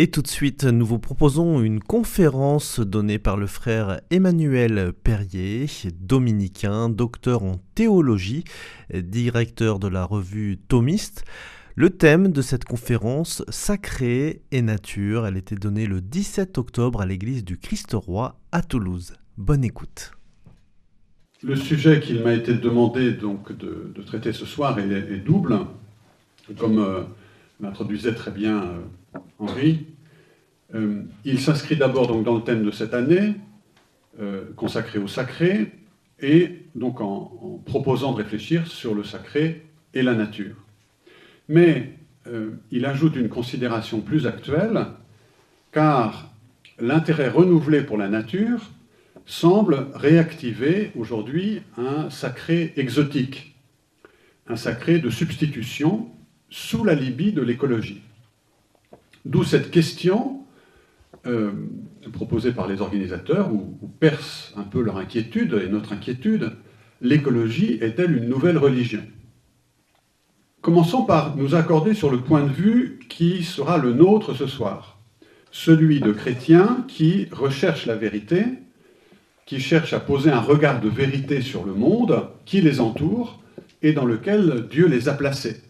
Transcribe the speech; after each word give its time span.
Et 0.00 0.06
tout 0.12 0.22
de 0.22 0.28
suite, 0.28 0.62
nous 0.62 0.86
vous 0.86 1.00
proposons 1.00 1.60
une 1.60 1.80
conférence 1.80 2.78
donnée 2.78 3.18
par 3.18 3.36
le 3.36 3.48
frère 3.48 4.00
Emmanuel 4.12 4.92
Perrier, 4.92 5.66
dominicain, 6.00 6.88
docteur 6.88 7.42
en 7.42 7.56
théologie, 7.74 8.44
directeur 8.94 9.80
de 9.80 9.88
la 9.88 10.04
revue 10.04 10.56
Thomiste. 10.56 11.24
Le 11.74 11.90
thème 11.90 12.30
de 12.30 12.42
cette 12.42 12.64
conférence, 12.64 13.42
Sacré 13.48 14.42
et 14.52 14.62
Nature, 14.62 15.26
elle 15.26 15.36
était 15.36 15.56
donnée 15.56 15.86
le 15.86 16.00
17 16.00 16.58
octobre 16.58 17.00
à 17.00 17.06
l'église 17.06 17.44
du 17.44 17.58
Christ-Roi 17.58 18.38
à 18.52 18.62
Toulouse. 18.62 19.14
Bonne 19.36 19.64
écoute. 19.64 20.12
Le 21.42 21.56
sujet 21.56 21.98
qu'il 21.98 22.22
m'a 22.22 22.34
été 22.34 22.54
demandé 22.54 23.14
donc 23.14 23.50
de, 23.50 23.92
traiter 24.06 24.32
ce 24.32 24.46
soir 24.46 24.78
est, 24.78 25.18
double, 25.18 25.58
comme 26.56 26.78
euh, 26.78 27.02
l'introduisait 27.60 28.14
très 28.14 28.30
bien 28.30 28.62
euh, 28.62 28.78
Henri. 29.38 29.86
Euh, 30.74 31.02
il 31.24 31.40
s'inscrit 31.40 31.76
d'abord 31.76 32.22
dans 32.22 32.36
le 32.36 32.42
thème 32.42 32.64
de 32.64 32.70
cette 32.70 32.94
année, 32.94 33.34
euh, 34.20 34.44
consacré 34.56 34.98
au 34.98 35.08
sacré, 35.08 35.72
et 36.20 36.62
donc 36.74 37.00
en, 37.00 37.62
proposant 37.64 38.12
de 38.12 38.18
réfléchir 38.18 38.66
sur 38.66 38.94
le 38.94 39.04
sacré 39.04 39.66
et 39.94 40.02
la 40.02 40.14
nature. 40.14 40.56
Mais 41.48 41.94
euh, 42.26 42.50
il 42.70 42.84
ajoute 42.84 43.16
une 43.16 43.28
considération 43.28 44.00
plus 44.00 44.26
actuelle, 44.26 44.86
car 45.72 46.30
l'intérêt 46.78 47.28
renouvelé 47.28 47.82
pour 47.82 47.96
la 47.96 48.08
nature 48.08 48.70
semble 49.24 49.88
réactiver 49.94 50.90
aujourd'hui 50.96 51.62
un 51.76 52.10
sacré 52.10 52.72
exotique, 52.76 53.54
un 54.48 54.56
sacré 54.56 54.98
de 54.98 55.10
substitution 55.10 56.08
sous 56.50 56.82
la 56.84 56.94
Libye 56.94 57.32
de 57.32 57.42
l'écologie. 57.42 58.02
D'où 59.28 59.44
cette 59.44 59.70
question 59.70 60.40
euh, 61.26 61.52
proposée 62.14 62.52
par 62.52 62.66
les 62.66 62.80
organisateurs, 62.80 63.52
où, 63.52 63.78
perce 64.00 64.54
un 64.56 64.62
peu 64.62 64.80
leur 64.80 64.96
inquiétude 64.96 65.60
et 65.62 65.68
notre 65.68 65.92
inquiétude, 65.92 66.52
l'écologie 67.02 67.78
est-elle 67.82 68.16
une 68.16 68.28
nouvelle 68.28 68.56
religion? 68.56 69.02
Commençons 70.62 71.04
par 71.04 71.36
nous 71.36 71.54
accorder 71.54 71.92
sur 71.92 72.10
le 72.10 72.22
point 72.22 72.42
de 72.42 72.50
vue 72.50 73.00
qui 73.10 73.44
sera 73.44 73.76
le 73.76 73.92
nôtre 73.92 74.34
ce 74.34 74.46
soir, 74.46 74.98
celui 75.50 76.00
de 76.00 76.12
chrétiens 76.12 76.86
qui 76.88 77.28
recherchent 77.30 77.86
la 77.86 77.96
vérité, 77.96 78.44
qui 79.44 79.60
cherchent 79.60 79.92
à 79.92 80.00
poser 80.00 80.30
un 80.30 80.40
regard 80.40 80.80
de 80.80 80.88
vérité 80.88 81.42
sur 81.42 81.66
le 81.66 81.74
monde 81.74 82.30
qui 82.46 82.62
les 82.62 82.80
entoure 82.80 83.42
et 83.82 83.92
dans 83.92 84.06
lequel 84.06 84.66
Dieu 84.70 84.86
les 84.88 85.10
a 85.10 85.12
placés. 85.12 85.60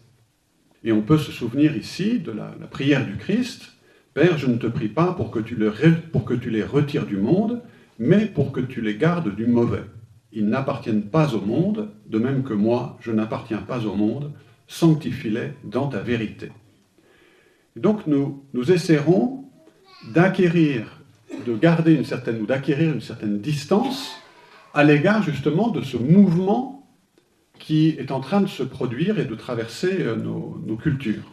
Et 0.83 0.91
on 0.91 1.01
peut 1.01 1.17
se 1.17 1.31
souvenir 1.31 1.75
ici 1.75 2.19
de 2.19 2.31
la, 2.31 2.51
prière 2.69 3.05
du 3.05 3.17
Christ, 3.17 3.73
Père, 4.13 4.37
je 4.37 4.47
ne 4.47 4.57
te 4.57 4.67
prie 4.67 4.87
pas 4.87 5.13
pour 5.13 5.29
que, 5.29 5.39
tu 5.39 5.55
les, 5.55 6.63
retires 6.63 7.05
du 7.05 7.17
monde, 7.17 7.61
mais 7.99 8.25
pour 8.25 8.51
que 8.51 8.59
tu 8.59 8.81
les 8.81 8.95
gardes 8.95 9.35
du 9.35 9.45
mauvais. 9.45 9.83
Ils 10.31 10.47
n'appartiennent 10.47 11.03
pas 11.03 11.35
au 11.35 11.41
monde, 11.41 11.89
de 12.07 12.17
même 12.17 12.43
que 12.43 12.53
moi, 12.53 12.97
je 13.01 13.11
n'appartiens 13.11 13.59
pas 13.59 13.85
au 13.85 13.95
monde, 13.95 14.31
sanctifie-les 14.67 15.53
dans 15.63 15.87
ta 15.87 15.99
vérité. 15.99 16.51
donc 17.75 18.07
nous, 18.07 18.43
nous 18.53 18.71
essaierons 18.71 19.45
d'acquérir, 20.13 21.01
une 21.47 22.05
certaine, 22.05 22.41
ou 22.41 22.45
d'acquérir 22.45 22.93
une 22.93 23.01
certaine 23.01 23.39
distance 23.39 24.11
à 24.73 24.83
l'égard 24.83 25.23
justement 25.23 25.69
de 25.69 25.81
ce 25.81 25.97
mouvement 25.97 26.78
qui 27.59 27.89
est 27.89 28.11
en 28.11 28.21
train 28.21 28.41
de 28.41 28.47
se 28.47 28.63
produire 28.63 29.19
et 29.19 29.25
de 29.25 29.35
traverser 29.35 30.01
euh, 30.01 30.15
nos, 30.15 30.77
cultures. 30.77 31.31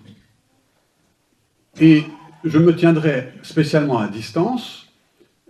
Et 1.81 2.05
je 2.45 2.59
me 2.59 2.75
tiendrai 2.75 3.33
spécialement 3.43 3.99
à 3.99 4.09
distance 4.09 4.89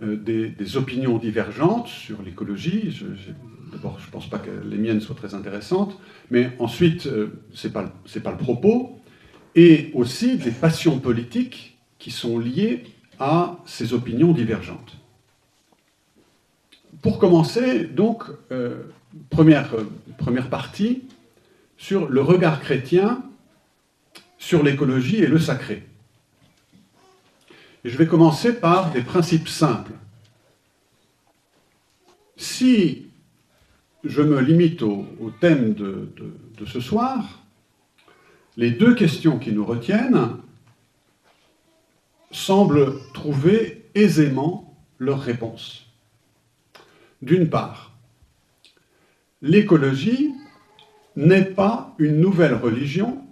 euh, 0.01 0.15
des, 0.15 0.77
opinions 0.77 1.17
divergentes 1.17 1.87
sur 1.87 2.21
l'écologie. 2.21 3.03
D'abord, 3.71 3.99
je 3.99 4.05
ne 4.05 4.11
pense 4.11 4.29
pas 4.29 4.39
que 4.39 4.51
les 4.65 4.77
miennes 4.77 5.01
soient 5.01 5.15
très 5.15 5.33
intéressantes, 5.33 5.99
mais 6.31 6.51
ensuite, 6.59 7.07
euh, 7.07 7.41
ce 7.51 7.67
n'est 7.67 7.73
pas, 7.73 7.91
pas 8.23 8.31
le 8.31 8.37
propos, 8.37 8.99
et 9.55 9.91
aussi 9.93 10.37
des 10.37 10.51
passions 10.51 10.99
politiques 10.99 11.77
qui 11.97 12.11
sont 12.11 12.37
liées 12.37 12.83
à 13.19 13.57
ces 13.65 13.93
opinions 13.93 14.31
divergentes. 14.31 14.97
Pour 17.01 17.17
commencer, 17.19 17.85
donc, 17.85 18.23
première, 19.29 19.73
euh, 19.73 19.89
première 20.17 20.49
partie 20.49 21.03
sur 21.77 22.09
le 22.09 22.21
regard 22.21 22.61
chrétien 22.61 23.23
sur 24.37 24.63
l'écologie 24.63 25.17
et 25.17 25.27
le 25.27 25.39
sacré. 25.39 25.83
Je 27.83 27.97
vais 27.97 28.07
commencer 28.07 28.53
par 28.53 28.91
des 28.91 29.01
principes 29.01 29.47
simples. 29.47 29.93
Si 32.35 33.07
je 34.03 34.21
me 34.21 34.39
limite 34.39 34.81
au, 34.81 35.05
thème 35.39 35.73
de, 35.73 36.11
de 36.57 36.65
ce 36.65 36.79
soir, 36.79 37.41
les 38.57 38.71
deux 38.71 38.95
questions 38.95 39.39
qui 39.39 39.51
nous 39.51 39.65
retiennent 39.65 40.37
semblent 42.31 42.93
trouver 43.13 43.85
aisément 43.95 44.75
leur 44.99 45.21
réponse. 45.21 45.85
D'une 47.21 47.49
part, 47.49 47.86
l'écologie 49.41 50.33
n'est 51.15 51.45
pas 51.45 51.95
une 51.99 52.19
nouvelle 52.19 52.53
religion 52.53 53.23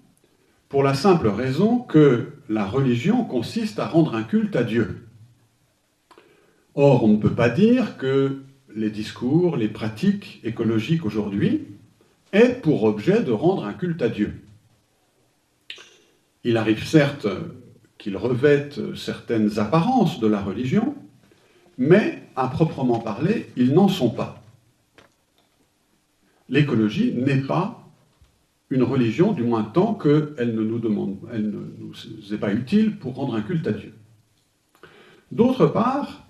pour 0.70 0.84
la 0.84 0.94
simple 0.94 1.28
raison 1.28 1.80
que 1.80 2.34
la 2.50 2.66
religion 2.66 3.24
consiste 3.24 3.80
à 3.80 3.88
rendre 3.88 4.16
un 4.16 4.24
culte 4.24 4.56
à 4.56 4.64
Dieu. 4.64 5.08
Or, 6.74 7.04
on 7.04 7.10
ne 7.10 7.18
peut 7.18 7.34
pas 7.34 7.50
dire 7.50 7.98
que 7.98 8.42
les 8.76 8.90
discours, 8.90 9.56
les 9.56 9.70
pratiques 9.70 10.42
écologiques 10.44 11.06
aujourd'hui 11.06 11.68
aient 12.34 12.60
pour 12.62 12.84
objet 12.84 13.24
de 13.24 13.32
rendre 13.32 13.66
un 13.66 13.74
culte 13.74 14.02
à 14.02 14.10
Dieu. 14.10 14.42
Il 16.44 16.58
arrive 16.58 16.86
certes 16.86 17.28
qu'ils 17.98 18.18
revêtent 18.18 18.96
certaines 18.96 19.58
apparences 19.58 20.20
de 20.20 20.28
la 20.28 20.42
religion, 20.42 20.96
mais 21.78 22.24
à 22.36 22.48
proprement 22.50 23.00
parler, 23.00 23.50
ils 23.56 23.74
n'en 23.74 23.88
sont 23.88 24.10
pas 24.10 24.35
l'écologie 26.50 27.14
n'est 27.14 27.42
pas 27.42 27.82
une 28.70 28.84
religion, 28.84 29.32
du 29.32 29.44
moins 29.44 29.64
tant 29.64 29.94
qu'elle 29.94 30.54
ne 30.56 30.64
nous 30.64 30.80
demande, 30.80 31.18
elle 31.32 31.50
ne 31.50 31.62
nous 31.80 32.34
est 32.34 32.38
pas 32.38 32.54
utile 32.54 32.98
pour 32.98 33.16
rendre 33.16 33.36
un 33.36 33.42
culte 33.42 33.68
à 33.68 33.72
Dieu. 33.72 33.94
D'autre 35.32 35.68
part, 35.68 36.26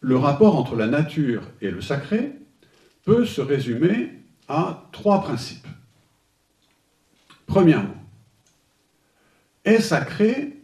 le 0.00 0.16
rapport 0.16 0.56
entre 0.56 0.76
la 0.76 0.86
nature 0.86 1.42
et 1.60 1.70
le 1.70 1.80
sacré 1.80 2.32
peut 3.04 3.24
se 3.24 3.40
résumer 3.40 4.12
à 4.48 4.88
trois 4.92 5.22
principes. 5.22 5.66
Premièrement, 7.46 7.94
est 9.64 9.80
sacré 9.80 10.56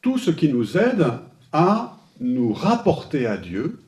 tout 0.00 0.18
ce 0.18 0.30
qui 0.30 0.48
nous 0.48 0.76
aide 0.76 1.06
à 1.52 1.98
nous 2.20 2.52
rapporter 2.52 3.26
à 3.26 3.36
Dieu 3.36 3.80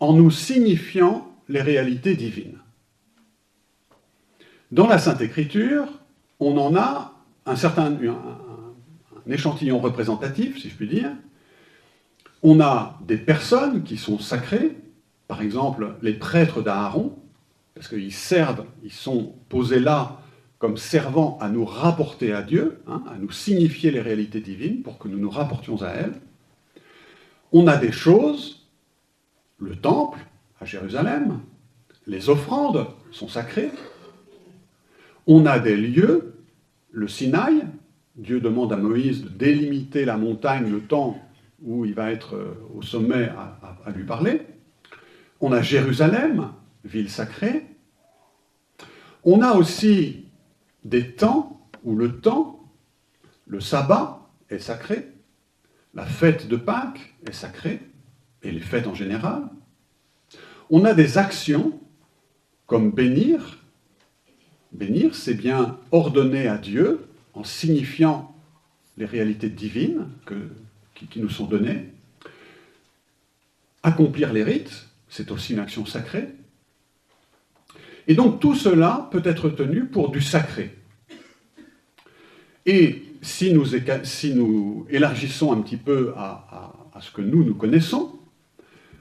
en 0.00 0.12
nous 0.12 0.30
signifiant 0.30 1.35
les 1.48 1.62
réalités 1.62 2.16
divines. 2.16 2.58
Dans 4.72 4.86
la 4.86 4.98
Sainte 4.98 5.20
Écriture, 5.20 5.86
on 6.40 6.56
en 6.58 6.74
a 6.76 7.14
un 7.46 7.56
certain 7.56 7.96
échantillon 9.28 9.78
représentatif, 9.78 10.60
si 10.60 10.68
je 10.68 10.74
puis 10.74 10.88
dire. 10.88 11.10
On 12.42 12.60
a 12.60 12.98
des 13.06 13.16
personnes 13.16 13.84
qui 13.84 13.96
sont 13.96 14.18
sacrées, 14.18 14.76
par 15.28 15.40
exemple 15.40 15.94
les 16.02 16.14
prêtres 16.14 16.62
d'Aaron, 16.62 17.16
parce 17.74 17.88
qu'ils 17.88 18.12
servent, 18.12 18.64
ils 18.82 18.92
sont 18.92 19.34
posés 19.48 19.80
là 19.80 20.20
comme 20.58 20.76
servant 20.76 21.36
à 21.40 21.48
nous 21.48 21.64
rapporter 21.64 22.32
à 22.32 22.42
Dieu, 22.42 22.80
hein, 22.88 23.02
à 23.08 23.18
nous 23.18 23.30
signifier 23.30 23.90
les 23.90 24.00
réalités 24.00 24.40
divines 24.40 24.82
pour 24.82 24.98
que 24.98 25.08
nous 25.08 25.18
nous 25.18 25.30
rapportions 25.30 25.82
à 25.82 25.88
elles. 25.88 26.14
On 27.52 27.66
a 27.66 27.76
des 27.76 27.92
choses, 27.92 28.66
le 29.58 29.76
temple, 29.76 30.18
à 30.60 30.64
Jérusalem. 30.64 31.40
Les 32.06 32.28
offrandes 32.28 32.86
sont 33.10 33.28
sacrées. 33.28 33.70
On 35.26 35.46
a 35.46 35.58
des 35.58 35.76
lieux, 35.76 36.34
le 36.90 37.08
Sinaï, 37.08 37.64
Dieu 38.16 38.40
demande 38.40 38.72
à 38.72 38.76
Moïse 38.76 39.24
de 39.24 39.28
délimiter 39.28 40.04
la 40.04 40.16
montagne 40.16 40.70
le 40.70 40.80
temps 40.80 41.20
où 41.62 41.84
il 41.84 41.94
va 41.94 42.10
être 42.10 42.36
euh, 42.36 42.54
au 42.74 42.82
sommet 42.82 43.28
à, 43.28 43.90
lui 43.90 44.04
parler. 44.04 44.42
On 45.40 45.52
a 45.52 45.62
Jérusalem, 45.62 46.52
ville 46.84 47.10
sacrée. 47.10 47.66
On 49.24 49.42
a 49.42 49.52
aussi 49.52 50.26
des 50.84 51.12
temps 51.12 51.68
où 51.84 51.94
le 51.96 52.20
temps, 52.20 52.72
le 53.46 53.60
sabbat 53.60 54.28
est 54.50 54.58
sacré, 54.58 55.12
la 55.94 56.04
fête 56.04 56.48
de 56.48 56.56
Pâques 56.56 57.14
est 57.26 57.32
sacrée, 57.32 57.80
et 58.42 58.50
les 58.50 58.60
fêtes 58.60 58.86
en 58.86 58.94
général. 58.94 59.48
On 60.70 60.84
a 60.84 60.94
des 60.94 61.18
actions 61.18 61.78
comme 62.66 62.90
bénir. 62.90 63.58
Bénir, 64.72 65.14
c'est 65.14 65.34
bien 65.34 65.78
ordonner 65.92 66.48
à 66.48 66.58
Dieu 66.58 67.06
en 67.34 67.44
signifiant 67.44 68.34
les 68.98 69.06
réalités 69.06 69.48
divines 69.48 70.06
qui, 70.94 71.20
nous 71.20 71.28
sont 71.28 71.46
données. 71.46 71.88
Accomplir 73.82 74.32
les 74.32 74.42
rites, 74.42 74.88
c'est 75.08 75.30
aussi 75.30 75.52
une 75.52 75.60
action 75.60 75.86
sacrée. 75.86 76.28
Et 78.08 78.14
donc 78.14 78.40
tout 78.40 78.54
cela 78.54 79.08
peut 79.12 79.22
être 79.24 79.50
tenu 79.50 79.86
pour 79.86 80.10
du 80.10 80.20
sacré. 80.20 80.76
Et 82.64 83.04
si 83.22 83.52
nous 83.52 83.74
élargissons 84.88 85.52
un 85.52 85.60
petit 85.60 85.76
peu 85.76 86.12
à, 86.16 86.72
ce 87.00 87.10
que 87.10 87.20
nous, 87.20 87.44
nous 87.44 87.54
connaissons, 87.54 88.15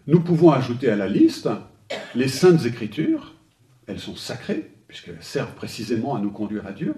nous 0.08 0.20
pouvons 0.20 0.52
ajouter 0.52 0.90
à 0.90 0.96
la 0.96 1.08
liste 1.08 1.50
les 2.16 2.28
saintes 2.28 2.66
écritures, 2.66 3.34
elles 3.88 4.00
sont 4.00 4.16
sacrées, 4.16 4.72
puisqu'elles 4.88 5.22
servent 5.22 5.56
précisément 5.56 6.16
à 6.16 6.20
nous 6.20 6.32
conduire 6.32 6.66
à 6.68 6.72
Dieu, 6.72 6.96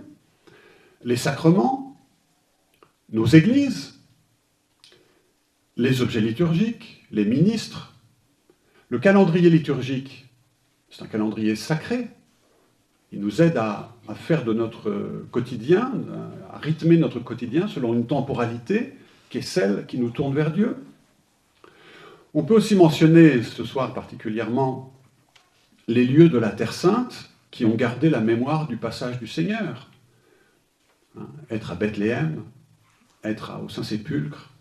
les 1.03 1.15
sacrements, 1.15 1.97
nos 3.11 3.25
églises, 3.25 3.99
les 5.77 6.01
objets 6.01 6.21
liturgiques, 6.21 7.05
les 7.11 7.25
ministres, 7.25 7.95
le 8.89 8.99
calendrier 8.99 9.49
liturgique, 9.49 10.27
c'est 10.89 11.03
un 11.03 11.07
calendrier 11.07 11.55
sacré. 11.55 12.07
Il 13.11 13.19
nous 13.19 13.41
aide 13.41 13.57
à, 13.57 13.95
faire 14.15 14.43
de 14.43 14.53
notre 14.53 15.25
quotidien, 15.31 15.91
à 16.51 16.57
rythmer 16.57 16.97
notre 16.97 17.19
quotidien 17.19 17.67
selon 17.67 17.93
une 17.93 18.07
temporalité 18.07 18.93
qui 19.29 19.39
est 19.39 19.41
celle 19.41 19.85
qui 19.85 19.97
nous 19.97 20.09
tourne 20.09 20.33
vers 20.33 20.51
Dieu. 20.51 20.77
On 22.37 22.43
peut 22.43 22.53
aussi 22.53 22.75
mentionner 22.75 23.41
ce 23.41 23.65
soir 23.65 23.95
particulièrement 23.95 24.93
les 25.87 26.05
lieux 26.05 26.29
de 26.29 26.37
la 26.37 26.51
Terre 26.51 26.71
Sainte 26.71 27.31
qui 27.49 27.65
ont 27.65 27.73
gardé 27.73 28.11
la 28.11 28.19
mémoire 28.19 28.67
du 28.67 28.77
passage 28.77 29.17
du 29.17 29.25
Seigneur. 29.25 29.89
Hein, 31.17 31.25
être 31.49 31.71
à 31.71 31.75
Bethléem, 31.75 32.43
être 33.23 33.59
au 33.65 33.69
Saint-Sépulcre, 33.69 34.51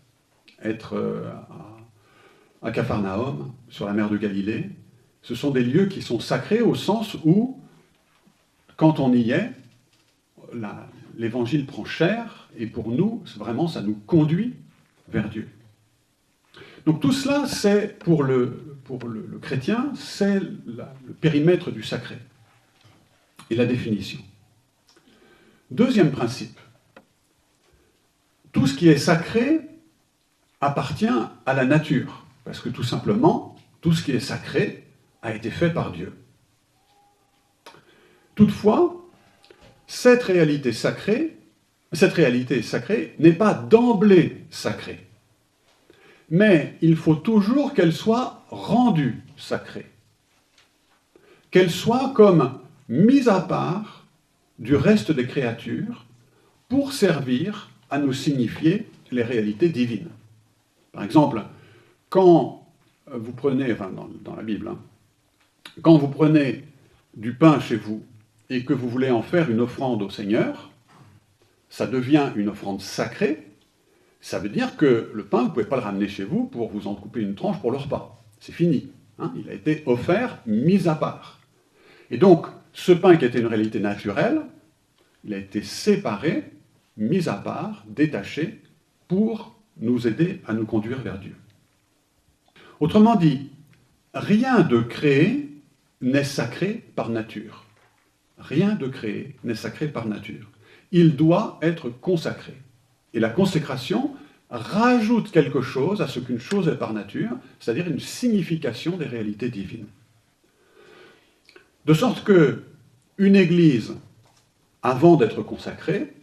être 0.63 0.95
euh, 0.95 1.29
à 2.63 2.71
Capharnaüm, 2.71 3.51
sur 3.69 3.85
la 3.85 3.93
mer 3.93 4.09
de 4.09 4.17
Galilée, 4.17 4.71
ce 5.21 5.35
sont 5.35 5.51
des 5.51 5.63
lieux 5.63 5.85
qui 5.85 6.01
sont 6.01 6.19
sacrés 6.19 6.63
au 6.63 6.73
sens 6.73 7.15
où, 7.25 7.61
quand 8.75 8.99
on 8.99 9.13
y 9.13 9.29
est, 9.29 9.51
l'évangile 11.15 11.67
prend 11.67 11.85
chair, 11.85 12.49
et 12.57 12.65
pour 12.65 12.89
nous, 12.89 13.21
vraiment, 13.37 13.67
ça 13.67 13.83
nous 13.83 13.99
conduit 14.07 14.55
vers 15.09 15.29
Dieu. 15.29 15.47
Donc 16.87 17.01
tout 17.01 17.11
cela, 17.11 17.45
c'est 17.47 17.99
pour 17.99 18.23
le, 18.23 18.63
chrétien, 19.41 19.91
c'est 19.93 20.39
le 20.39 21.13
périmètre 21.19 21.69
du 21.69 21.83
sacré 21.83 22.17
et 23.49 23.55
la 23.55 23.65
définition. 23.65 24.19
Deuxième 25.69 26.11
principe, 26.11 26.57
tout 28.53 28.67
ce 28.67 28.73
qui 28.73 28.87
est 28.87 28.97
sacré 28.97 29.67
appartient 30.61 31.09
à 31.45 31.53
la 31.53 31.65
nature, 31.65 32.25
parce 32.45 32.61
que 32.61 32.69
tout 32.69 32.83
simplement, 32.83 33.57
tout 33.81 33.91
ce 33.91 34.01
qui 34.01 34.13
est 34.13 34.21
sacré 34.21 34.87
a 35.21 35.35
été 35.35 35.51
fait 35.51 35.71
par 35.71 35.91
Dieu. 35.91 36.13
Toutefois, 38.33 39.05
cette 39.87 40.23
réalité 40.23 40.71
sacrée, 40.71 41.37
cette 41.91 42.13
réalité 42.13 42.61
sacrée 42.61 43.13
n'est 43.19 43.33
pas 43.33 43.53
d'emblée 43.53 44.45
sacrée. 44.49 45.06
Mais 46.29 46.75
il 46.81 46.95
faut 46.95 47.15
toujours 47.15 47.73
qu'elle 47.73 47.93
soit 47.93 48.43
rendue 48.49 49.21
sacrée. 49.37 49.89
Qu'elle 51.51 51.71
soit 51.71 52.11
comme 52.13 52.59
mise 52.89 53.29
à 53.29 53.41
part 53.41 54.05
du 54.59 54.75
reste 54.75 55.11
des 55.11 55.27
créatures 55.27 56.05
pour 56.67 56.93
servir 56.93 57.69
à 57.89 57.99
nous 57.99 58.13
signifier 58.13 58.89
les 59.11 59.23
réalités 59.23 59.69
divines. 59.69 60.09
Par 60.91 61.03
exemple, 61.03 61.43
quand 62.09 62.67
vous 63.11 63.31
prenez, 63.31 63.71
enfin 63.71 63.89
dans, 63.89 64.35
la 64.35 64.43
Bible, 64.43 64.67
hein, 64.67 64.77
quand 65.81 65.97
vous 65.97 66.09
prenez 66.09 66.63
du 67.15 67.33
pain 67.33 67.59
chez 67.59 67.75
vous 67.75 68.03
et 68.49 68.65
que 68.65 68.73
vous 68.73 68.89
voulez 68.89 69.11
en 69.11 69.21
faire 69.21 69.49
une 69.49 69.61
offrande 69.61 70.01
au 70.01 70.09
Seigneur, 70.09 70.71
ça 71.69 71.87
devient 71.87 72.31
une 72.35 72.49
offrande 72.49 72.81
sacrée. 72.81 73.47
Ça 74.21 74.39
veut 74.39 74.49
dire 74.49 74.77
que 74.77 75.11
le 75.13 75.25
pain, 75.25 75.39
vous 75.39 75.47
ne 75.49 75.49
pouvez 75.51 75.65
pas 75.65 75.77
le 75.77 75.83
ramener 75.83 76.07
chez 76.07 76.23
vous 76.23 76.45
pour 76.45 76.69
vous 76.69 76.87
en 76.87 76.95
couper 76.95 77.21
une 77.21 77.35
tranche 77.35 77.59
pour 77.59 77.71
le 77.71 77.77
repas. 77.77 78.23
C'est 78.39 78.51
fini. 78.51 78.91
Hein. 79.19 79.33
il 79.35 79.49
a 79.49 79.53
été 79.53 79.83
offert, 79.85 80.39
mis 80.45 80.87
à 80.87 80.95
part. 80.95 81.39
Et 82.11 82.17
donc, 82.17 82.47
ce 82.73 82.91
pain 82.91 83.17
qui 83.17 83.25
était 83.25 83.39
une 83.39 83.47
réalité 83.47 83.79
naturelle, 83.79 84.41
il 85.23 85.33
a 85.33 85.37
été 85.37 85.63
séparé, 85.63 86.43
mis 86.97 87.27
à 87.27 87.33
part, 87.33 87.83
détaché, 87.87 88.61
pour 89.07 89.55
nous 89.79 90.07
aider 90.07 90.41
à 90.47 90.53
nous 90.53 90.65
conduire 90.65 90.99
vers 90.99 91.19
Dieu. 91.19 91.35
Autrement 92.79 93.15
dit, 93.15 93.49
rien 94.13 94.61
de 94.61 94.81
créé 94.81 95.49
n'est 96.01 96.23
sacré 96.23 96.83
par 96.95 97.09
nature. 97.09 97.65
Rien 98.37 98.75
de 98.75 98.87
créé 98.87 99.35
n'est 99.43 99.55
sacré 99.55 99.87
par 99.87 100.05
nature. 100.05 100.49
Il 100.91 101.15
doit 101.15 101.57
être 101.61 101.89
consacré. 101.89 102.53
Et 103.17 103.19
la 103.19 103.29
consécration 103.29 104.11
rajoute 104.51 105.31
quelque 105.31 105.61
chose 105.61 106.03
à 106.03 106.07
ce 106.07 106.19
qu'une 106.19 106.39
chose 106.39 106.67
est 106.67 106.77
par 106.77 106.93
nature, 106.93 107.31
c'est-à-dire 107.59 107.87
une 107.87 107.99
signification 107.99 108.95
des 108.95 109.07
réalités 109.07 109.49
divines. 109.49 109.87
De 111.87 111.95
sorte 111.95 112.23
que 112.23 112.61
une 113.17 113.35
église, 113.35 113.95
avant 114.83 115.15
d'être 115.15 115.41
consacrée, 115.41 116.13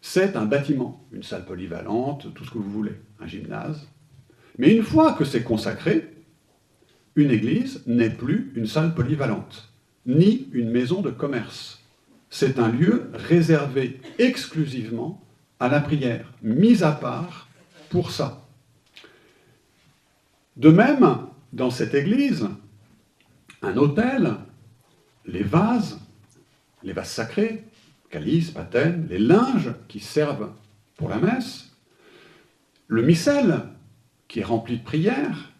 c'est 0.00 0.36
un 0.36 0.44
bâtiment, 0.44 1.04
une 1.10 1.24
salle 1.24 1.44
polyvalente, 1.44 2.32
tout 2.32 2.44
ce 2.44 2.52
que 2.52 2.58
vous 2.58 2.70
voulez, 2.70 2.94
un 3.18 3.26
gymnase. 3.26 3.88
Mais 4.56 4.72
une 4.72 4.84
fois 4.84 5.14
que 5.14 5.24
c'est 5.24 5.42
consacré, 5.42 6.14
une 7.16 7.32
église 7.32 7.82
n'est 7.88 8.10
plus 8.10 8.52
une 8.54 8.68
salle 8.68 8.94
polyvalente, 8.94 9.72
ni 10.06 10.46
une 10.52 10.70
maison 10.70 11.00
de 11.00 11.10
commerce. 11.10 11.80
C'est 12.30 12.60
un 12.60 12.68
lieu 12.68 13.10
réservé 13.14 13.98
exclusivement 14.20 15.25
à 15.60 15.68
la 15.68 15.80
prière, 15.80 16.32
mis 16.42 16.82
à 16.82 16.92
part 16.92 17.48
pour 17.88 18.10
ça. 18.10 18.46
De 20.56 20.70
même, 20.70 21.18
dans 21.52 21.70
cette 21.70 21.94
église, 21.94 22.48
un 23.62 23.76
autel, 23.76 24.34
les 25.26 25.42
vases, 25.42 25.98
les 26.82 26.92
vases 26.92 27.10
sacrés, 27.10 27.64
calices, 28.10 28.50
patènes, 28.50 29.06
les 29.08 29.18
linges 29.18 29.72
qui 29.88 30.00
servent 30.00 30.50
pour 30.96 31.08
la 31.08 31.18
messe, 31.18 31.72
le 32.88 33.02
missel 33.02 33.62
qui 34.28 34.40
est 34.40 34.44
rempli 34.44 34.78
de 34.78 34.82
prières, 34.82 35.52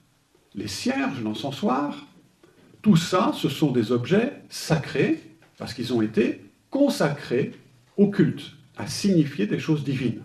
les 0.54 0.68
cierges, 0.68 1.22
l'encensoir, 1.22 2.06
tout 2.82 2.96
ça, 2.96 3.32
ce 3.34 3.48
sont 3.48 3.72
des 3.72 3.92
objets 3.92 4.32
sacrés 4.48 5.22
parce 5.58 5.74
qu'ils 5.74 5.92
ont 5.92 6.02
été 6.02 6.44
consacrés 6.70 7.52
au 7.96 8.08
culte, 8.08 8.55
à 8.76 8.87
signifier 8.87 9.47
des 9.47 9.59
choses 9.59 9.85
divines. 9.85 10.23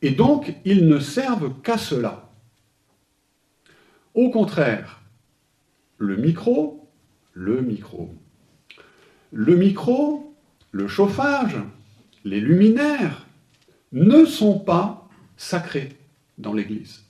Et 0.00 0.10
donc, 0.10 0.54
ils 0.64 0.86
ne 0.86 0.98
servent 0.98 1.60
qu'à 1.62 1.78
cela. 1.78 2.30
Au 4.14 4.30
contraire, 4.30 5.02
le 5.98 6.16
micro, 6.16 6.90
le 7.32 7.62
micro, 7.62 8.14
le 9.30 9.56
micro, 9.56 10.34
le 10.72 10.88
chauffage, 10.88 11.56
les 12.24 12.40
luminaires 12.40 13.26
ne 13.92 14.24
sont 14.24 14.58
pas 14.58 15.08
sacrés 15.36 15.96
dans 16.38 16.52
l'Église 16.52 17.04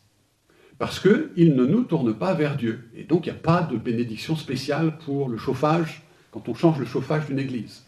parce 0.83 0.99
qu'il 0.99 1.55
ne 1.55 1.65
nous 1.65 1.85
tourne 1.85 2.13
pas 2.13 2.35
vers 2.35 2.57
Dieu. 2.57 2.89
Et 2.97 3.05
donc 3.05 3.27
il 3.27 3.33
n'y 3.33 3.39
a 3.39 3.41
pas 3.41 3.63
de 3.63 3.77
bénédiction 3.77 4.35
spéciale 4.35 4.99
pour 4.99 5.29
le 5.29 5.39
chauffage 5.39 6.03
quand 6.33 6.49
on 6.49 6.55
change 6.55 6.81
le 6.81 6.87
chauffage 6.87 7.27
d'une 7.27 7.39
église. 7.39 7.85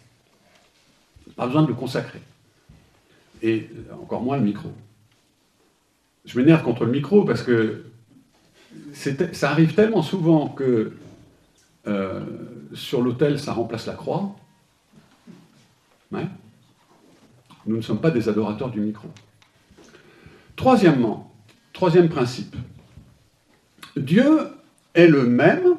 Pas 1.36 1.46
besoin 1.46 1.62
de 1.62 1.68
le 1.68 1.74
consacrer. 1.74 2.20
Et 3.42 3.68
encore 3.92 4.22
moins 4.22 4.36
le 4.36 4.44
micro. 4.44 4.70
Je 6.24 6.38
m'énerve 6.38 6.62
contre 6.62 6.84
le 6.84 6.92
micro 6.92 7.24
parce 7.24 7.42
que 7.42 7.84
ça 9.32 9.50
arrive 9.50 9.74
tellement 9.74 10.02
souvent 10.02 10.48
que 10.48 10.92
euh, 11.86 12.24
sur 12.72 13.02
l'autel, 13.02 13.38
ça 13.38 13.52
remplace 13.52 13.86
la 13.86 13.94
croix. 13.94 14.34
Nous 17.66 17.76
ne 17.76 17.82
sommes 17.82 18.00
pas 18.00 18.10
des 18.10 18.28
adorateurs 18.28 18.70
du 18.70 18.80
micro. 18.80 19.08
Troisièmement, 20.56 21.34
troisième 21.72 22.08
principe, 22.08 22.54
Dieu 23.96 24.48
est 24.94 25.08
le 25.08 25.26
même 25.26 25.76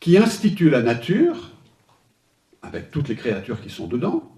qui 0.00 0.18
institue 0.18 0.68
la 0.68 0.82
nature, 0.82 1.50
avec 2.64 2.90
toutes 2.90 3.08
les 3.08 3.16
créatures 3.16 3.60
qui 3.60 3.70
sont 3.70 3.86
dedans, 3.86 4.32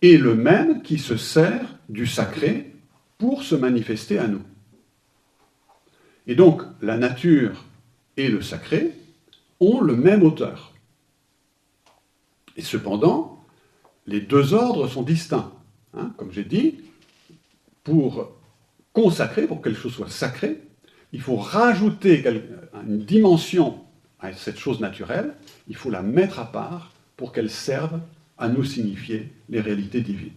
et 0.00 0.18
le 0.18 0.34
même 0.34 0.82
qui 0.82 0.98
se 0.98 1.16
sert 1.16 1.78
du 1.88 2.06
sacré 2.06 2.74
pour 3.18 3.42
se 3.42 3.54
manifester 3.54 4.18
à 4.18 4.26
nous. 4.26 4.42
Et 6.26 6.34
donc, 6.34 6.62
la 6.80 6.96
nature 6.96 7.64
et 8.16 8.28
le 8.28 8.42
sacré 8.42 8.92
ont 9.60 9.80
le 9.80 9.96
même 9.96 10.22
auteur. 10.22 10.72
Et 12.56 12.62
cependant, 12.62 13.44
les 14.06 14.20
deux 14.20 14.54
ordres 14.54 14.88
sont 14.88 15.02
distincts. 15.02 15.52
Hein, 15.94 16.12
comme 16.16 16.32
j'ai 16.32 16.44
dit, 16.44 16.80
pour 17.84 18.32
consacrer, 18.92 19.46
pour 19.46 19.60
que 19.60 19.68
quelque 19.68 19.80
chose 19.80 19.94
soit 19.94 20.10
sacré, 20.10 20.60
il 21.12 21.20
faut 21.20 21.36
rajouter 21.36 22.24
une 22.86 22.98
dimension 22.98 23.80
cette 24.30 24.58
chose 24.58 24.80
naturelle, 24.80 25.34
il 25.68 25.74
faut 25.74 25.90
la 25.90 26.02
mettre 26.02 26.38
à 26.38 26.52
part 26.52 26.92
pour 27.16 27.32
qu'elle 27.32 27.50
serve 27.50 28.00
à 28.38 28.48
nous 28.48 28.64
signifier 28.64 29.32
les 29.48 29.60
réalités 29.60 30.00
divines. 30.00 30.30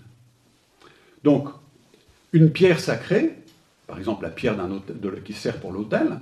Donc, 1.24 1.50
une 2.34 2.52
pierre 2.52 2.80
sacrée, 2.80 3.36
par 3.88 3.98
exemple 3.98 4.24
la 4.24 4.30
pierre 4.30 4.58
qui 5.24 5.34
sert 5.34 5.60
pour 5.60 5.72
l'autel, 5.72 6.20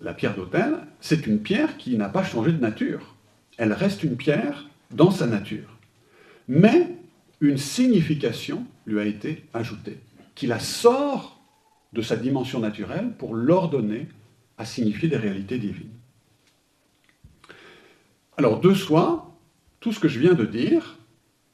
la 0.00 0.14
pierre 0.14 0.34
d'autel, 0.34 0.76
c'est 1.00 1.26
une 1.26 1.40
pierre 1.40 1.76
qui 1.78 1.96
n'a 1.96 2.08
pas 2.08 2.24
changé 2.24 2.52
de 2.52 2.60
nature. 2.60 3.14
Elle 3.56 3.72
reste 3.72 4.02
une 4.02 4.16
pierre 4.16 4.68
dans 4.90 5.10
sa 5.10 5.26
nature. 5.26 5.78
Mais 6.48 6.88
une 7.40 7.58
signification 7.58 8.66
lui 8.86 9.00
a 9.00 9.04
été 9.04 9.44
ajoutée, 9.52 9.98
qui 10.34 10.46
la 10.46 10.58
sort 10.58 11.40
de 11.92 12.02
sa 12.02 12.16
dimension 12.16 12.60
naturelle 12.60 13.12
pour 13.18 13.34
l'ordonner 13.34 14.06
à 14.58 14.64
signifier 14.64 15.08
des 15.08 15.16
réalités 15.16 15.58
divines. 15.58 15.90
Alors, 18.36 18.60
de 18.60 18.74
soi, 18.74 19.34
tout 19.80 19.92
ce 19.92 20.00
que 20.00 20.08
je 20.08 20.18
viens 20.18 20.34
de 20.34 20.44
dire, 20.44 20.98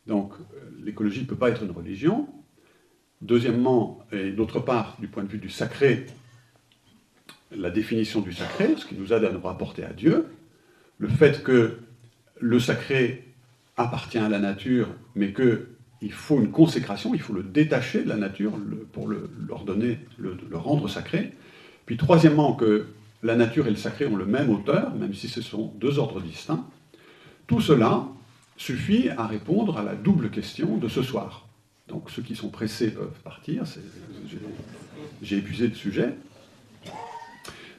donc 0.07 0.33
euh, 0.33 0.71
l'écologie 0.83 1.21
ne 1.21 1.27
peut 1.27 1.37
pas 1.37 1.51
être 1.51 1.63
une 1.63 1.71
religion, 1.71 2.29
deuxièmement, 3.21 4.05
et 4.11 4.33
d'autre 4.33 4.59
part, 4.59 4.97
du 4.99 5.07
point 5.07 5.23
de 5.23 5.29
vue 5.29 5.39
du 5.39 5.49
sacré, 5.49 6.07
la 7.55 7.71
définition 7.71 8.21
du 8.21 8.33
sacré, 8.33 8.75
ce 8.77 8.85
qui 8.85 8.97
nous 8.97 9.13
aide 9.13 9.25
à 9.25 9.31
nous 9.31 9.41
rapporter 9.41 9.85
à 9.85 9.93
Dieu, 9.93 10.27
le 10.99 11.09
fait 11.09 11.43
que 11.45 11.79
le 12.41 12.59
sacré 12.59 13.33
appartient 13.77 14.19
à 14.19 14.29
la 14.29 14.41
nature, 14.41 14.89
mais 15.15 15.33
qu'il 15.33 16.13
faut 16.13 16.41
une 16.41 16.51
consécration, 16.51 17.15
il 17.15 17.21
faut 17.21 17.33
le 17.33 17.45
détacher 17.45 18.03
de 18.03 18.09
la 18.09 18.17
nature 18.17 18.53
pour 18.93 19.07
le, 19.07 19.31
le, 19.47 20.57
rendre 20.57 20.89
sacré. 20.89 21.33
Puis 21.87 21.97
troisièmement, 21.97 22.55
que 22.55 22.87
la 23.23 23.37
nature 23.37 23.67
et 23.67 23.71
le 23.71 23.77
sacré 23.77 24.07
ont 24.07 24.17
le 24.17 24.27
même 24.27 24.51
auteur, 24.51 24.95
même 24.95 25.15
si 25.15 25.29
ce 25.29 25.41
sont 25.41 25.73
deux 25.77 25.99
ordres 25.99 26.21
distincts. 26.21 26.67
Tout 27.47 27.61
cela 27.61 28.07
suffit 28.57 29.09
à 29.11 29.27
répondre 29.27 29.79
à 29.79 29.83
la 29.83 29.95
double 29.95 30.31
question 30.31 30.77
de 30.77 30.89
ce 30.89 31.03
soir. 31.03 31.47
Donc 31.89 32.11
ceux 32.11 32.23
qui 32.23 32.35
sont 32.35 32.49
pressés 32.49 32.91
peuvent 32.91 33.21
partir, 33.25 33.65
j'ai 35.23 35.37
épuisé 35.37 35.69
le 35.69 35.75
sujet. 35.75 36.15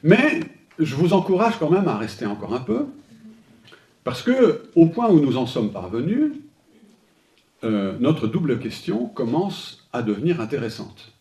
Mais 0.02 0.40
je 0.78 0.94
vous 0.94 1.12
encourage 1.12 1.58
quand 1.58 1.70
même 1.70 1.88
à 1.88 1.96
rester 1.96 2.26
encore 2.26 2.54
un 2.54 2.60
peu, 2.60 2.86
parce 4.02 4.22
que 4.22 4.62
au 4.74 4.86
point 4.86 5.08
où 5.08 5.20
nous 5.20 5.36
en 5.36 5.46
sommes 5.46 5.72
parvenus, 5.72 6.32
euh, 7.64 7.96
notre 7.98 8.26
double 8.26 8.58
question 8.58 9.06
commence 9.06 9.88
à 9.92 10.02
devenir 10.02 10.40
intéressante. 10.40 11.12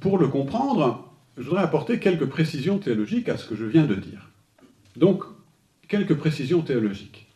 Pour 0.00 0.18
le 0.18 0.28
comprendre, 0.28 1.05
je 1.36 1.42
voudrais 1.42 1.62
apporter 1.62 1.98
quelques 1.98 2.26
précisions 2.26 2.78
théologiques 2.78 3.28
à 3.28 3.36
ce 3.36 3.46
que 3.46 3.56
je 3.56 3.64
viens 3.64 3.84
de 3.84 3.94
dire. 3.94 4.30
Donc, 4.96 5.24
quelques 5.88 6.16
précisions 6.16 6.62
théologiques. 6.62 7.26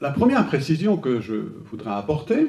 La 0.00 0.10
première 0.10 0.46
précision 0.46 0.96
que 0.96 1.20
je 1.20 1.34
voudrais 1.34 1.92
apporter 1.92 2.48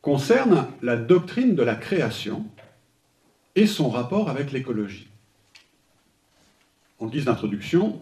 concerne 0.00 0.66
la 0.80 0.96
doctrine 0.96 1.54
de 1.54 1.62
la 1.62 1.74
création 1.74 2.46
et 3.56 3.66
son 3.66 3.90
rapport 3.90 4.30
avec 4.30 4.52
l'écologie. 4.52 5.08
En 6.98 7.06
guise 7.06 7.24
d'introduction, 7.24 8.00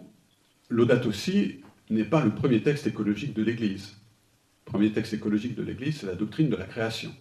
Laudato 0.68 1.12
Si 1.12 1.60
n'est 1.90 2.04
pas 2.04 2.22
le 2.22 2.30
premier 2.30 2.62
texte 2.62 2.86
écologique 2.86 3.32
de 3.32 3.42
l'Église. 3.42 3.96
Le 4.66 4.72
premier 4.72 4.92
texte 4.92 5.14
écologique 5.14 5.54
de 5.54 5.62
l'Église, 5.62 6.00
c'est 6.00 6.06
la 6.06 6.14
doctrine 6.14 6.50
de 6.50 6.56
la 6.56 6.66
création. 6.66 7.14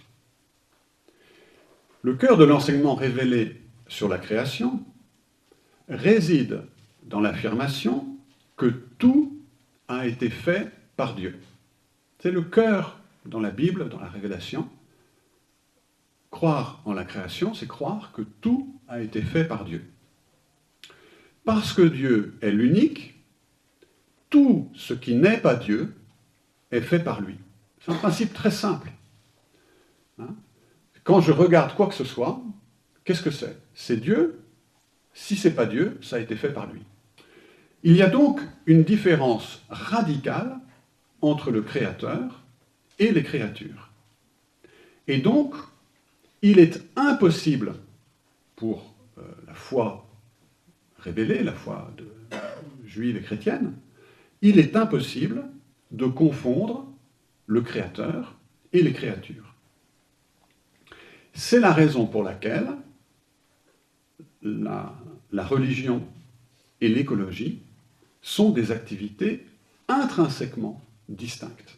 Le 2.02 2.16
cœur 2.16 2.38
de 2.38 2.44
l'enseignement 2.44 2.96
révélé 2.96 3.62
sur 3.88 4.08
la 4.08 4.18
création 4.18 4.84
réside 5.90 6.64
dans 7.04 7.20
l'affirmation 7.20 8.06
que 8.56 8.68
tout 8.98 9.38
a 9.88 10.06
été 10.06 10.30
fait 10.30 10.72
par 10.96 11.16
Dieu. 11.16 11.40
C'est 12.20 12.32
le 12.32 12.42
cœur 12.42 13.00
dans 13.26 13.40
la 13.40 13.52
Bible, 13.52 13.90
dans 13.90 14.00
la 14.00 14.10
révélation, 14.10 14.70
Croire 16.30 16.82
en 16.86 16.94
la 16.94 17.06
création, 17.06 17.54
c'est 17.54 17.68
croire 17.68 18.12
que 18.12 18.22
tout 18.22 18.80
a 18.88 19.02
été 19.02 19.22
fait 19.22 19.46
par 19.46 19.64
Dieu. 19.64 19.90
Parce 21.46 21.74
que 21.74 21.82
Dieu 21.82 22.38
est 22.42 22.52
l'unique, 22.52 23.16
tout 24.30 24.70
ce 24.76 24.94
qui 24.94 25.16
n'est 25.16 25.38
pas 25.38 25.56
Dieu 25.56 25.96
est 26.72 26.82
fait 26.82 27.00
par 27.00 27.22
lui. 27.22 27.38
C'est 27.80 27.92
un 27.92 27.96
principe 27.96 28.34
très 28.34 28.52
simple. 28.52 28.92
Hein? 30.20 30.36
Quand 31.08 31.22
je 31.22 31.32
regarde 31.32 31.74
quoi 31.74 31.88
que 31.88 31.94
ce 31.94 32.04
soit, 32.04 32.42
qu'est-ce 33.06 33.22
que 33.22 33.32
c'est? 33.32 33.58
C'est 33.74 33.96
Dieu. 33.96 34.42
Si 35.14 35.38
c'est 35.38 35.56
pas 35.56 35.66
Dieu, 35.66 35.98
ça 36.02 36.18
a 36.18 36.20
été 36.20 36.36
fait 36.36 36.52
par 36.52 36.68
lui. 36.68 36.82
Il 37.84 37.96
y 37.96 38.02
a 38.02 38.10
donc 38.10 38.42
une 38.66 38.84
différence 38.84 39.64
radicale 39.70 40.60
entre 41.22 41.50
le 41.50 41.62
Créateur 41.62 42.44
et 43.00 43.14
les 43.14 43.24
créatures. 43.24 43.90
Et 45.08 45.20
donc, 45.20 45.56
il 46.42 46.60
est 46.60 46.84
impossible 46.98 47.76
pour 48.58 48.94
euh, 49.18 49.22
la 49.48 49.54
foi 49.54 50.10
révélée, 51.00 51.42
la 51.42 51.54
foi 51.54 51.90
juive 52.86 53.16
et 53.16 53.22
chrétienne, 53.22 53.76
il 54.42 54.60
est 54.60 54.76
impossible 54.76 55.46
de 55.92 56.06
confondre 56.06 56.86
le 57.46 57.62
Créateur 57.62 58.36
et 58.74 58.84
les 58.84 58.92
créatures. 58.92 59.47
C'est 61.38 61.60
la 61.60 61.72
raison 61.72 62.08
pour 62.08 62.24
laquelle 62.24 62.68
la, 64.42 64.92
religion 65.32 66.04
et 66.82 66.88
l'écologie 66.88 67.62
sont 68.24 68.50
des 68.50 68.72
activités 68.72 69.46
intrinsèquement 69.88 70.82
distinctes. 71.08 71.78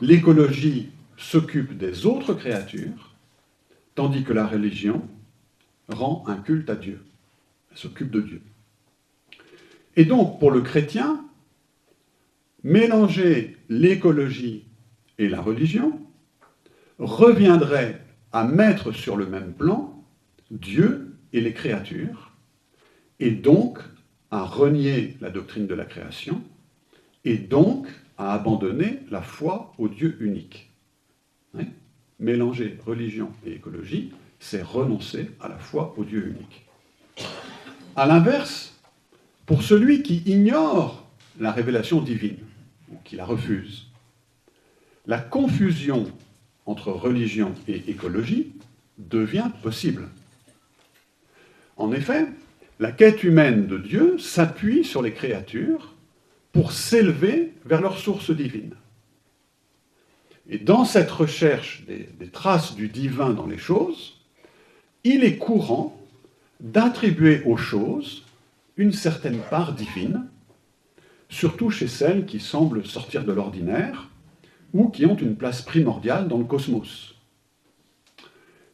L'écologie 0.00 0.90
s'occupe 1.16 1.78
des 1.78 2.04
autres 2.04 2.34
créatures, 2.34 3.14
tandis 3.94 4.24
que 4.24 4.32
la 4.32 4.46
religion 4.48 5.06
rend 5.88 6.24
un 6.26 6.36
culte 6.36 6.68
à 6.68 6.74
Dieu, 6.74 7.00
elle 7.70 7.78
s'occupe 7.78 8.10
de 8.10 8.22
Dieu. 8.22 8.42
Et 9.94 10.04
donc, 10.04 10.40
pour 10.40 10.50
le 10.50 10.62
chrétien, 10.62 11.24
mélanger 12.64 13.56
l'écologie 13.68 14.64
et 15.18 15.28
la 15.28 15.40
religion 15.40 16.09
reviendrait 17.00 18.00
à 18.32 18.44
mettre 18.44 18.92
sur 18.92 19.16
le 19.16 19.26
même 19.26 19.52
plan 19.52 20.04
Dieu 20.50 21.16
et 21.32 21.40
les 21.40 21.52
créatures, 21.52 22.32
et 23.18 23.30
donc 23.30 23.78
à 24.30 24.42
renier 24.44 25.16
la 25.20 25.30
doctrine 25.30 25.66
de 25.66 25.74
la 25.74 25.84
création, 25.84 26.42
et 27.24 27.36
donc 27.36 27.88
à 28.18 28.32
abandonner 28.32 29.00
la 29.10 29.22
foi 29.22 29.72
au 29.78 29.88
Dieu 29.88 30.16
unique. 30.20 30.70
Mélanger 32.18 32.78
religion 32.84 33.32
et 33.46 33.52
écologie, 33.52 34.12
c'est 34.38 34.62
renoncer 34.62 35.30
à 35.40 35.48
la 35.48 35.58
foi 35.58 35.94
au 35.96 36.04
Dieu 36.04 36.26
unique. 36.26 36.66
A 37.96 38.06
l'inverse, 38.06 38.78
pour 39.46 39.62
celui 39.62 40.02
qui 40.02 40.22
ignore 40.26 41.08
la 41.38 41.50
révélation 41.50 42.02
divine, 42.02 42.36
ou 42.92 42.96
qui 43.04 43.16
la 43.16 43.24
refuse, 43.24 43.86
la 45.06 45.18
confusion 45.18 46.06
entre 46.70 46.92
religion 46.92 47.52
et 47.66 47.82
écologie 47.88 48.52
devient 48.98 49.50
possible. 49.62 50.08
En 51.76 51.92
effet, 51.92 52.26
la 52.78 52.92
quête 52.92 53.24
humaine 53.24 53.66
de 53.66 53.76
Dieu 53.76 54.18
s'appuie 54.18 54.84
sur 54.84 55.02
les 55.02 55.12
créatures 55.12 55.94
pour 56.52 56.72
s'élever 56.72 57.52
vers 57.64 57.80
leur 57.80 57.98
source 57.98 58.30
divine. 58.30 58.74
Et 60.48 60.58
dans 60.58 60.84
cette 60.84 61.10
recherche 61.10 61.84
des, 61.86 62.28
traces 62.28 62.74
du 62.74 62.88
divin 62.88 63.30
dans 63.30 63.46
les 63.46 63.58
choses, 63.58 64.20
il 65.04 65.24
est 65.24 65.38
courant 65.38 66.00
d'attribuer 66.60 67.42
aux 67.46 67.56
choses 67.56 68.24
une 68.76 68.92
certaine 68.92 69.40
part 69.50 69.72
divine, 69.72 70.26
surtout 71.28 71.70
chez 71.70 71.88
celles 71.88 72.26
qui 72.26 72.40
semblent 72.40 72.86
sortir 72.86 73.24
de 73.24 73.32
l'ordinaire 73.32 74.09
ou 74.72 74.88
qui 74.88 75.06
ont 75.06 75.16
une 75.16 75.36
place 75.36 75.62
primordiale 75.62 76.28
dans 76.28 76.38
le 76.38 76.44
cosmos. 76.44 77.14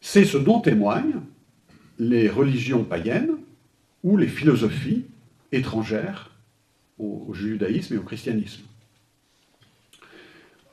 C'est 0.00 0.24
ce 0.24 0.38
dont 0.38 0.60
témoignent 0.60 1.20
les 1.98 2.28
religions 2.28 2.84
païennes 2.84 3.36
ou 4.02 4.16
les 4.16 4.28
philosophies 4.28 5.06
étrangères 5.52 6.30
au 6.98 7.32
judaïsme 7.34 7.94
et 7.94 7.98
au 7.98 8.02
christianisme. 8.02 8.62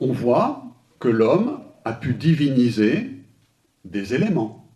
On 0.00 0.12
voit 0.12 0.64
que 0.98 1.08
l'homme 1.08 1.60
a 1.84 1.92
pu 1.92 2.14
diviniser 2.14 3.10
des 3.84 4.14
éléments. 4.14 4.68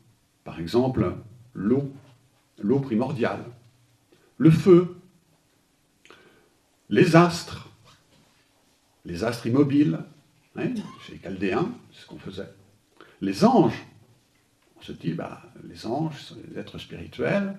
Par 0.44 0.60
exemple, 0.60 1.14
l'eau, 1.54 1.90
l'eau 2.58 2.80
primordiale, 2.80 3.44
le 4.36 4.50
feu, 4.50 4.96
les 6.90 7.16
astres, 7.16 7.68
les 9.04 9.24
astres 9.24 9.46
immobiles, 9.46 10.00
Chez 10.56 11.12
les 11.12 11.18
Chaldéens, 11.18 11.70
c'est 11.92 12.02
ce 12.02 12.06
qu'on 12.06 12.18
faisait. 12.18 12.48
Les 13.20 13.44
anges, 13.44 13.86
on 14.78 14.82
se 14.82 14.92
dit, 14.92 15.12
bah, 15.12 15.42
les 15.68 15.86
anges 15.86 16.20
sont 16.20 16.36
des 16.36 16.58
êtres 16.58 16.78
spirituels, 16.78 17.56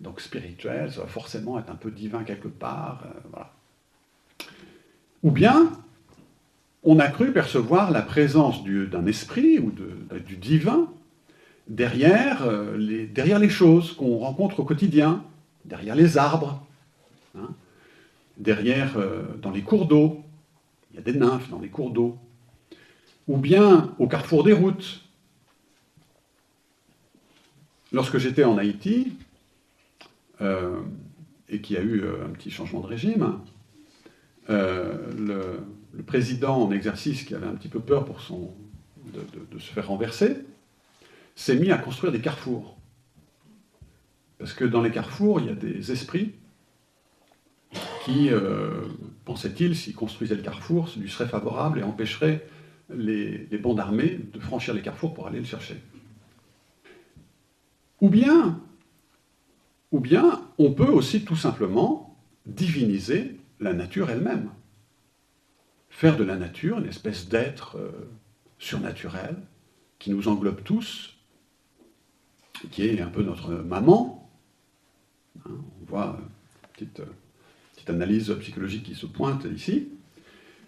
donc 0.00 0.20
spirituel, 0.20 0.92
ça 0.92 1.02
va 1.02 1.06
forcément 1.06 1.58
être 1.58 1.70
un 1.70 1.76
peu 1.76 1.90
divin 1.90 2.24
quelque 2.24 2.48
part. 2.48 3.04
Euh, 3.06 3.20
voilà. 3.30 3.52
Ou 5.22 5.30
bien, 5.30 5.70
on 6.82 6.98
a 6.98 7.08
cru 7.08 7.32
percevoir 7.32 7.90
la 7.90 8.02
présence 8.02 8.64
d'un 8.64 9.06
esprit 9.06 9.58
ou 9.58 9.70
du 9.70 10.36
divin 10.36 10.88
derrière, 11.68 12.42
euh, 12.42 12.76
les, 12.76 13.06
derrière 13.06 13.38
les 13.38 13.48
choses 13.48 13.92
qu'on 13.92 14.18
rencontre 14.18 14.60
au 14.60 14.64
quotidien, 14.64 15.24
derrière 15.64 15.94
les 15.94 16.18
arbres, 16.18 16.66
hein, 17.36 17.50
derrière 18.36 18.96
euh, 18.96 19.22
dans 19.40 19.50
les 19.50 19.62
cours 19.62 19.86
d'eau. 19.86 20.24
Il 20.90 20.96
y 20.96 20.98
a 20.98 21.02
des 21.02 21.14
nymphes 21.14 21.48
dans 21.50 21.60
les 21.60 21.68
cours 21.68 21.90
d'eau. 21.90 22.18
Ou 23.28 23.36
bien 23.36 23.94
au 23.98 24.06
carrefour 24.06 24.44
des 24.44 24.52
routes. 24.52 25.00
Lorsque 27.92 28.18
j'étais 28.18 28.44
en 28.44 28.56
Haïti, 28.58 29.12
euh, 30.40 30.80
et 31.48 31.60
qu'il 31.60 31.76
y 31.76 31.78
a 31.78 31.82
eu 31.82 32.04
un 32.24 32.30
petit 32.30 32.50
changement 32.50 32.80
de 32.80 32.86
régime, 32.86 33.38
le, 34.48 35.60
président 36.06 36.62
en 36.62 36.72
exercice 36.72 37.22
qui 37.22 37.34
avait 37.34 37.46
un 37.46 37.54
petit 37.54 37.68
peu 37.68 37.78
peur 37.78 38.04
pour 38.04 38.20
son, 38.20 38.52
de 39.12 39.58
se 39.58 39.70
faire 39.72 39.88
renverser, 39.88 40.38
s'est 41.34 41.56
mis 41.56 41.70
à 41.70 41.78
construire 41.78 42.12
des 42.12 42.20
carrefours. 42.20 42.76
Parce 44.38 44.54
que 44.54 44.64
dans 44.64 44.82
les 44.82 44.90
carrefours, 44.90 45.40
il 45.40 45.46
y 45.46 45.50
a 45.50 45.54
des 45.54 45.92
esprits 45.92 46.32
qui, 48.04 48.30
euh, 48.30 48.88
pensait-il, 49.24 49.76
s'ils 49.76 49.94
construisaient 49.94 50.34
le 50.34 50.42
carrefour, 50.42 50.88
ce 50.88 50.98
lui 50.98 51.08
serait 51.08 51.28
favorable 51.28 51.78
et 51.78 51.82
empêcherait 51.82 52.44
les, 52.96 53.58
bandes 53.58 53.80
armées 53.80 54.20
de 54.32 54.40
franchir 54.40 54.74
les 54.74 54.82
carrefours 54.82 55.14
pour 55.14 55.26
aller 55.26 55.38
le 55.38 55.44
chercher. 55.44 55.76
Ou 58.00 58.08
bien, 58.08 58.60
on 60.58 60.72
peut 60.72 60.90
aussi 60.90 61.24
tout 61.24 61.36
simplement 61.36 62.18
diviniser 62.46 63.38
la 63.60 63.72
nature 63.72 64.10
elle-même. 64.10 64.50
Faire 65.90 66.16
de 66.16 66.24
la 66.24 66.36
nature 66.36 66.78
une 66.78 66.88
espèce 66.88 67.28
d'être 67.28 67.76
euh, 67.76 67.90
surnaturel 68.58 69.36
qui 69.98 70.10
nous 70.10 70.26
englobe 70.26 70.62
tous 70.64 71.12
qui 72.70 72.86
est 72.86 73.00
un 73.00 73.08
peu 73.08 73.22
notre 73.22 73.52
maman. 73.52 74.30
Hein, 75.44 75.50
on 75.50 75.84
voit 75.86 76.18
une 76.18 76.68
petite, 76.72 77.02
petite, 77.74 77.90
analyse 77.90 78.34
psychologique 78.40 78.84
qui 78.84 78.94
se 78.94 79.06
pointe 79.06 79.46
ici, 79.54 79.88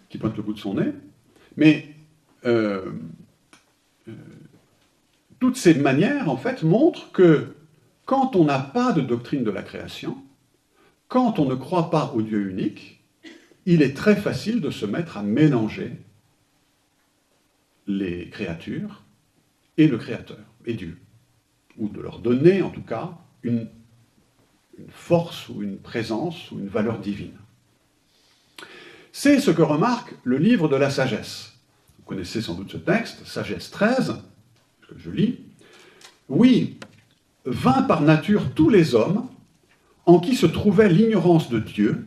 qui 0.09 0.19
pointe 0.19 0.37
le 0.37 0.43
bout 0.43 0.55
de 0.55 0.59
son 0.59 0.75
nez. 0.75 0.93
Euh, 2.45 2.93
euh, 4.09 4.13
toutes 5.41 5.57
ces 5.57 5.75
manières, 5.75 6.29
en 6.29 6.37
fait, 6.37 6.63
montrent 6.63 7.11
que 7.13 7.55
quand 8.07 8.37
on 8.37 8.45
n'a 8.45 8.59
pas 8.59 8.93
de 8.93 9.01
doctrine 9.01 9.45
de 9.45 9.51
la 9.51 9.63
création, 9.63 10.17
quand 11.09 11.39
on 11.39 11.47
ne 11.47 11.55
croit 11.55 11.91
pas 11.91 12.13
au 12.15 12.23
Dieu 12.23 12.51
unique, 12.51 13.03
il 13.67 13.83
est 13.83 13.97
très 13.97 14.17
facile 14.17 14.61
de 14.61 14.71
se 14.71 14.85
mettre 14.85 15.17
à 15.17 15.23
mélanger 15.23 15.93
les 17.87 18.29
créatures 18.29 19.03
et 19.77 19.89
le 19.89 19.99
Créateur, 19.99 20.39
et 20.67 20.75
Dieu 20.75 20.99
ou 21.79 21.89
de 21.89 22.01
leur 22.01 22.19
donner 22.19 22.63
en 22.63 22.71
tout 22.71 22.83
cas 22.83 23.11
une, 23.43 23.69
force 24.89 25.49
ou 25.51 25.63
une 25.63 25.79
présence 25.79 26.51
ou 26.51 26.59
une 26.59 26.67
valeur 26.67 26.99
divine. 26.99 27.37
C'est 29.13 29.39
ce 29.39 29.53
que 29.53 29.63
remarque 29.63 30.15
le 30.25 30.37
livre 30.37 30.69
de 30.69 30.75
la 30.75 30.91
sagesse. 30.91 31.54
Vous 32.05 32.11
connaissez 32.11 32.43
sans 32.43 32.53
doute 32.53 32.71
ce 32.71 32.77
texte, 32.77 33.27
Sagesse 33.27 33.71
13, 33.71 34.17
que 34.87 34.99
je 34.99 35.11
lis. 35.11 35.39
Oui, 36.29 36.77
vint 37.47 37.81
par 37.83 38.03
nature 38.03 38.53
tous 38.55 38.69
les 38.69 38.95
hommes 38.95 39.27
en 40.05 40.21
qui 40.21 40.37
se 40.37 40.45
trouvait 40.45 40.91
l'ignorance 40.91 41.49
de 41.49 41.59
Dieu, 41.59 42.07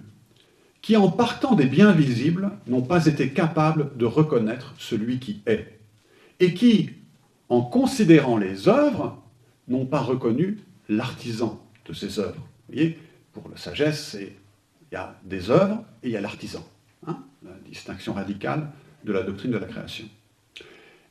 qui 0.84 0.96
en 0.96 1.10
partant 1.10 1.56
des 1.56 1.66
biens 1.66 1.94
visibles 1.94 2.52
n'ont 2.68 2.84
pas 2.84 3.08
été 3.08 3.32
capables 3.32 3.98
de 3.98 4.06
reconnaître 4.06 4.76
celui 4.78 5.18
qui 5.18 5.42
est, 5.48 5.80
et 6.40 6.54
qui, 6.54 6.92
en 7.50 7.64
considérant 7.64 8.38
les 8.38 8.68
œuvres, 8.68 9.20
n'ont 9.68 9.88
pas 9.88 10.02
reconnu 10.02 10.60
l'artisan 10.90 11.60
de 11.88 11.94
ces 11.94 12.20
œuvres. 12.20 12.48
Vous 12.68 12.76
voyez, 12.76 13.00
pour 13.34 13.50
la 13.50 13.58
sagesse, 13.58 14.16
il 14.20 14.94
y 14.94 14.96
a 14.96 15.16
des 15.24 15.50
œuvres 15.50 15.84
et 16.04 16.10
il 16.10 16.12
y 16.12 16.18
a 16.18 16.22
l'artisan. 16.22 16.64
Hein, 17.08 17.18
la 17.44 17.58
distinction 17.68 18.14
radicale 18.14 18.70
de 19.08 19.14
la 19.14 19.24
doctrine 19.24 19.52
de 19.52 19.58
la 19.58 19.66
création. 19.66 20.06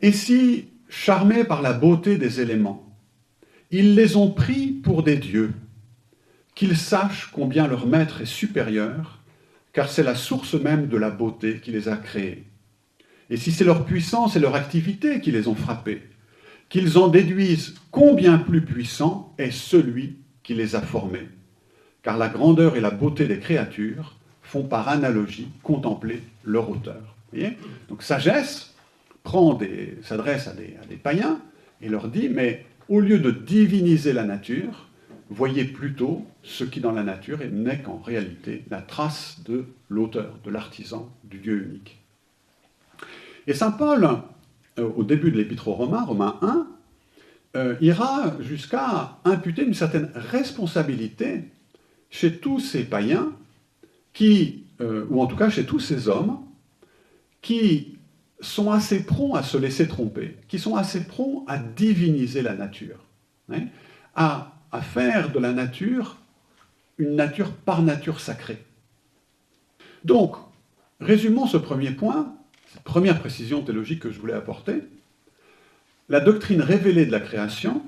Et 0.02 0.12
si, 0.12 0.68
charmés 0.88 1.44
par 1.44 1.62
la 1.62 1.72
beauté 1.72 2.18
des 2.18 2.40
éléments, 2.40 2.96
ils 3.70 3.94
les 3.94 4.16
ont 4.16 4.30
pris 4.30 4.68
pour 4.68 5.02
des 5.02 5.16
dieux, 5.16 5.52
qu'ils 6.54 6.76
sachent 6.76 7.30
combien 7.32 7.66
leur 7.66 7.86
maître 7.86 8.20
est 8.20 8.26
supérieur, 8.26 9.20
car 9.72 9.90
c'est 9.90 10.02
la 10.02 10.14
source 10.14 10.54
même 10.54 10.88
de 10.88 10.96
la 10.96 11.10
beauté 11.10 11.60
qui 11.60 11.70
les 11.70 11.88
a 11.88 11.96
créés. 11.96 12.44
Et 13.28 13.36
si 13.36 13.50
c'est 13.50 13.64
leur 13.64 13.84
puissance 13.84 14.36
et 14.36 14.40
leur 14.40 14.54
activité 14.54 15.20
qui 15.20 15.32
les 15.32 15.48
ont 15.48 15.54
frappés, 15.54 16.02
qu'ils 16.68 16.98
en 16.98 17.08
déduisent 17.08 17.74
combien 17.90 18.38
plus 18.38 18.64
puissant 18.64 19.34
est 19.38 19.50
celui 19.50 20.18
qui 20.42 20.54
les 20.54 20.76
a 20.76 20.80
formés. 20.80 21.28
Car 22.02 22.16
la 22.16 22.28
grandeur 22.28 22.76
et 22.76 22.80
la 22.80 22.90
beauté 22.90 23.26
des 23.26 23.38
créatures 23.38 24.16
font 24.42 24.62
par 24.62 24.88
analogie 24.88 25.48
contempler 25.62 26.22
leur 26.44 26.70
auteur. 26.70 27.15
Donc 27.88 28.02
sagesse 28.02 28.74
s'adresse 30.02 30.48
à 30.48 30.52
des, 30.52 30.96
païens 30.96 31.40
et 31.80 31.88
leur 31.88 32.08
dit, 32.08 32.28
mais 32.28 32.64
au 32.88 33.00
lieu 33.00 33.18
de 33.18 33.30
diviniser 33.30 34.12
la 34.12 34.24
nature, 34.24 34.88
voyez 35.30 35.64
plutôt 35.64 36.24
ce 36.42 36.64
qui 36.64 36.80
dans 36.80 36.92
la 36.92 37.02
nature 37.02 37.38
n'est 37.50 37.80
qu'en 37.80 37.98
réalité 37.98 38.64
la 38.70 38.80
trace 38.80 39.40
de 39.44 39.64
l'auteur, 39.88 40.38
de 40.44 40.50
l'artisan, 40.50 41.10
du 41.24 41.38
Dieu 41.38 41.64
unique. 41.64 42.00
Et 43.48 43.54
Saint 43.54 43.72
Paul 43.72 44.08
euh, 44.78 44.88
au 44.96 45.04
début 45.04 45.30
de 45.30 45.36
l'Épître 45.36 45.68
aux 45.68 45.74
Romains, 45.74 46.04
Romains 46.04 46.38
1, 46.42 46.66
euh, 47.56 47.76
ira 47.80 48.34
jusqu'à 48.40 49.18
imputer 49.24 49.64
une 49.64 49.74
certaine 49.74 50.10
responsabilité 50.14 51.44
chez 52.10 52.36
tous 52.38 52.60
ces 52.60 52.84
païens 52.84 53.32
qui, 54.12 54.64
euh, 54.80 55.06
ou 55.08 55.22
en 55.22 55.26
tout 55.26 55.36
cas 55.36 55.48
chez 55.48 55.64
tous 55.64 55.80
ces 55.80 56.08
hommes, 56.08 56.38
qui 57.46 57.96
sont 58.40 58.72
assez 58.72 59.04
prompts 59.04 59.36
à 59.36 59.44
se 59.44 59.56
laisser 59.56 59.86
tromper, 59.86 60.36
qui 60.48 60.58
sont 60.58 60.74
assez 60.74 61.04
prompts 61.04 61.44
à 61.46 61.58
diviniser 61.58 62.42
la 62.42 62.54
nature, 62.54 62.98
hein, 63.52 63.66
à, 64.16 64.52
à 64.72 64.80
faire 64.80 65.30
de 65.30 65.38
la 65.38 65.52
nature 65.52 66.16
une 66.98 67.14
nature 67.14 67.52
par 67.52 67.82
nature 67.82 68.18
sacrée. 68.18 68.64
Donc, 70.02 70.34
résumons 70.98 71.46
ce 71.46 71.56
premier 71.56 71.92
point 71.92 72.34
première 72.82 73.20
précision 73.20 73.62
théologique 73.62 74.00
que 74.00 74.10
je 74.10 74.18
voulais 74.18 74.34
apporter, 74.34 74.82
la 76.08 76.18
doctrine 76.18 76.62
révélée 76.62 77.06
de 77.06 77.12
la 77.12 77.20
création 77.20 77.80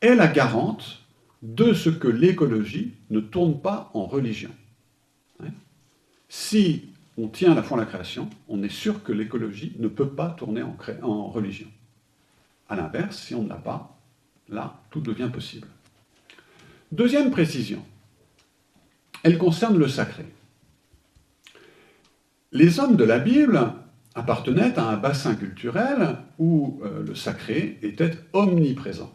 est 0.00 0.14
la 0.14 0.26
garante 0.26 1.02
de 1.42 1.74
ce 1.74 1.90
que 1.90 2.08
l'écologie 2.08 2.94
ne 3.10 3.20
tourne 3.20 3.60
pas 3.60 3.90
en 3.92 4.06
religion. 4.06 4.50
Hein? 5.42 5.50
Si 6.30 6.89
on 7.22 7.28
tient 7.28 7.52
à 7.52 7.54
la 7.54 7.62
foi 7.62 7.76
la 7.76 7.86
création, 7.86 8.28
on 8.48 8.62
est 8.62 8.72
sûr 8.72 9.02
que 9.02 9.12
l'écologie 9.12 9.74
ne 9.78 9.88
peut 9.88 10.08
pas 10.08 10.30
tourner 10.30 10.62
en, 10.62 10.76
en 11.02 11.28
religion. 11.28 11.68
A 12.68 12.76
l'inverse, 12.76 13.18
si 13.18 13.34
on 13.34 13.42
ne 13.42 13.48
l'a 13.48 13.56
pas, 13.56 13.98
là, 14.48 14.80
tout 14.90 15.00
devient 15.00 15.30
possible. 15.32 15.68
Deuxième 16.92 17.30
précision, 17.30 17.84
elle 19.22 19.38
concerne 19.38 19.78
le 19.78 19.88
sacré. 19.88 20.24
Les 22.52 22.80
hommes 22.80 22.96
de 22.96 23.04
la 23.04 23.18
Bible 23.18 23.74
appartenait 24.14 24.76
à 24.78 24.88
un 24.88 24.96
bassin 24.96 25.36
culturel 25.36 26.16
où 26.38 26.80
euh, 26.82 27.04
le 27.04 27.14
sacré 27.14 27.78
était 27.82 28.12
omniprésent. 28.32 29.12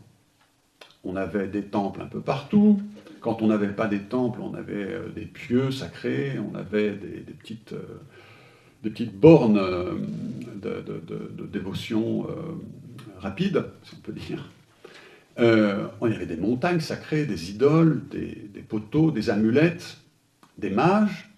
On 1.04 1.15
avait 1.15 1.48
des 1.48 1.63
temples 1.63 2.02
un 2.02 2.08
peu 2.08 2.22
partout. 2.22 2.82
Quand 3.26 3.42
on 3.42 3.48
n'avait 3.48 3.70
pas 3.70 3.88
des 3.88 4.02
temples, 4.02 4.40
on 4.40 4.54
avait 4.54 4.76
euh, 4.76 5.10
des 5.10 5.26
pieux 5.26 5.72
sacrés, 5.72 6.38
on 6.38 6.54
avait 6.54 6.92
des, 6.92 7.34
petites, 7.34 7.74
euh, 7.74 8.00
petites, 8.84 9.20
bornes 9.20 9.60
de, 10.62 11.46
dévotion 11.52 12.28
rapide, 13.18 13.66
si 13.82 13.96
on 13.96 14.02
peut 14.02 14.14
dire. 14.14 14.52
on 15.40 16.12
avait 16.12 16.28
des 16.28 16.38
montagnes 16.38 16.82
sacrées, 16.82 17.26
des 17.26 17.50
idoles, 17.50 18.04
des 18.12 18.62
poteaux, 18.62 19.10
des 19.10 19.32
amulettes, 19.32 19.98
des 20.60 20.70
mages, 20.70 21.32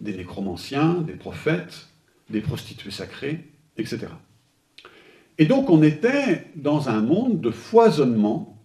des 0.00 0.16
nécromanciens, 0.16 0.94
des 0.94 1.12
prophètes, 1.12 1.86
des 2.28 2.40
prostituées 2.40 2.90
sacrées, 2.90 3.46
etc. 3.76 4.08
Et 5.38 5.46
donc 5.46 5.70
on 5.70 5.84
était 5.84 6.46
dans 6.56 6.88
un 6.88 7.00
monde 7.00 7.40
de 7.40 7.52
foisonnement 7.52 8.59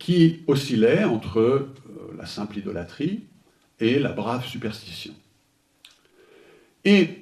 qui 0.00 0.40
oscillait 0.48 1.04
entre 1.04 1.38
euh, 1.38 1.68
la 2.18 2.26
simple 2.26 2.58
idolâtrie 2.58 3.22
et 3.78 4.00
la 4.00 4.10
brave 4.10 4.44
superstition. 4.44 5.14
Et 6.84 7.18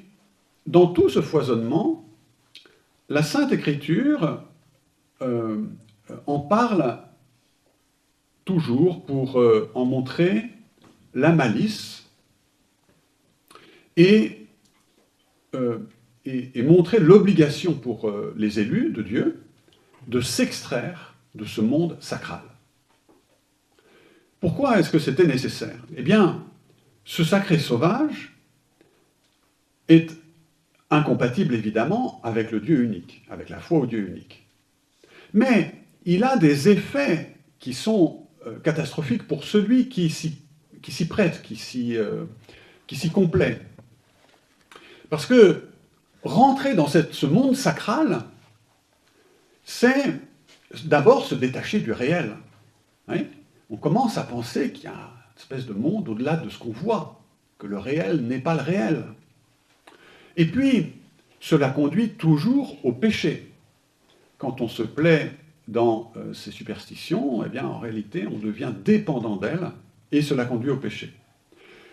dans 0.67 0.87
tout 0.87 1.09
ce 1.09 1.21
foisonnement, 1.21 2.09
la 3.09 3.23
Sainte 3.23 3.53
Écriture 3.53 4.43
euh, 5.21 5.65
en 6.27 6.39
parle 6.39 7.01
toujours 8.45 9.05
pour 9.05 9.41
euh, 9.41 9.71
en 9.75 9.85
montrer 9.85 10.45
la 11.15 11.33
malice 11.33 12.07
et, 13.97 14.47
et, 16.25 16.63
montrer 16.63 17.01
l'obligation 17.01 17.75
pour 17.75 18.13
les 18.37 18.61
élus 18.61 18.91
de 18.91 19.03
Dieu 19.03 19.43
de 20.07 20.21
s'extraire 20.21 21.15
de 21.35 21.45
ce 21.45 21.61
monde 21.61 21.97
sacral. 21.99 22.43
Pourquoi 24.41 24.79
est-ce 24.79 24.91
que 24.91 24.99
c'était 24.99 25.27
nécessaire? 25.27 25.79
Eh 25.97 26.03
bien, 26.03 26.45
ce 27.05 27.25
sacré 27.25 27.59
sauvage 27.59 28.37
est 29.89 30.13
incompatible 30.91 31.55
évidemment 31.55 32.21
avec 32.23 32.51
le 32.51 32.61
Dieu 32.61 32.83
unique, 32.83 33.25
avec 33.31 33.49
la 33.49 33.59
foi 33.59 33.81
au 33.81 33.87
Dieu 33.87 34.09
unique. 34.09 34.47
Mais 35.35 35.75
il 36.05 36.25
a 36.25 36.37
des 36.37 36.69
effets 36.69 37.37
qui 37.59 37.75
sont 37.75 38.27
euh, 38.47 38.59
catastrophiques 38.61 39.27
pour 39.27 39.45
celui 39.45 39.89
qui 39.89 40.09
s'y 40.11 41.09
prête, 41.09 41.43
qui 41.43 41.57
s'y 41.57 41.97
euh, 41.97 42.25
complaît. 43.13 43.61
Parce 45.11 45.27
que 45.27 45.69
rentrer 46.23 46.75
dans 46.75 46.87
ce 46.87 47.27
monde 47.27 47.57
sacral, 47.57 48.23
c'est 49.65 50.21
d'abord 50.85 51.27
se 51.27 51.35
détacher 51.35 51.81
du 51.81 51.93
réel. 51.93 52.35
On 53.71 53.77
commence 53.77 54.19
à 54.19 54.23
penser 54.23 54.73
qu'il 54.73 54.85
y 54.85 54.89
a 54.89 54.93
une 54.93 55.39
espèce 55.39 55.67
de 55.67 55.73
monde 55.73 56.09
au-delà 56.09 56.37
de 56.37 56.49
ce 56.49 56.59
qu'on 56.59 56.73
voit, 56.73 57.21
que 57.59 57.67
le 57.67 57.79
réel 57.79 58.23
n'est 58.23 58.39
pas 58.39 58.55
le 58.55 58.63
réel. 58.63 59.05
Et 60.37 60.47
puis, 60.47 60.93
cela 61.41 61.71
conduit 61.71 62.11
toujours 62.11 62.77
au 62.85 62.93
péché. 62.93 63.53
Quand 64.39 64.61
on 64.61 64.69
se 64.69 64.83
plaît 64.83 65.33
dans 65.67 66.13
euh, 66.17 66.33
ces 66.33 66.51
superstitions, 66.51 67.45
eh 67.45 67.49
bien, 67.49 67.67
en 67.67 67.79
réalité, 67.79 68.27
on 68.27 68.39
devient 68.39 68.73
dépendant 68.85 69.37
d'elles, 69.37 69.71
et 70.13 70.23
cela 70.23 70.45
conduit 70.45 70.71
au 70.71 70.77
péché. 70.77 71.13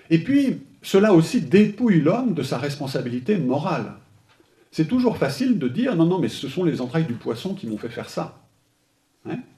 Et 0.10 0.20
puis, 0.20 0.62
cela 0.82 1.14
aussi 1.14 1.42
dépouille 1.42 2.00
l'homme 2.00 2.34
de 2.34 2.44
sa 2.44 2.58
responsabilité 2.58 3.38
morale. 3.38 3.96
C'est 4.72 4.88
toujours 4.88 5.18
facile 5.18 5.58
de 5.58 5.68
dire 5.68 5.96
non, 5.96 6.06
non, 6.06 6.20
mais 6.20 6.30
ce 6.30 6.48
sont 6.48 6.64
les 6.64 6.80
entrailles 6.82 7.06
du 7.06 7.14
poisson 7.14 7.56
qui 7.56 7.68
m'ont 7.68 7.78
fait 7.78 7.90
faire 7.90 8.10
ça. 8.10 8.40
Hein 9.26 9.32
euh, 9.32 9.55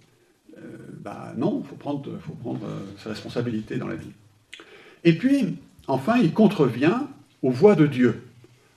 bah 1.08 1.32
non, 1.38 1.62
il 1.64 1.70
faut 1.70 1.76
prendre, 1.76 2.20
faut 2.20 2.34
prendre 2.34 2.66
euh, 2.66 2.80
sa 3.02 3.12
responsabilité 3.12 3.78
dans 3.78 3.88
la 3.88 3.96
vie. 3.96 4.12
Et 5.06 5.18
puis, 5.18 5.58
enfin, 5.88 6.18
il 6.18 6.34
contrevient 6.34 7.00
aux 7.42 7.50
voies 7.50 7.76
de 7.76 7.88
Dieu 7.88 8.28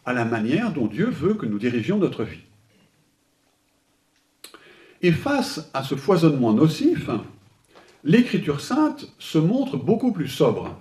à 0.05 0.13
la 0.13 0.25
manière 0.25 0.73
dont 0.73 0.87
Dieu 0.87 1.07
veut 1.11 1.35
que 1.35 1.47
nous 1.47 1.59
dirigions 1.59 1.99
notre 1.99 2.23
vie. 2.23 2.45
Et 5.03 5.11
face 5.11 5.71
à 5.75 5.83
ce 5.83 5.97
foisonnement 5.97 6.53
nocif, 6.53 7.11
l'Écriture 8.05 8.61
sainte 8.61 9.13
se 9.19 9.39
montre 9.39 9.77
beaucoup 9.77 10.13
plus 10.13 10.29
sobre. 10.29 10.79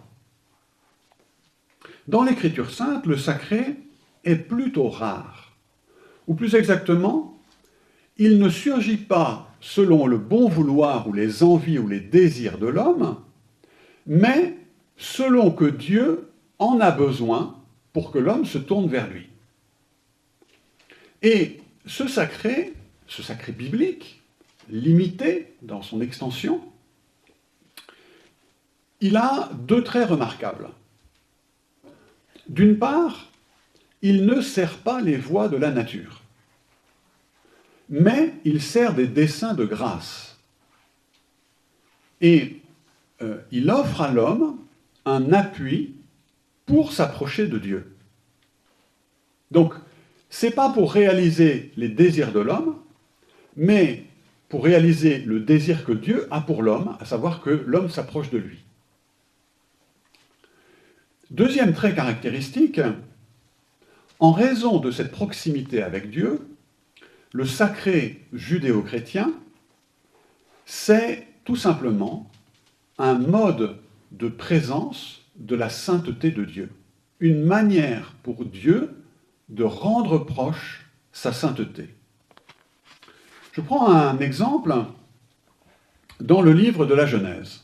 Dans 2.07 2.23
l'Écriture 2.23 2.69
sainte, 2.69 3.07
le 3.07 3.17
sacré 3.17 3.75
est 4.23 4.35
plutôt 4.35 4.89
rare. 4.89 5.53
Ou 6.27 6.35
plus 6.35 6.53
exactement, 6.53 7.41
il 8.17 8.37
ne 8.37 8.49
surgit 8.49 8.97
pas 8.97 9.48
selon 9.61 10.07
le 10.07 10.17
bon 10.17 10.47
vouloir 10.47 11.07
ou 11.07 11.13
les 11.13 11.43
envies 11.43 11.79
ou 11.79 11.87
les 11.87 11.99
désirs 11.99 12.57
de 12.57 12.67
l'homme, 12.67 13.17
mais 14.05 14.57
selon 14.97 15.51
que 15.51 15.65
Dieu 15.65 16.29
en 16.59 16.79
a 16.79 16.91
besoin 16.91 17.55
pour 17.93 18.11
que 18.11 18.19
l'homme 18.19 18.45
se 18.45 18.57
tourne 18.57 18.87
vers 18.87 19.09
lui. 19.09 19.27
Et 21.21 21.59
ce 21.85 22.07
sacré, 22.07 22.73
ce 23.07 23.23
sacré 23.23 23.51
biblique, 23.51 24.21
limité 24.69 25.53
dans 25.61 25.81
son 25.81 26.01
extension, 26.01 26.61
il 29.01 29.17
a 29.17 29.49
deux 29.53 29.83
traits 29.83 30.09
remarquables. 30.09 30.69
D'une 32.47 32.77
part, 32.77 33.29
il 34.01 34.25
ne 34.25 34.41
sert 34.41 34.77
pas 34.77 35.01
les 35.01 35.17
voies 35.17 35.49
de 35.49 35.57
la 35.57 35.71
nature, 35.71 36.18
mais 37.89 38.33
il 38.45 38.61
sert 38.61 38.93
des 38.93 39.07
desseins 39.07 39.53
de 39.55 39.65
grâce. 39.65 40.37
Et 42.21 42.61
euh, 43.21 43.37
il 43.51 43.69
offre 43.69 44.01
à 44.01 44.11
l'homme 44.11 44.57
un 45.05 45.33
appui 45.33 45.95
pour 46.65 46.93
s'approcher 46.93 47.47
de 47.47 47.57
Dieu. 47.57 47.95
Donc, 49.51 49.73
c'est 50.29 50.51
pas 50.51 50.69
pour 50.69 50.93
réaliser 50.93 51.71
les 51.75 51.89
désirs 51.89 52.31
de 52.31 52.39
l'homme, 52.39 52.77
mais 53.55 54.05
pour 54.47 54.63
réaliser 54.63 55.19
le 55.19 55.39
désir 55.39 55.83
que 55.83 55.91
Dieu 55.91 56.27
a 56.29 56.41
pour 56.41 56.61
l'homme, 56.61 56.95
à 56.99 57.05
savoir 57.05 57.41
que 57.41 57.49
l'homme 57.49 57.89
s'approche 57.89 58.29
de 58.29 58.37
lui. 58.37 58.59
Deuxième 61.31 61.73
trait 61.73 61.95
caractéristique, 61.95 62.81
en 64.19 64.31
raison 64.31 64.79
de 64.79 64.91
cette 64.91 65.11
proximité 65.11 65.81
avec 65.81 66.09
Dieu, 66.09 66.41
le 67.33 67.45
sacré 67.45 68.25
judéo-chrétien, 68.33 69.33
c'est 70.65 71.27
tout 71.43 71.55
simplement 71.55 72.29
un 72.97 73.15
mode 73.15 73.77
de 74.11 74.27
présence 74.27 75.21
de 75.35 75.55
la 75.55 75.69
sainteté 75.69 76.31
de 76.31 76.43
Dieu. 76.43 76.71
Une 77.19 77.43
manière 77.43 78.13
pour 78.23 78.45
Dieu 78.45 79.03
de 79.49 79.63
rendre 79.63 80.19
proche 80.19 80.85
sa 81.11 81.33
sainteté. 81.33 81.89
Je 83.53 83.61
prends 83.61 83.91
un 83.91 84.19
exemple 84.19 84.73
dans 86.19 86.41
le 86.41 86.53
livre 86.53 86.85
de 86.85 86.93
la 86.93 87.05
Genèse. 87.05 87.63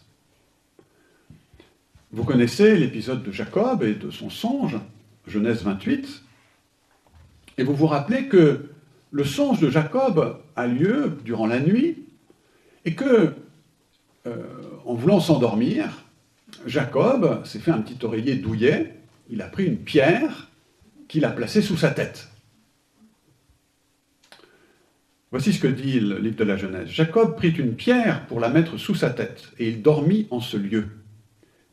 Vous 2.11 2.23
connaissez 2.23 2.75
l'épisode 2.75 3.23
de 3.23 3.31
Jacob 3.31 3.83
et 3.83 3.93
de 3.93 4.09
son 4.09 4.29
songe, 4.29 4.77
Genèse 5.27 5.63
28, 5.63 6.23
et 7.57 7.63
vous 7.63 7.75
vous 7.75 7.87
rappelez 7.87 8.27
que 8.27 8.69
le 9.11 9.23
songe 9.23 9.59
de 9.59 9.69
Jacob 9.69 10.41
a 10.55 10.67
lieu 10.67 11.17
durant 11.23 11.47
la 11.47 11.59
nuit 11.59 12.05
et 12.85 12.95
que, 12.95 13.33
euh, 14.27 14.43
en 14.85 14.93
voulant 14.93 15.19
s'endormir, 15.19 16.03
Jacob 16.65 17.45
s'est 17.45 17.59
fait 17.59 17.71
un 17.71 17.81
petit 17.81 18.03
oreiller 18.05 18.35
douillet, 18.35 18.95
il 19.29 19.41
a 19.41 19.47
pris 19.47 19.65
une 19.65 19.77
pierre 19.77 20.49
qu'il 21.07 21.25
a 21.25 21.31
placée 21.31 21.61
sous 21.61 21.77
sa 21.77 21.91
tête. 21.91 22.29
Voici 25.31 25.53
ce 25.53 25.59
que 25.59 25.67
dit 25.67 25.99
le 25.99 26.17
livre 26.17 26.37
de 26.37 26.43
la 26.43 26.55
Genèse. 26.55 26.87
Jacob 26.87 27.35
prit 27.35 27.49
une 27.49 27.75
pierre 27.75 28.25
pour 28.27 28.39
la 28.39 28.49
mettre 28.49 28.77
sous 28.77 28.95
sa 28.95 29.09
tête, 29.09 29.51
et 29.59 29.67
il 29.67 29.81
dormit 29.81 30.27
en 30.31 30.39
ce 30.39 30.55
lieu. 30.55 30.87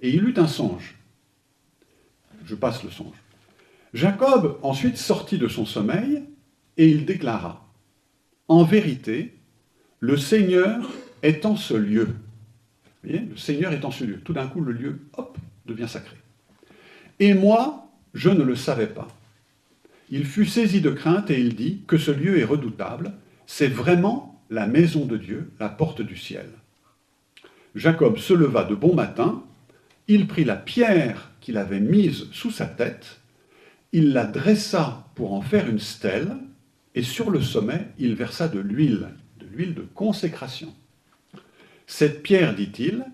Et 0.01 0.11
il 0.11 0.25
eut 0.25 0.35
un 0.37 0.49
songe. 0.49 0.97
Je 2.45 2.55
passe 2.55 2.83
le 2.83 2.90
songe. 2.90 3.14
Jacob 3.95 4.59
ensuite 4.62 4.97
sortit 4.97 5.38
de 5.38 5.49
son 5.49 5.64
sommeil, 5.64 6.23
et 6.76 6.88
il 6.88 7.04
déclara, 7.04 7.68
En 8.48 8.64
vérité, 8.64 9.35
le 10.00 10.16
Seigneur 10.16 10.90
est 11.22 11.46
en 11.46 11.56
ce 11.56 11.74
lieu 11.74 12.08
voyez, 13.02 13.20
le 13.20 13.37
Seigneur 13.37 13.72
est 13.72 13.85
en 13.85 13.90
ce 13.90 14.04
lieu. 14.04 14.20
Tout 14.20 14.32
d'un 14.32 14.46
coup, 14.46 14.61
le 14.61 14.72
lieu, 14.72 15.00
hop, 15.16 15.37
devient 15.66 15.88
sacré. 15.88 16.16
Et 17.18 17.35
moi, 17.35 17.90
je 18.14 18.30
ne 18.30 18.42
le 18.42 18.56
savais 18.56 18.87
pas. 18.87 19.08
Il 20.11 20.26
fut 20.26 20.46
saisi 20.46 20.80
de 20.80 20.90
crainte 20.90 21.30
et 21.30 21.40
il 21.40 21.54
dit 21.54 21.82
que 21.87 21.96
ce 21.96 22.11
lieu 22.11 22.38
est 22.38 22.44
redoutable. 22.44 23.12
C'est 23.46 23.68
vraiment 23.68 24.42
la 24.50 24.66
maison 24.66 25.06
de 25.06 25.16
Dieu, 25.16 25.50
la 25.58 25.68
porte 25.68 26.02
du 26.02 26.16
ciel. 26.16 26.46
Jacob 27.74 28.18
se 28.18 28.35
leva 28.35 28.64
de 28.64 28.74
bon 28.74 28.94
matin, 28.94 29.42
il 30.08 30.26
prit 30.26 30.44
la 30.44 30.56
pierre 30.56 31.30
qu'il 31.40 31.56
avait 31.56 31.80
mise 31.80 32.26
sous 32.32 32.50
sa 32.50 32.66
tête, 32.66 33.20
il 33.92 34.12
la 34.12 34.26
dressa 34.26 35.06
pour 35.14 35.32
en 35.32 35.40
faire 35.40 35.70
une 35.70 35.78
stèle, 35.78 36.37
et 36.94 37.02
sur 37.02 37.31
le 37.31 37.40
sommet, 37.40 37.88
il 37.98 38.14
versa 38.14 38.48
de 38.48 38.61
l'huile, 38.61 39.09
de 39.38 39.46
l'huile 39.46 39.74
de 39.74 39.83
consécration. 39.83 40.74
Cette 41.87 42.22
pierre, 42.22 42.55
dit-il, 42.55 43.05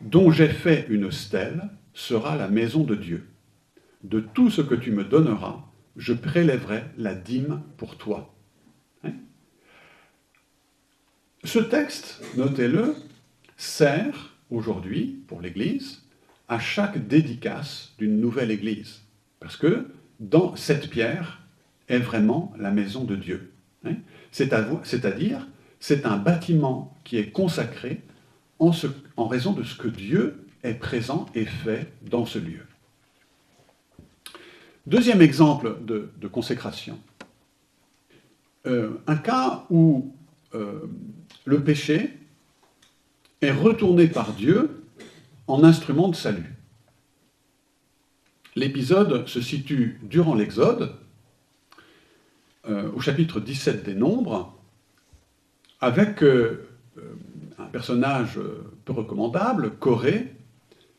dont 0.00 0.30
j'ai 0.30 0.48
fait 0.48 0.86
une 0.88 1.10
stèle, 1.10 1.68
sera 1.92 2.36
la 2.36 2.48
maison 2.48 2.84
de 2.84 2.94
Dieu. 2.94 3.28
De 4.04 4.20
tout 4.20 4.50
ce 4.50 4.62
que 4.62 4.74
tu 4.74 4.92
me 4.92 5.04
donneras, 5.04 5.64
je 5.96 6.12
prélèverai 6.12 6.84
la 6.96 7.14
dîme 7.14 7.62
pour 7.76 7.98
toi. 7.98 8.34
Hein? 9.04 9.12
Ce 11.44 11.58
texte, 11.58 12.22
notez-le, 12.36 12.94
sert 13.56 14.36
aujourd'hui, 14.50 15.22
pour 15.26 15.40
l'Église, 15.40 16.04
à 16.48 16.58
chaque 16.58 17.08
dédicace 17.08 17.94
d'une 17.98 18.20
nouvelle 18.20 18.50
Église. 18.50 19.02
Parce 19.40 19.56
que 19.56 19.88
dans 20.20 20.56
cette 20.56 20.88
pierre 20.88 21.42
est 21.88 21.98
vraiment 21.98 22.52
la 22.58 22.70
maison 22.70 23.04
de 23.04 23.16
Dieu. 23.16 23.52
Hein? 23.84 23.94
C'est-à-dire, 24.32 25.46
c'est 25.80 26.06
un 26.06 26.16
bâtiment 26.16 26.96
qui 27.04 27.18
est 27.18 27.30
consacré 27.30 28.02
en, 28.58 28.72
raison 29.28 29.52
de 29.52 29.62
ce 29.62 29.76
que 29.76 29.88
Dieu 29.88 30.44
est 30.62 30.74
présent 30.74 31.26
et 31.34 31.44
fait 31.44 31.92
dans 32.02 32.26
ce 32.26 32.38
lieu. 32.38 32.66
Deuxième 34.86 35.22
exemple 35.22 35.76
de, 35.84 36.28
consécration. 36.28 36.98
Euh, 38.66 38.90
un 39.06 39.16
cas 39.16 39.64
où 39.70 40.12
euh, 40.54 40.80
le 41.44 41.62
péché 41.62 42.18
est 43.40 43.52
retourné 43.52 44.08
par 44.08 44.32
Dieu 44.32 44.84
en 45.46 45.62
instrument 45.62 46.08
de 46.08 46.16
salut. 46.16 46.56
L'épisode 48.56 49.28
se 49.28 49.40
situe 49.40 50.00
durant 50.02 50.34
l'Exode, 50.34 50.94
euh, 52.68 52.90
au 52.94 53.00
chapitre 53.00 53.40
17 53.40 53.84
des 53.84 53.94
Nombres, 53.94 54.54
avec 55.80 56.22
un 56.22 57.66
personnage 57.70 58.40
peu 58.84 58.92
recommandable, 58.92 59.70
Corée, 59.78 60.34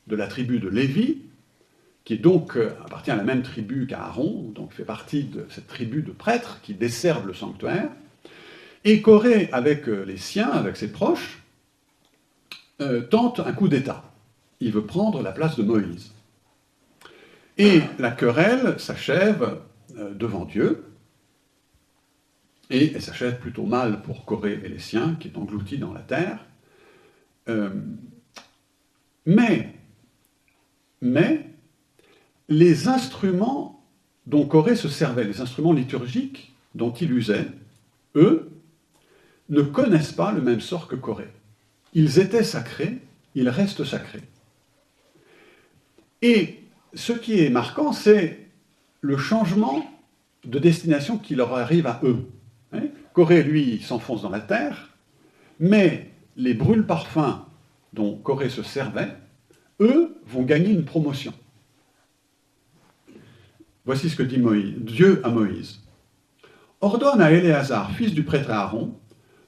de 0.08 0.16
la 0.16 0.28
tribu 0.28 0.60
de 0.60 0.68
Lévi, 0.68 1.20
qui 2.10 2.18
donc 2.18 2.58
euh, 2.58 2.72
appartient 2.84 3.12
à 3.12 3.16
la 3.16 3.24
même 3.24 3.44
tribu 3.44 3.86
qu'Aaron, 3.86 4.52
donc 4.56 4.74
fait 4.74 4.84
partie 4.84 5.26
de 5.26 5.46
cette 5.50 5.68
tribu 5.68 6.02
de 6.02 6.12
prêtres 6.12 6.60
qui 6.64 6.74
desservent 6.74 7.28
le 7.28 7.36
sanctuaire, 7.36 7.90
et 8.84 9.04
Corée, 9.04 9.48
avec 9.52 9.88
euh, 9.88 10.04
les 10.06 10.18
siens, 10.18 10.50
avec 10.50 10.76
ses 10.76 10.92
proches, 10.92 11.44
euh, 12.82 13.02
tente 13.02 13.40
un 13.40 13.54
coup 13.54 13.68
d'État. 13.68 14.04
Il 14.60 14.72
veut 14.72 14.86
prendre 14.86 15.22
la 15.22 15.32
place 15.32 15.56
de 15.56 15.62
Moïse. 15.62 16.12
Et 17.60 17.82
la 18.00 18.10
querelle 18.10 18.80
s'achève 18.80 19.60
devant 20.16 20.46
Dieu, 20.46 20.86
et 22.70 22.94
elle 22.94 23.02
s'achève 23.02 23.40
plutôt 23.40 23.66
mal 23.66 24.02
pour 24.02 24.26
Corée 24.26 24.60
et 24.64 24.70
les 24.70 24.80
siens, 24.80 25.16
qui 25.20 25.30
est 25.30 25.38
englouti 25.38 25.78
dans 25.78 25.94
la 25.94 26.02
terre. 26.02 26.46
mais, 29.26 29.74
mais, 31.02 31.50
les 32.48 32.88
instruments 32.88 33.84
dont 34.28 34.46
Corée 34.46 34.76
se 34.76 34.88
servait, 34.88 35.24
les 35.24 35.42
instruments 35.42 35.74
liturgiques 35.74 36.54
dont 36.76 36.92
il 36.92 37.12
usait, 37.12 37.48
eux, 38.16 38.52
ne 39.50 39.62
connaissent 39.62 40.12
pas 40.12 40.32
le 40.32 40.42
même 40.42 40.62
sort 40.62 40.88
que 40.88 40.96
Corée. 40.96 41.34
Ils 41.94 42.20
étaient 42.20 42.44
sacrés, 42.44 43.00
ils 43.36 43.50
restent 43.50 43.84
sacrés. 43.84 44.24
Et 46.22 46.60
ce 46.94 47.14
qui 47.14 47.40
est 47.40 47.50
marquant, 47.50 47.94
c'est 47.94 48.48
le 49.02 49.18
changement 49.18 49.90
de 50.46 50.60
destination 50.60 51.18
qui 51.18 51.36
leur 51.36 51.54
arrive 51.54 51.88
à 51.88 52.00
eux. 52.04 52.28
Hein 52.74 52.88
Corée, 53.14 53.44
lui, 53.44 53.80
s'enfonce 53.82 54.22
dans 54.22 54.30
la 54.30 54.40
terre, 54.40 54.90
mais 55.60 56.12
les 56.36 56.54
brûles-parfums 56.54 57.46
dont 57.94 58.16
Corée 58.16 58.50
se 58.50 58.64
servait, 58.64 59.16
eux, 59.80 60.16
vont 60.26 60.44
gagner 60.44 60.72
une 60.72 60.86
promotion. 60.86 61.34
Voici 63.86 64.10
ce 64.10 64.16
que 64.16 64.24
dit 64.24 64.42
Dieu 64.78 65.22
à 65.24 65.30
Moïse. 65.30 65.82
Ordonne 66.82 67.22
à 67.22 67.32
Éléazar, 67.32 67.92
fils 67.92 68.14
du 68.14 68.24
prêtre 68.24 68.52
Aaron, 68.52 68.98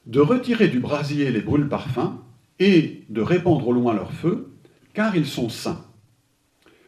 de 0.06 0.20
retirer 0.20 0.68
du 0.68 0.80
brasier 0.80 1.30
les 1.30 1.40
brûles-parfums 1.40 2.18
et 2.58 3.04
de 3.08 3.22
répandre 3.22 3.68
au 3.68 3.72
loin 3.72 3.94
leur 3.94 4.12
feu, 4.12 4.52
car 4.94 5.16
ils 5.16 5.26
sont 5.26 5.48
saints. 5.48 5.84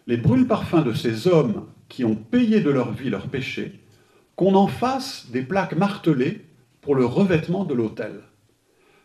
Les 0.07 0.16
brûles-parfums 0.16 0.85
de 0.85 0.92
ces 0.92 1.29
hommes 1.29 1.66
qui 1.88 2.05
ont 2.05 2.16
payé 2.16 2.61
de 2.61 2.70
leur 2.70 2.92
vie 2.92 3.09
leurs 3.09 3.29
péchés, 3.29 3.84
qu'on 4.37 4.55
en 4.55 4.66
fasse 4.66 5.27
des 5.31 5.42
plaques 5.42 5.77
martelées 5.77 6.44
pour 6.81 6.94
le 6.94 7.05
revêtement 7.05 7.64
de 7.64 7.75
l'autel, 7.75 8.20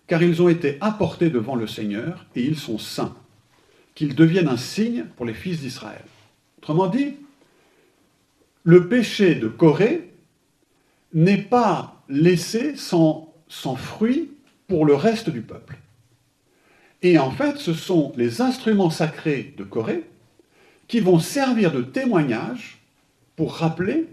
car 0.08 0.22
ils 0.24 0.42
ont 0.42 0.50
été 0.50 0.78
apportés 0.82 1.30
devant 1.30 1.56
le 1.56 1.68
Seigneur 1.68 2.26
et 2.36 2.44
ils 2.44 2.58
sont 2.58 2.78
saints, 2.78 3.16
qu'ils 3.96 4.16
deviennent 4.16 4.48
un 4.48 4.58
signe 4.58 5.06
pour 5.16 5.26
les 5.26 5.34
fils 5.34 5.62
d'Israël. 5.62 6.04
Autrement 6.58 6.88
dit, 6.88 7.16
le 8.64 8.88
péché 8.88 9.36
de 9.36 9.48
Corée 9.48 10.12
n'est 11.14 11.42
pas 11.42 12.04
laissé 12.10 12.76
sans, 12.76 13.34
sans 13.48 13.76
fruit 13.76 14.32
pour 14.68 14.86
le 14.86 14.94
reste 14.94 15.30
du 15.30 15.42
peuple. 15.42 15.78
Et 17.02 17.18
en 17.18 17.32
fait, 17.32 17.58
ce 17.58 17.74
sont 17.74 18.12
les 18.18 18.42
instruments 18.42 18.90
sacrés 18.90 19.54
de 19.58 19.64
Corée 19.64 20.04
qui 20.88 21.00
vont 21.00 21.20
servir 21.20 21.72
de 21.72 21.82
témoignage 21.82 22.80
pour 23.36 23.56
rappeler 23.56 24.08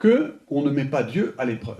qu'on 0.00 0.62
ne 0.62 0.70
met 0.70 0.86
pas 0.86 1.02
Dieu 1.02 1.34
à 1.38 1.44
l'épreuve. 1.44 1.76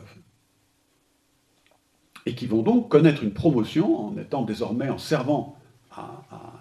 Et 2.26 2.34
qui 2.34 2.46
vont 2.46 2.62
donc 2.62 2.88
connaître 2.88 3.24
une 3.24 3.32
promotion 3.32 4.08
en 4.08 4.16
étant 4.18 4.42
désormais 4.42 4.88
en 4.88 4.98
servant 4.98 5.56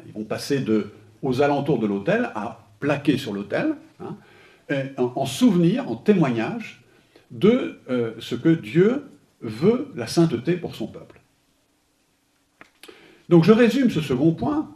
ils 0.06 0.14
vont 0.14 0.24
passer 0.24 0.60
de, 0.60 0.92
aux 1.22 1.42
alentours 1.42 1.80
de 1.80 1.88
l'autel 1.88 2.32
à 2.36 2.68
plaquer 2.80 3.18
sur 3.18 3.34
l'autel. 3.34 3.76
Hein, 4.00 4.18
en 4.98 5.26
souvenir, 5.26 5.90
en 5.90 5.96
témoignage 5.96 6.84
de 7.32 7.80
euh, 7.90 8.14
ce 8.20 8.36
que 8.36 8.50
Dieu 8.50 9.10
veut 9.42 9.92
la 9.96 10.06
sainteté 10.06 10.58
pour 10.58 10.76
son 10.76 10.88
peuple. 10.88 11.20
Donc 13.30 13.44
je 13.44 13.52
résume 13.52 13.90
ce 13.90 14.02
second 14.02 14.34
point. 14.34 14.72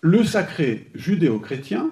Le 0.00 0.24
sacré 0.24 0.90
judéo-chrétien, 0.94 1.90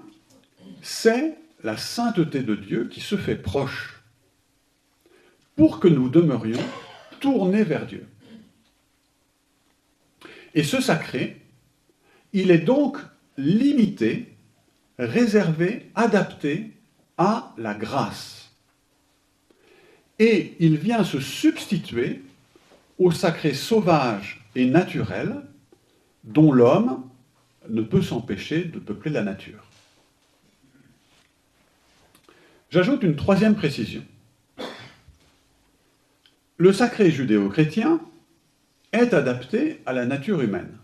c'est 0.81 1.39
la 1.63 1.77
sainteté 1.77 2.43
de 2.43 2.55
Dieu 2.55 2.89
qui 2.89 3.01
se 3.01 3.17
fait 3.17 3.37
proche 3.37 4.03
pour 5.57 5.81
que 5.81 5.89
nous 5.89 6.09
demeurions 6.09 6.63
tournés 7.21 7.65
vers 7.65 7.87
Dieu. 7.87 8.07
Et 10.55 10.65
ce 10.65 10.81
sacré, 10.81 11.41
il 12.33 12.51
est 12.51 12.59
donc 12.59 12.99
limité 13.37 14.33
réservé, 14.99 15.91
adapté 15.95 16.73
à 17.17 17.55
la 17.57 17.75
grâce. 17.75 18.51
Et 20.19 20.55
il 20.61 20.77
vient 20.77 21.05
se 21.05 21.21
substituer 21.21 22.23
au 22.99 23.11
sacré 23.11 23.55
sauvage 23.55 24.45
et 24.55 24.67
naturel 24.67 25.43
dont 26.25 26.53
l'homme 26.53 27.05
ne 27.69 27.83
peut 27.83 28.03
s'empêcher 28.03 28.65
de 28.65 28.79
peupler 28.79 29.11
la 29.11 29.23
nature. 29.23 29.72
J'ajoute 32.73 33.03
une 33.03 33.17
troisième 33.17 33.55
précision. 33.55 34.03
Le 36.57 36.73
sacré 36.73 37.11
judéo-chrétien 37.11 38.01
est 38.93 39.13
adapté 39.13 39.83
à 39.85 39.93
la 39.93 40.07
nature 40.07 40.41
humaine, 40.41 40.79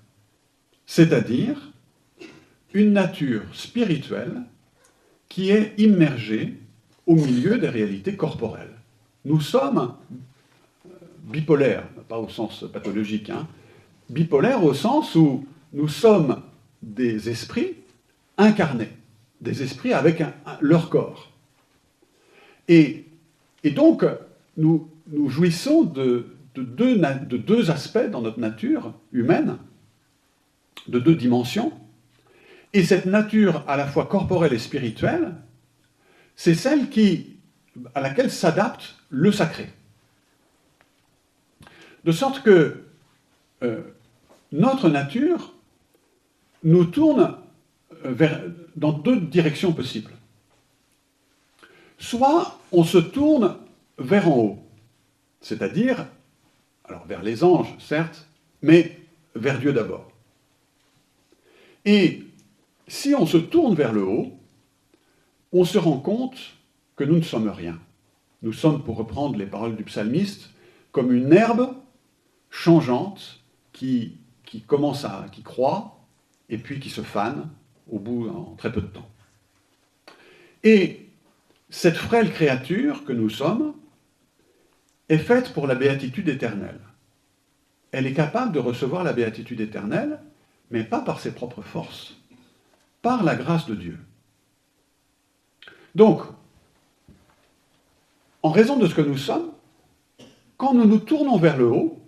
c'est-à-dire 0.85 1.73
une 2.75 2.93
nature 2.93 3.41
spirituelle 3.55 4.43
qui 5.31 5.49
est 5.49 5.73
immergée 5.79 6.59
au 7.07 7.15
milieu 7.15 7.57
des 7.57 7.71
réalités 7.71 8.17
corporelles. 8.17 8.77
Nous 9.25 9.41
sommes 9.41 9.95
euh, 10.85 10.91
bipolaires, 11.25 11.89
pas 12.07 12.19
au 12.19 12.29
sens 12.29 12.67
pathologique, 12.71 13.31
hein, 13.31 13.49
bipolaires 14.11 14.63
au 14.63 14.75
sens 14.75 15.15
où 15.15 15.47
nous 15.73 15.89
sommes 15.89 16.43
des 16.83 17.31
esprits 17.31 17.77
incarnés, 18.37 18.93
des 19.41 19.63
esprits 19.63 19.95
avec 19.95 20.23
leur 20.61 20.91
corps. 20.91 21.33
Et, 22.69 23.07
donc, 23.65 24.05
nous, 24.57 24.91
jouissons 25.29 25.83
de, 25.83 26.27
deux, 26.55 26.97
de 26.97 27.37
deux 27.37 27.71
aspects 27.71 28.11
dans 28.11 28.21
notre 28.21 28.41
nature 28.41 28.95
humaine, 29.13 29.59
de 30.87 30.99
deux 30.99 31.15
dimensions. 31.15 31.73
Et 32.75 32.85
cette 32.85 33.07
nature 33.07 33.65
à 33.67 33.77
la 33.77 33.87
fois 33.87 34.07
corporelle 34.07 34.53
et 34.53 34.59
spirituelle, 34.59 35.35
c'est 36.37 36.55
celle 36.55 36.89
à 37.95 38.01
laquelle 38.01 38.31
s'adapte 38.31 38.97
le 39.11 39.33
sacré. 39.33 39.69
De 42.05 42.13
sorte 42.13 42.43
que 42.43 42.85
euh, 43.63 43.81
notre 44.53 44.89
nature 44.89 45.55
nous 46.63 46.85
tourne 46.85 47.37
euh, 48.05 48.51
dans 48.77 48.93
deux 48.93 49.21
directions 49.21 49.73
possibles. 49.73 50.13
Soit 51.99 52.59
on 52.73 52.85
se 52.85 52.99
tourne 52.99 53.57
vers 53.99 54.29
en 54.29 54.37
haut, 54.37 54.59
c'est-à-dire, 55.41 56.07
alors 56.85 57.05
vers 57.07 57.23
les 57.23 57.45
anges, 57.45 57.75
certes, 57.79 58.27
mais 58.63 59.01
vers 59.35 59.59
Dieu 59.59 59.73
d'abord. 59.73 60.11
Et 61.85 62.25
si 62.87 63.15
on 63.15 63.27
se 63.27 63.37
tourne 63.37 63.75
vers 63.75 63.93
le 63.93 64.05
haut, 64.05 64.33
on 65.53 65.65
se 65.65 65.79
rend 65.79 65.99
compte 65.99 66.39
que 66.97 67.05
nous 67.05 67.17
ne 67.17 67.23
sommes 67.23 67.49
rien. 67.49 67.79
Nous 68.43 68.53
sommes, 68.53 68.83
pour 68.85 68.97
reprendre 68.97 69.37
les 69.37 69.47
paroles 69.47 69.77
du 69.77 69.85
psalmiste, 69.85 70.51
comme 70.93 71.13
une 71.13 71.33
herbe 71.33 71.75
changeante 72.51 73.41
qui, 73.73 74.19
qui 74.45 74.63
commence 74.63 75.05
à, 75.05 75.27
qui 75.33 75.43
croît 75.43 75.99
et 76.49 76.59
puis 76.59 76.81
qui 76.81 76.91
se 76.91 77.03
fane 77.03 77.49
au 77.91 77.99
bout 77.99 78.29
en 78.29 78.55
très 78.57 78.73
peu 78.73 78.81
de 78.81 78.87
temps. 78.87 79.09
Et 80.63 81.08
cette 81.71 81.97
frêle 81.97 82.33
créature 82.33 83.05
que 83.05 83.13
nous 83.13 83.31
sommes 83.31 83.75
est 85.09 85.19
faite 85.19 85.53
pour 85.53 85.67
la 85.67 85.75
béatitude 85.75 86.29
éternelle. 86.29 86.81
Elle 87.93 88.07
est 88.07 88.13
capable 88.13 88.53
de 88.53 88.59
recevoir 88.59 89.05
la 89.05 89.13
béatitude 89.13 89.61
éternelle, 89.61 90.21
mais 90.71 90.85
pas 90.85 91.01
par 91.01 91.21
ses 91.21 91.33
propres 91.33 91.63
forces 91.63 92.19
par 93.03 93.25
la 93.25 93.37
grâce 93.37 93.67
de 93.67 93.75
Dieu. 93.75 93.99
Donc, 95.95 96.23
en 98.43 98.51
raison 98.51 98.77
de 98.77 98.87
ce 98.87 98.95
que 98.95 99.01
nous 99.01 99.17
sommes, 99.17 99.51
quand 100.57 100.75
nous 100.75 100.85
nous 100.85 100.99
tournons 100.99 101.39
vers 101.39 101.57
le 101.57 101.67
haut, 101.67 102.05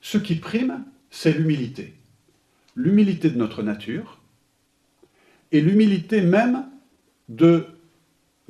ce 0.00 0.18
qui 0.18 0.36
prime, 0.36 0.84
c'est 1.10 1.32
l'humilité. 1.32 1.94
L'humilité 2.74 3.30
de 3.30 3.36
notre 3.36 3.62
nature 3.62 4.18
et 5.52 5.60
l'humilité 5.60 6.22
même 6.22 6.66
de 7.28 7.66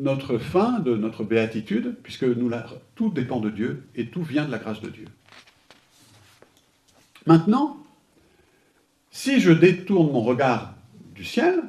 notre 0.00 0.38
fin, 0.38 0.80
de 0.80 0.96
notre 0.96 1.24
béatitude, 1.24 1.96
puisque 2.02 2.26
tout 2.94 3.10
dépend 3.10 3.40
de 3.40 3.50
Dieu 3.50 3.86
et 3.94 4.06
tout 4.06 4.22
vient 4.22 4.44
de 4.44 4.50
la 4.50 4.58
grâce 4.58 4.80
de 4.80 4.88
Dieu. 4.88 5.06
Maintenant, 7.26 7.76
si 9.10 9.40
je 9.40 9.52
détourne 9.52 10.10
mon 10.10 10.22
regard 10.22 10.74
du 11.14 11.24
ciel, 11.24 11.62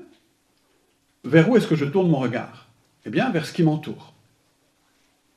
vers 1.24 1.50
où 1.50 1.58
est-ce 1.58 1.68
que 1.68 1.76
je 1.76 1.86
tourne 1.86 2.10
mon 2.10 2.20
regard? 2.20 2.68
Eh 3.06 3.10
bien, 3.10 3.30
vers 3.32 3.46
ce 3.46 3.54
qui 3.54 3.64
m'entoure. 3.64 4.14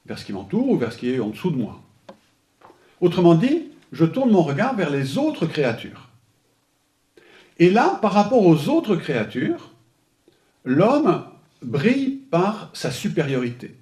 Vers 0.07 0.19
ce 0.19 0.25
qui 0.25 0.33
m'entoure 0.33 0.69
ou 0.69 0.79
vers 0.79 0.93
ce 0.93 0.99
qui 0.99 1.11
est 1.11 1.19
en 1.19 1.31
dessous 1.31 1.51
de 1.51 1.57
moi. 1.57 1.81
Autrement 3.01 3.35
dit, 3.35 3.71
je 3.93 4.05
tourne 4.05 4.31
mon 4.31 4.43
regard 4.43 4.77
vers 4.77 4.91
les 4.91 5.19
autres 5.19 5.47
créatures. 5.47 6.09
Et 7.59 7.71
là, 7.71 7.99
par 8.03 8.13
rapport 8.13 8.45
aux 8.47 8.69
autres 8.69 8.97
créatures, 8.97 9.73
l'homme 10.65 11.25
brille 11.63 12.21
par 12.35 12.71
sa 12.73 12.91
supériorité, 12.91 13.77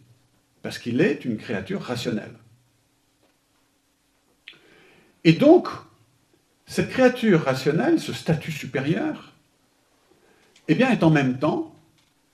parce 0.61 0.79
qu'il 0.79 1.01
est 1.01 1.25
une 1.25 1.39
créature 1.39 1.81
rationnelle. 1.81 2.35
Et 5.25 5.33
donc, 5.33 5.69
cette 6.67 6.91
créature 6.91 7.45
rationnelle, 7.45 7.99
ce 7.99 8.13
statut 8.13 8.53
supérieur, 8.53 9.33
eh 10.69 10.75
bien, 10.75 10.91
est 10.91 11.03
en 11.03 11.09
même 11.09 11.39
temps 11.39 11.75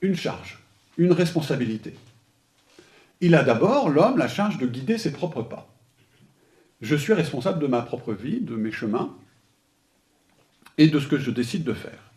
une 0.01 0.17
charge, 0.17 0.59
une 0.97 1.13
responsabilité. 1.13 1.95
Il 3.21 3.37
a 3.37 3.45
d'abord, 3.45 3.89
l'homme, 3.89 4.19
la 4.19 4.27
charge 4.27 4.59
de 4.59 4.67
guider 4.67 4.99
ses 4.99 5.13
propres 5.13 5.43
pas. 5.43 5.73
Je 6.81 6.97
suis 6.97 7.13
responsable 7.13 7.61
de 7.61 7.69
ma 7.69 7.83
propre 7.83 8.13
vie, 8.13 8.41
de 8.41 8.57
mes 8.57 8.73
chemins, 8.73 9.17
et 10.79 10.89
de 10.89 10.99
ce 10.99 11.07
que 11.07 11.21
je 11.21 11.31
décide 11.31 11.63
de 11.63 11.75
faire. 11.75 12.11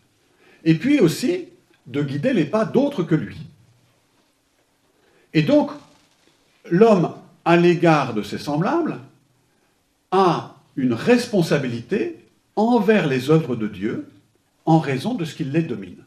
Et 0.64 0.74
puis 0.74 0.98
aussi, 0.98 1.50
de 1.86 2.02
guider 2.02 2.32
les 2.32 2.46
pas 2.46 2.64
d'autres 2.64 3.04
que 3.04 3.14
lui. 3.14 3.38
Et 5.34 5.42
donc, 5.42 5.70
l'homme, 6.70 7.14
à 7.44 7.56
l'égard 7.56 8.14
de 8.14 8.22
ses 8.22 8.38
semblables, 8.38 8.98
a 10.10 10.56
une 10.76 10.92
responsabilité 10.92 12.18
envers 12.56 13.06
les 13.06 13.30
œuvres 13.30 13.56
de 13.56 13.66
Dieu 13.66 14.08
en 14.64 14.78
raison 14.78 15.14
de 15.14 15.24
ce 15.24 15.34
qu'il 15.34 15.50
les 15.52 15.62
domine. 15.62 16.04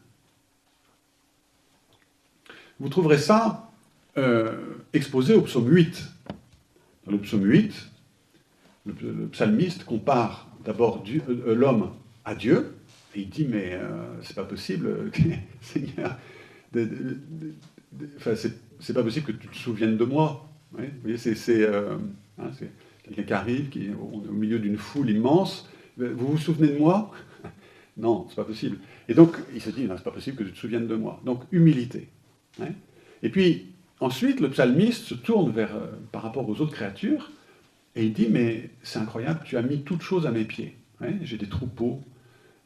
Vous 2.78 2.88
trouverez 2.88 3.18
ça 3.18 3.70
euh, 4.18 4.52
exposé 4.92 5.34
au 5.34 5.42
psaume 5.42 5.68
8. 5.68 6.04
Dans 7.06 7.12
le 7.12 7.18
psaume 7.18 7.44
8, 7.44 7.72
le, 8.86 9.28
psalmiste 9.28 9.84
compare 9.84 10.48
d'abord 10.64 11.04
euh, 11.28 11.54
l'homme 11.54 11.92
à 12.24 12.34
Dieu, 12.34 12.74
et 13.14 13.20
il 13.20 13.28
dit 13.28 13.46
Mais 13.46 13.72
euh, 13.72 14.06
c'est 14.22 14.34
pas 14.34 14.44
possible, 14.44 15.10
Seigneur, 15.60 16.16
c'est 16.72 18.54
pas 18.94 19.02
possible 19.02 19.26
que 19.26 19.32
tu 19.32 19.48
te 19.48 19.56
souviennes 19.56 19.96
de 19.96 20.04
moi. 20.04 20.48
Vous 20.72 20.84
voyez, 21.02 21.16
c'est 21.16 21.66
hein, 21.66 22.50
quelqu'un 23.02 23.22
qui 23.22 23.32
arrive, 23.32 23.96
au, 24.00 24.32
milieu 24.32 24.58
d'une 24.58 24.76
foule 24.76 25.10
immense. 25.10 25.68
Vous 25.96 26.28
vous 26.28 26.38
souvenez 26.38 26.72
de 26.72 26.78
moi? 26.78 27.10
Non, 27.98 28.26
c'est 28.28 28.36
pas 28.36 28.44
possible. 28.44 28.76
Et 29.08 29.14
donc, 29.14 29.34
il 29.54 29.60
se 29.62 29.70
dit, 29.70 29.88
c'est 29.88 30.04
pas 30.04 30.10
possible 30.10 30.36
que 30.36 30.44
tu 30.44 30.52
te 30.52 30.58
souviennes 30.58 30.86
de 30.86 30.96
moi. 30.96 31.18
Donc, 31.24 31.44
humilité. 31.50 32.08
Hein. 32.60 32.68
Et 33.22 33.30
puis, 33.30 33.72
ensuite, 34.00 34.40
le 34.40 34.50
psalmiste 34.50 35.04
se 35.04 35.14
tourne 35.14 35.50
vers, 35.50 35.74
euh, 35.74 35.86
par 36.12 36.20
rapport 36.20 36.46
aux 36.46 36.60
autres 36.60 36.74
créatures, 36.74 37.30
et 37.94 38.04
il 38.04 38.12
dit, 38.12 38.28
mais 38.30 38.68
c'est 38.82 38.98
incroyable, 38.98 39.40
tu 39.44 39.56
as 39.56 39.62
mis 39.62 39.82
toutes 39.82 40.02
choses 40.02 40.26
à 40.26 40.30
mes 40.30 40.44
pieds. 40.44 40.76
Hein. 41.00 41.14
J'ai 41.22 41.38
des 41.38 41.48
troupeaux, 41.48 42.02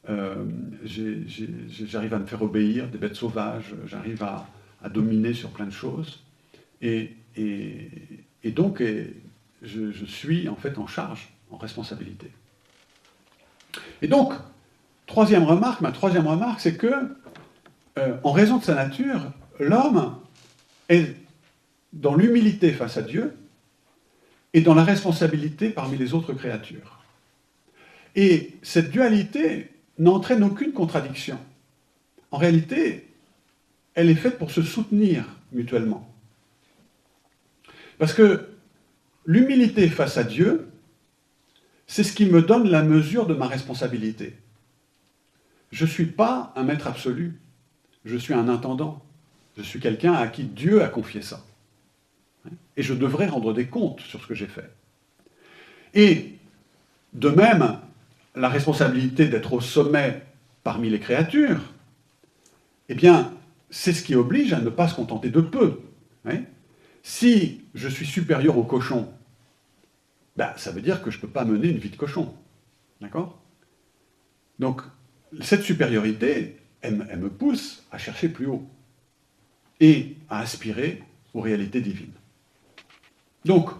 euh, 0.09 0.43
j'arrive 0.83 2.13
à 2.13 2.19
me 2.19 2.25
faire 2.25 2.41
obéir, 2.41 2.89
des 2.89 2.97
bêtes 2.97 3.15
sauvages, 3.15 3.73
j'arrive 3.85 4.21
à, 4.23 4.45
dominer 4.89 5.33
sur 5.33 5.49
plein 5.49 5.65
de 5.65 5.71
choses. 5.71 6.23
Et, 6.81 7.15
donc, 8.45 8.81
je, 9.61 9.91
je, 9.91 10.05
suis 10.05 10.49
en 10.49 10.55
fait 10.55 10.77
en 10.77 10.87
charge, 10.87 11.29
en 11.51 11.57
responsabilité. 11.57 12.31
Et 14.01 14.07
donc, 14.07 14.33
troisième 15.05 15.43
remarque, 15.43 15.81
ma 15.81 15.91
troisième 15.91 16.27
remarque, 16.27 16.59
c'est 16.59 16.75
que, 16.75 17.15
euh, 17.97 18.17
en 18.23 18.31
raison 18.31 18.57
de 18.57 18.63
sa 18.63 18.75
nature, 18.75 19.31
l'homme 19.59 20.17
est 20.89 21.15
dans 21.93 22.15
l'humilité 22.15 22.71
face 22.71 22.97
à 22.97 23.01
Dieu 23.01 23.35
et 24.53 24.61
dans 24.61 24.73
la 24.73 24.83
responsabilité 24.83 25.69
parmi 25.69 25.97
les 25.97 26.13
autres 26.13 26.33
créatures. 26.33 26.99
Et 28.15 28.53
cette 28.63 28.91
dualité 28.91 29.69
n'entraîne 29.97 30.43
aucune 30.43 30.73
contradiction. 30.73 31.37
En 32.31 32.37
réalité, 32.37 33.10
elle 33.95 34.09
est 34.09 34.15
faite 34.15 34.37
pour 34.37 34.51
se 34.51 34.61
soutenir 34.61 35.25
mutuellement. 35.51 36.07
Parce 37.97 38.13
que 38.13 38.49
l'humilité 39.25 39.89
face 39.89 40.17
à 40.17 40.23
Dieu, 40.23 40.69
c'est 41.87 42.03
ce 42.03 42.13
qui 42.13 42.25
me 42.25 42.41
donne 42.41 42.69
la 42.69 42.83
mesure 42.83 43.27
de 43.27 43.33
ma 43.33 43.47
responsabilité. 43.47 44.35
Je 45.71 45.85
ne 45.85 45.89
suis 45.89 46.05
pas 46.05 46.53
un 46.55 46.63
maître 46.63 46.87
absolu, 46.87 47.39
je 48.05 48.17
suis 48.17 48.33
un 48.33 48.49
intendant. 48.49 49.03
Je 49.57 49.63
suis 49.63 49.79
quelqu'un 49.79 50.13
à 50.13 50.27
qui 50.27 50.43
Dieu 50.43 50.81
a 50.81 50.87
confié 50.87 51.21
ça. 51.21 51.43
Et 52.77 52.83
je 52.83 52.93
devrais 52.93 53.27
rendre 53.27 53.53
des 53.53 53.67
comptes 53.67 53.99
sur 53.99 54.21
ce 54.21 54.27
que 54.27 54.33
j'ai 54.33 54.47
fait. 54.47 54.71
Et 55.93 56.35
de 57.13 57.29
même, 57.29 57.77
la 58.35 58.49
responsabilité 58.49 59.27
d'être 59.27 59.53
au 59.53 59.61
sommet 59.61 60.23
parmi 60.63 60.89
les 60.89 60.99
créatures, 60.99 61.73
eh 62.87 62.95
bien, 62.95 63.33
c'est 63.71 63.93
ce 63.93 64.03
qui 64.03 64.13
oblige 64.15 64.53
à 64.53 64.59
ne 64.59 64.69
pas 64.69 64.87
se 64.87 64.95
contenter 64.95 65.29
de 65.29 65.41
peu. 65.41 65.79
Si 67.03 67.61
je 67.73 67.87
suis 67.87 68.05
supérieur 68.05 68.57
au 68.57 68.63
cochon, 68.63 69.11
ben, 70.37 70.53
ça 70.57 70.71
veut 70.71 70.81
dire 70.81 71.01
que 71.01 71.09
je 71.09 71.17
ne 71.17 71.21
peux 71.21 71.29
pas 71.29 71.45
mener 71.45 71.69
une 71.69 71.77
vie 71.77 71.89
de 71.89 71.95
cochon. 71.95 72.33
D'accord? 72.99 73.41
Donc, 74.59 74.81
cette 75.39 75.63
supériorité, 75.63 76.57
elle, 76.81 76.95
me 76.95 77.29
pousse 77.29 77.83
à 77.91 77.97
chercher 77.97 78.29
plus 78.29 78.45
haut 78.45 78.67
et 79.79 80.17
à 80.29 80.39
aspirer 80.39 81.01
aux 81.33 81.41
réalités 81.41 81.81
divines. 81.81 82.13
Donc, 83.45 83.71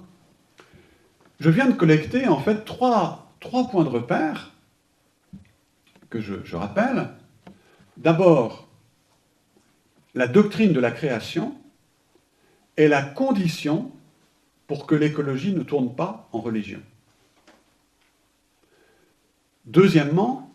je 1.39 1.49
viens 1.49 1.67
de 1.67 1.73
collecter 1.73 2.27
en 2.27 2.39
fait 2.39 2.65
trois, 2.65 3.35
points 3.39 3.83
de 3.83 3.89
repère 3.89 4.51
que 6.09 6.19
je 6.19 6.55
rappelle. 6.55 7.09
D'abord, 7.97 8.70
la 10.13 10.27
doctrine 10.27 10.73
de 10.73 10.79
la 10.79 10.91
création 10.91 11.55
est 12.77 12.87
la 12.87 13.01
condition 13.01 13.91
pour 14.67 14.87
que 14.87 14.95
l'écologie 14.95 15.53
ne 15.53 15.63
tourne 15.63 15.95
pas 15.95 16.29
en 16.31 16.39
religion. 16.39 16.81
Deuxièmement, 19.65 20.53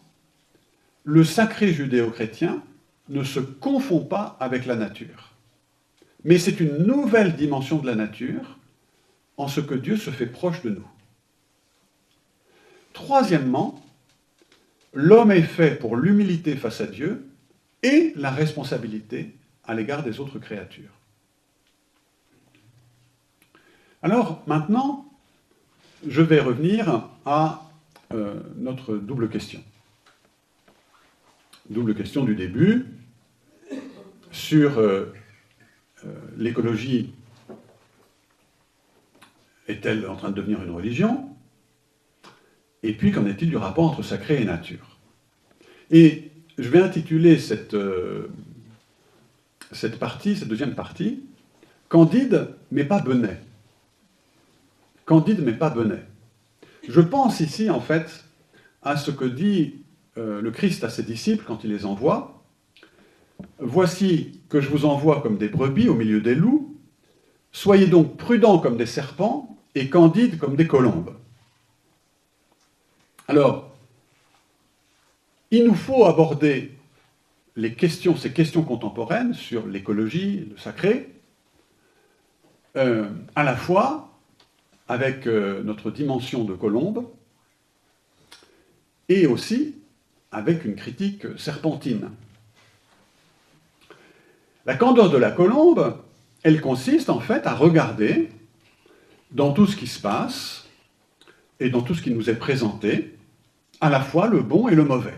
le 1.05 1.25
sacré 1.25 1.73
judéo-chrétien 1.73 2.62
ne 3.09 3.23
se 3.23 3.40
confond 3.40 4.01
pas 4.01 4.37
avec 4.40 4.66
la 4.66 4.77
nature 4.77 5.37
mais 6.27 6.38
c'est 6.38 6.59
une 6.59 6.79
nouvelle 6.79 7.37
dimension 7.37 7.79
de 7.79 7.87
la 7.87 7.95
nature 7.95 8.59
en 9.37 9.47
ce 9.47 9.61
que 9.61 9.77
Dieu 9.77 9.97
se 9.97 10.11
fait 10.11 10.27
proche 10.27 10.61
de 10.62 10.71
nous. 10.71 10.87
Troisièmement, 12.92 13.81
l'homme 14.92 15.31
est 15.31 15.42
fait 15.42 15.79
pour 15.79 15.95
l'humilité 15.95 16.57
face 16.57 16.81
à 16.81 16.87
Dieu 16.87 17.29
et 17.85 18.12
la 18.16 18.33
responsabilité 18.33 19.36
à 19.67 19.75
l'égard 19.75 20.02
des 20.02 20.21
autres 20.21 20.38
créatures. 20.38 20.90
Alors 24.02 24.42
maintenant, 24.46 25.06
je 26.06 26.23
vais 26.23 26.40
revenir 26.40 27.08
à 27.25 27.71
euh, 28.12 28.40
notre 28.56 28.96
double 28.96 29.29
question. 29.29 29.62
Double 31.71 31.94
question 31.94 32.25
du 32.25 32.37
début 32.37 32.87
sur 34.31 34.79
euh, 34.79 35.12
euh, 36.04 36.14
l'écologie 36.37 37.12
est-elle 39.67 40.06
en 40.08 40.14
train 40.14 40.31
de 40.31 40.37
devenir 40.37 40.62
une 40.62 40.71
religion? 40.71 41.29
Et 42.85 42.92
puis, 42.92 43.10
qu'en 43.10 43.27
est-il 43.27 43.48
du 43.48 43.56
rapport 43.56 43.90
entre 43.90 44.02
sacré 44.02 44.40
et 44.40 44.44
nature? 44.44 44.98
Et 45.90 46.31
je 46.56 46.69
vais 46.69 46.81
intituler 46.81 47.38
cette, 47.38 47.75
cette 49.73 49.98
partie, 49.98 50.37
cette 50.37 50.48
deuxième 50.48 50.75
partie, 50.75 51.25
Candide 51.88 52.48
mais 52.71 52.85
pas 52.85 53.00
Benet. 53.00 53.40
Candide 55.04 55.40
mais 55.44 55.52
pas 55.52 55.71
Benet. 55.71 56.02
Je 56.88 57.00
pense 57.00 57.40
ici, 57.40 57.71
en 57.71 57.81
fait, 57.81 58.25
à 58.83 58.96
ce 58.96 59.10
que 59.10 59.25
dit 59.25 59.77
euh, 60.19 60.40
le 60.40 60.50
Christ 60.50 60.85
à 60.85 60.90
ses 60.90 61.02
disciples 61.02 61.44
quand 61.46 61.64
il 61.64 61.71
les 61.71 61.85
envoie. 61.87 62.44
Voici 63.58 64.40
que 64.48 64.60
je 64.60 64.69
vous 64.69 64.85
envoie 64.85 65.21
comme 65.21 65.38
des 65.38 65.48
brebis 65.48 65.88
au 65.88 65.94
milieu 65.94 66.21
des 66.21 66.35
loups, 66.35 66.77
Soyez 67.56 67.87
donc 67.87 68.19
prudents 68.19 68.58
comme 68.58 68.77
des 68.77 68.85
serpents 68.85 69.56
et 69.75 69.88
candides 69.88 70.37
comme 70.37 70.56
des 70.56 70.67
colombes. 70.67 71.17
Alors, 73.29 73.75
il 75.50 75.64
nous 75.64 75.75
faut 75.75 76.04
aborder 76.04 76.75
les 77.57 77.73
questions, 77.73 78.17
ces 78.17 78.33
questions 78.33 78.63
contemporaines 78.63 79.35
sur 79.35 79.67
l'écologie, 79.67 80.48
le 80.50 80.59
sacré, 80.59 81.15
euh, 82.77 83.09
à 83.35 83.42
la 83.42 83.57
fois 83.57 84.13
avec 84.88 85.27
euh, 85.27 85.63
notre 85.63 85.90
dimension 85.90 86.44
de 86.44 86.54
colombe 86.54 87.09
et 89.09 89.27
aussi 89.27 89.77
avec 90.31 90.65
une 90.65 90.77
critique 90.77 91.27
serpentine. 91.38 92.11
La 94.67 94.75
candeur 94.75 95.11
de 95.11 95.17
la 95.17 95.31
colombe, 95.31 95.96
elle 96.42 96.61
consiste 96.61 97.09
en 97.09 97.21
fait 97.21 97.46
à 97.46 97.54
regarder 97.54 98.29
dans 99.31 99.52
tout 99.52 99.67
ce 99.67 99.77
qui 99.77 99.87
se 99.87 100.00
passe 100.00 100.67
et 101.59 101.71
dans 101.71 101.81
tout 101.81 101.94
ce 101.94 102.02
qui 102.02 102.11
nous 102.11 102.29
est 102.29 102.37
présenté, 102.37 103.17
à 103.81 103.88
la 103.88 104.00
fois 104.00 104.27
le 104.27 104.42
bon 104.42 104.69
et 104.69 104.75
le 104.75 104.85
mauvais. 104.85 105.15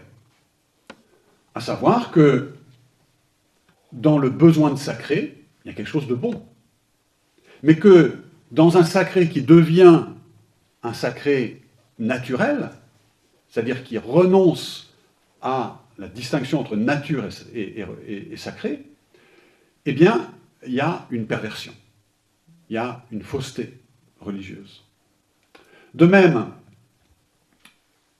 À 1.59 1.61
savoir 1.61 2.12
que 2.12 2.54
dans 3.90 4.16
le 4.16 4.30
besoin 4.30 4.70
de 4.70 4.78
sacré, 4.78 5.44
il 5.64 5.68
y 5.68 5.70
a 5.72 5.74
quelque 5.74 5.88
chose 5.88 6.06
de 6.06 6.14
bon. 6.14 6.46
Mais 7.64 7.74
que 7.74 8.16
dans 8.52 8.76
un 8.76 8.84
sacré 8.84 9.28
qui 9.28 9.42
devient 9.42 10.04
un 10.84 10.92
sacré 10.92 11.61
naturel, 11.98 12.70
c'est-à-dire 13.48 13.82
qui 13.82 13.98
renonce 13.98 14.94
à 15.42 15.82
la 15.98 16.06
distinction 16.06 16.61
entre 16.61 16.76
nature 16.76 17.24
et, 17.52 18.36
sacré, 18.36 18.84
eh 19.84 19.92
bien, 19.92 20.32
il 20.64 20.74
y 20.74 20.80
a 20.80 21.09
une 21.11 21.26
perversion, 21.26 21.72
il 22.70 22.74
y 22.74 22.78
a 22.78 23.04
une 23.11 23.22
fausseté 23.22 23.80
religieuse. 24.20 24.84
De 25.92 26.06
même, 26.06 26.52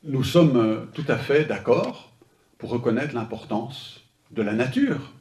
nous 0.03 0.25
sommes 0.25 0.89
tout 0.93 1.05
à 1.07 1.17
fait 1.17 1.45
d'accord 1.45 2.08
pour 2.59 2.71
reconnaître 2.71 3.15
l'importance 3.15 4.01
de 4.31 4.43
la 4.43 4.53
nature, 4.53 5.13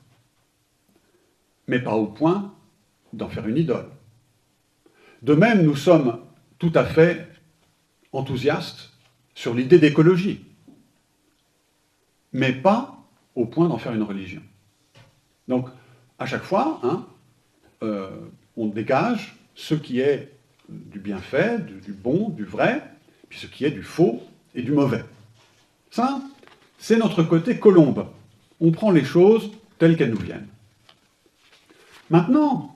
mais 1.67 1.79
pas 1.79 1.93
au 1.93 2.07
point 2.07 2.53
d'en 3.13 3.29
faire 3.29 3.47
une 3.47 3.57
idole. 3.57 3.87
De 5.21 5.33
même, 5.33 5.63
nous 5.63 5.75
sommes 5.75 6.19
tout 6.59 6.71
à 6.75 6.83
fait 6.83 7.27
enthousiastes 8.11 8.91
sur 9.35 9.53
l'idée 9.53 9.79
d'écologie, 9.79 10.45
mais 12.33 12.53
pas 12.53 12.97
au 13.35 13.45
point 13.45 13.67
d'en 13.67 13.77
faire 13.77 13.93
une 13.93 14.03
religion. 14.03 14.41
Donc, 15.47 15.67
à 16.19 16.25
chaque 16.25 16.43
fois, 16.43 16.79
hein, 16.83 17.05
euh, 17.83 18.09
on 18.55 18.67
dégage 18.67 19.35
ce 19.55 19.75
qui 19.75 19.99
est 19.99 20.33
du 20.69 20.99
bienfait, 20.99 21.59
du, 21.59 21.93
bon, 21.93 22.29
du 22.29 22.43
vrai, 22.43 22.83
puis 23.29 23.39
ce 23.39 23.47
qui 23.47 23.65
est 23.65 23.71
du 23.71 23.83
faux 23.83 24.21
et 24.55 24.61
du 24.61 24.71
mauvais. 24.71 25.03
C'est 26.77 26.97
notre 26.97 27.23
côté 27.23 27.59
colombe. 27.59 28.07
On 28.59 28.71
prend 28.71 28.91
les 28.91 29.03
choses 29.03 29.51
telles 29.77 29.97
qu'elles 29.97 30.11
nous 30.11 30.17
viennent. 30.17 30.47
Maintenant, 32.09 32.75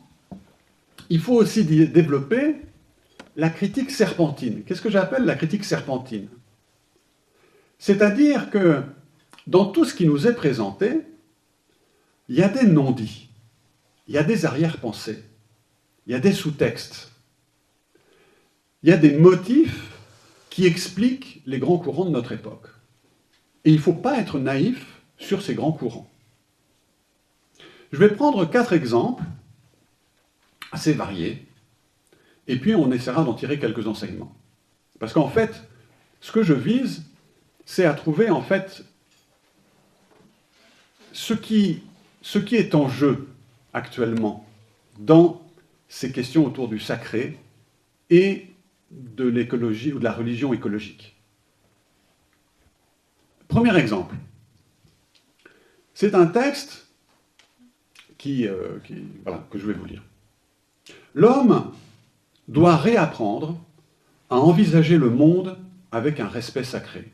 il 1.10 1.20
faut 1.20 1.36
aussi 1.36 1.64
développer 1.64 2.56
la 3.36 3.50
critique 3.50 3.92
serpentine. 3.92 4.64
Qu'est-ce 4.64 4.82
que 4.82 4.90
j'appelle 4.90 5.26
la 5.26 5.36
critique 5.36 5.64
serpentine? 5.64 6.28
C'est-à-dire 7.80 8.50
que 8.50 8.82
dans 9.48 9.66
tout 9.66 9.86
ce 9.86 9.94
qui 9.94 10.06
nous 10.06 10.28
est 10.28 10.36
présenté, 10.36 11.02
il 12.30 12.36
y 12.36 12.44
a 12.44 12.50
des 12.50 12.68
non-dits, 12.68 13.30
il 14.08 14.14
y 14.14 14.18
a 14.18 14.24
des 14.24 14.46
arrière-pensées, 14.46 15.24
il 16.06 16.14
y 16.14 16.16
a 16.16 16.20
des 16.20 16.34
sous-textes, 16.34 17.12
il 18.84 18.90
y 18.90 18.94
a 18.94 18.98
des 18.98 19.18
motifs 19.18 19.92
qui 20.50 20.66
expliquent 20.66 21.42
les 21.46 21.60
grands 21.60 21.78
courants 21.78 22.06
de 22.06 22.12
notre 22.12 22.32
époque. 22.32 22.68
Et 23.66 23.72
il 23.72 23.76
ne 23.76 23.82
faut 23.82 23.94
pas 23.94 24.20
être 24.20 24.40
naïf 24.40 25.02
sur 25.18 25.42
ces 25.42 25.54
grands 25.54 25.72
courants. 25.72 26.10
Je 27.92 27.98
vais 27.98 28.10
prendre 28.10 28.46
quatre 28.46 28.74
exemples 28.74 29.24
assez 30.72 30.94
variés, 30.94 31.46
et 32.48 32.58
puis 32.58 32.74
on 32.76 32.92
essaiera 32.92 33.24
d'en 33.24 33.34
tirer 33.34 33.60
quelques 33.60 33.88
enseignements. 33.88 34.34
Parce 35.00 35.14
qu'en 35.14 35.28
fait, 35.28 35.64
ce 36.22 36.32
que 36.32 36.44
je 36.44 36.54
vise, 36.54 37.04
c'est 37.66 37.86
à 37.86 37.94
trouver 37.94 38.30
en 38.30 38.42
fait 38.42 38.84
ce 41.12 41.34
qui, 41.34 41.82
ce 42.22 42.40
qui 42.40 42.56
est 42.56 42.76
en 42.76 42.88
jeu 42.88 43.28
actuellement 43.74 44.46
dans 45.00 45.42
ces 45.90 46.12
questions 46.12 46.46
autour 46.46 46.68
du 46.68 46.80
sacré 46.80 47.38
et 48.10 48.48
de 48.92 49.26
l'écologie 49.26 49.94
ou 49.94 50.00
de 50.00 50.04
la 50.04 50.14
religion 50.14 50.54
écologique. 50.54 51.16
Premier 53.52 53.78
exemple. 53.78 54.16
C'est 55.94 56.16
un 56.16 56.26
texte 56.26 56.88
qui, 58.18 58.48
euh, 58.48 58.80
que 59.50 59.60
je 59.60 59.68
vais 59.68 59.74
vous 59.74 59.84
lire. 59.84 60.02
L'homme 61.14 61.74
doit 62.48 62.78
réapprendre 62.78 63.60
à 64.30 64.38
envisager 64.38 64.98
le 64.98 65.10
monde 65.10 65.58
avec 65.92 66.22
un 66.22 66.30
respect 66.30 66.64
sacré. 66.64 67.12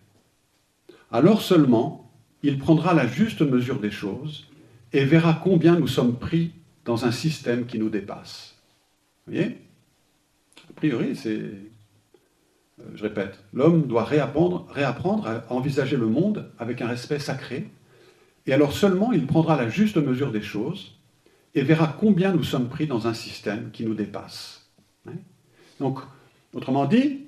Alors 1.12 1.42
seulement, 1.42 2.14
il 2.44 2.60
prendra 2.60 2.94
la 2.94 3.08
juste 3.08 3.42
mesure 3.42 3.80
des 3.80 3.90
choses 3.90 4.48
et 4.94 5.06
verra 5.06 5.42
combien 5.44 5.80
nous 5.80 5.88
sommes 5.88 6.20
pris 6.20 6.52
dans 6.86 7.06
un 7.06 7.12
système 7.12 7.66
qui 7.66 7.80
nous 7.80 7.90
dépasse. 7.90 8.54
Vous 9.26 9.34
voyez? 9.34 9.58
A 10.70 10.74
priori, 10.74 11.16
c'est... 11.16 11.50
Euh, 12.80 12.84
je 12.96 13.04
répète, 13.04 13.44
l'homme 13.54 13.88
doit 13.88 14.04
réapprendre, 14.04 14.68
à 15.28 15.54
envisager 15.54 15.98
le 15.98 16.08
monde 16.08 16.52
avec 16.60 16.82
un 16.82 16.88
respect 16.88 17.20
sacré, 17.20 17.70
et 18.46 18.54
alors 18.54 18.74
seulement 18.74 19.12
il 19.12 19.28
prendra 19.28 19.56
la 19.56 19.70
juste 19.70 19.98
mesure 19.98 20.32
des 20.32 20.42
choses 20.42 20.98
et 21.56 21.62
verra 21.62 21.96
combien 22.00 22.32
nous 22.32 22.44
sommes 22.44 22.70
pris 22.70 22.88
dans 22.88 23.08
un 23.08 23.14
système 23.14 23.72
qui 23.72 23.84
nous 23.86 23.96
dépasse. 23.96 24.70
Hein 25.08 25.16
Donc, 25.80 26.00
autrement 26.54 26.86
dit, 26.86 27.28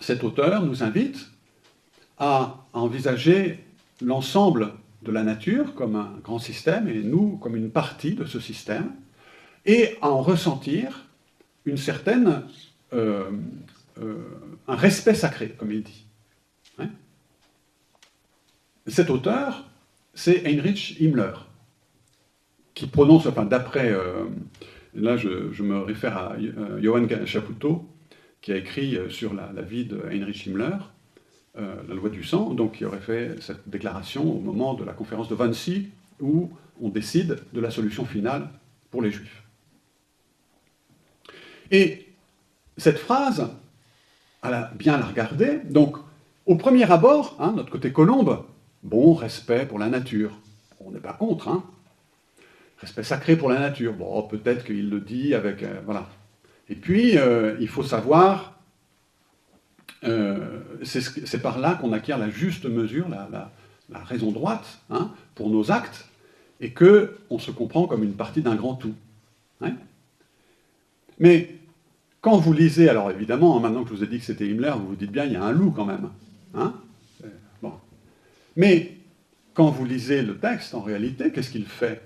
cet 0.00 0.24
auteur 0.24 0.62
nous 0.62 0.82
invite 0.82 1.28
à 2.18 2.64
envisager 2.72 3.64
l'ensemble 4.00 4.72
de 5.02 5.12
la 5.12 5.22
nature 5.22 5.74
comme 5.74 5.96
un 5.96 6.18
grand 6.22 6.38
système 6.38 6.88
et 6.88 7.02
nous 7.02 7.36
comme 7.36 7.56
une 7.56 7.70
partie 7.70 8.14
de 8.14 8.24
ce 8.24 8.40
système, 8.40 8.92
et 9.64 9.96
à 10.00 10.10
en 10.10 10.22
ressentir 10.22 11.06
une 11.64 11.76
certaine, 11.76 12.42
euh, 12.92 13.30
euh, 14.02 14.16
un 14.68 14.76
respect 14.76 15.14
sacré, 15.14 15.50
comme 15.50 15.72
il 15.72 15.82
dit. 15.82 16.06
Hein 16.78 16.90
Cet 18.86 19.10
auteur, 19.10 19.64
c'est 20.14 20.46
Heinrich 20.46 20.96
Himmler 21.00 21.32
qui 22.74 22.86
prononce, 22.86 23.26
enfin 23.26 23.46
d'après, 23.46 23.90
euh, 23.90 24.26
là 24.94 25.16
je, 25.16 25.62
me 25.62 25.78
réfère 25.78 26.16
à 26.18 26.34
euh, 26.34 26.80
Johann 26.82 27.08
Chapoutot, 27.24 27.88
qui 28.42 28.52
a 28.52 28.56
écrit 28.56 28.98
sur 29.08 29.32
la, 29.32 29.50
vie 29.62 29.86
de 29.86 30.02
Heinrich 30.10 30.46
Himmler, 30.46 30.76
la 31.56 31.94
loi 31.94 32.10
du 32.10 32.22
sang, 32.22 32.52
donc 32.52 32.72
qui 32.72 32.84
aurait 32.84 33.00
fait 33.00 33.40
cette 33.40 33.66
déclaration 33.66 34.30
au 34.30 34.40
moment 34.40 34.74
de 34.74 34.84
la 34.84 34.92
conférence 34.92 35.28
de 35.28 35.34
Wannsee, 35.34 35.88
où 36.20 36.50
on 36.80 36.90
décide 36.90 37.38
de 37.54 37.60
la 37.60 37.70
solution 37.70 38.04
finale 38.04 38.50
pour 38.90 39.02
les 39.02 39.10
Juifs. 39.10 39.42
Et 41.70 42.06
cette 42.76 42.98
phrase, 42.98 43.50
bien 44.74 44.98
la 44.98 45.06
regarder, 45.06 45.60
donc 45.64 45.96
au 46.46 46.56
premier 46.56 46.90
abord, 46.90 47.36
hein, 47.38 47.52
notre 47.56 47.70
côté 47.70 47.92
colombe, 47.92 48.44
bon 48.82 49.14
respect 49.14 49.66
pour 49.66 49.78
la 49.78 49.88
nature, 49.88 50.38
on 50.80 50.92
n'est 50.92 51.00
pas 51.00 51.12
contre, 51.12 51.48
hein, 51.48 51.64
respect 52.78 53.02
sacré 53.02 53.36
pour 53.36 53.48
la 53.48 53.58
nature. 53.58 53.92
Bon, 53.94 54.22
peut-être 54.22 54.64
qu'il 54.64 54.90
le 54.90 55.00
dit 55.00 55.34
avec... 55.34 55.62
Euh, 55.62 55.80
voilà. 55.84 56.06
Et 56.68 56.74
puis, 56.74 57.16
euh, 57.16 57.56
il 57.60 57.68
faut 57.68 57.82
savoir, 57.82 58.58
euh, 60.04 60.60
c'est 60.82 61.40
par 61.40 61.58
là 61.58 61.74
qu'on 61.74 61.92
acquiert 61.92 62.18
la 62.18 62.28
juste 62.28 62.66
mesure, 62.66 63.08
la, 63.08 63.50
raison 64.04 64.32
droite 64.32 64.80
hein, 64.90 65.12
pour 65.34 65.48
nos 65.48 65.70
actes, 65.70 66.08
et 66.60 66.72
qu'on 66.72 67.38
se 67.38 67.50
comprend 67.50 67.86
comme 67.86 68.02
une 68.02 68.14
partie 68.14 68.42
d'un 68.42 68.56
grand 68.56 68.74
tout. 68.74 68.94
Hein. 69.60 69.74
Mais 71.18 71.54
quand 72.26 72.38
vous 72.38 72.52
lisez, 72.52 72.88
alors 72.88 73.12
évidemment, 73.12 73.60
maintenant 73.60 73.84
que 73.84 73.90
je 73.90 73.94
vous 73.94 74.02
ai 74.02 74.08
dit 74.08 74.18
que 74.18 74.24
c'était 74.24 74.48
Himmler, 74.48 74.72
vous 74.76 74.88
vous 74.88 74.96
dites 74.96 75.12
bien, 75.12 75.26
il 75.26 75.34
y 75.34 75.36
a 75.36 75.44
un 75.44 75.52
loup 75.52 75.70
quand 75.70 75.84
même. 75.84 76.10
Hein 76.54 76.74
bon. 77.62 77.72
Mais 78.56 78.96
quand 79.54 79.70
vous 79.70 79.84
lisez 79.84 80.22
le 80.22 80.36
texte, 80.36 80.74
en 80.74 80.80
réalité, 80.80 81.30
qu'est-ce 81.30 81.50
qu'il 81.52 81.66
fait? 81.66 82.02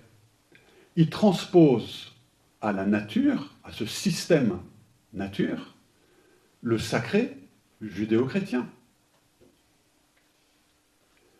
Il 0.96 1.08
transpose 1.08 2.14
à 2.60 2.74
la 2.74 2.84
nature, 2.84 3.54
à 3.64 3.72
ce 3.72 3.86
système 3.86 4.58
nature, 5.14 5.74
le 6.60 6.76
sacré 6.76 7.38
judéo-chrétien. 7.80 8.68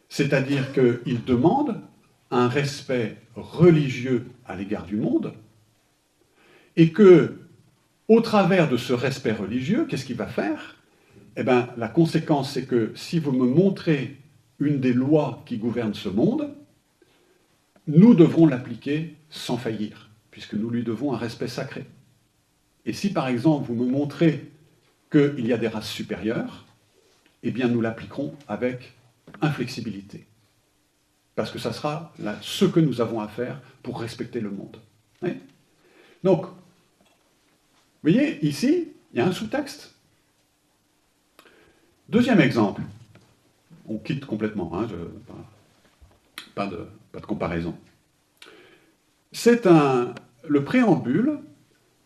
C'est-à-dire 0.08 0.72
qu'il 0.72 1.22
demande 1.26 1.82
un 2.30 2.48
respect 2.48 3.18
religieux 3.34 4.24
à 4.46 4.56
l'égard 4.56 4.86
du 4.86 4.96
monde, 4.96 5.34
et 6.76 6.92
que, 6.92 7.39
au 8.10 8.20
travers 8.20 8.68
de 8.68 8.76
ce 8.76 8.92
respect 8.92 9.30
religieux, 9.30 9.86
qu'est-ce 9.88 10.04
qu'il 10.04 10.16
va 10.16 10.26
faire? 10.26 10.74
Eh 11.36 11.44
bien, 11.44 11.68
la 11.76 11.86
conséquence, 11.86 12.52
c'est 12.52 12.64
que 12.64 12.90
si 12.96 13.20
vous 13.20 13.30
me 13.30 13.46
montrez 13.46 14.16
une 14.58 14.80
des 14.80 14.92
lois 14.92 15.44
qui 15.46 15.58
gouvernent 15.58 15.94
ce 15.94 16.08
monde, 16.08 16.52
nous 17.86 18.14
devrons 18.14 18.46
l'appliquer 18.46 19.14
sans 19.30 19.56
faillir, 19.56 20.10
puisque 20.32 20.54
nous 20.54 20.70
lui 20.70 20.82
devons 20.82 21.12
un 21.12 21.16
respect 21.16 21.46
sacré. 21.46 21.86
Et 22.84 22.92
si 22.92 23.12
par 23.12 23.28
exemple 23.28 23.68
vous 23.68 23.76
me 23.76 23.88
montrez 23.88 24.50
qu'il 25.12 25.46
y 25.46 25.52
a 25.52 25.56
des 25.56 25.68
races 25.68 25.88
supérieures, 25.88 26.66
eh 27.44 27.52
bien 27.52 27.68
nous 27.68 27.80
l'appliquerons 27.80 28.34
avec 28.48 28.92
inflexibilité. 29.40 30.26
Parce 31.36 31.52
que 31.52 31.60
ça 31.60 31.72
sera 31.72 32.12
ce 32.40 32.64
que 32.64 32.80
nous 32.80 33.00
avons 33.00 33.20
à 33.20 33.28
faire 33.28 33.60
pour 33.84 34.00
respecter 34.00 34.40
le 34.40 34.50
monde. 34.50 34.78
Donc, 36.24 36.46
vous 38.02 38.12
voyez, 38.12 38.44
ici, 38.44 38.88
il 39.12 39.18
y 39.18 39.20
a 39.20 39.26
un 39.26 39.32
sous-texte. 39.32 39.94
Deuxième 42.08 42.40
exemple. 42.40 42.80
On 43.86 43.98
quitte 43.98 44.24
complètement, 44.24 44.72
hein, 44.74 44.86
pas, 46.54 46.66
de, 46.66 46.86
comparaison. 47.26 47.74
C'est 49.32 49.68
le 50.48 50.64
préambule 50.64 51.40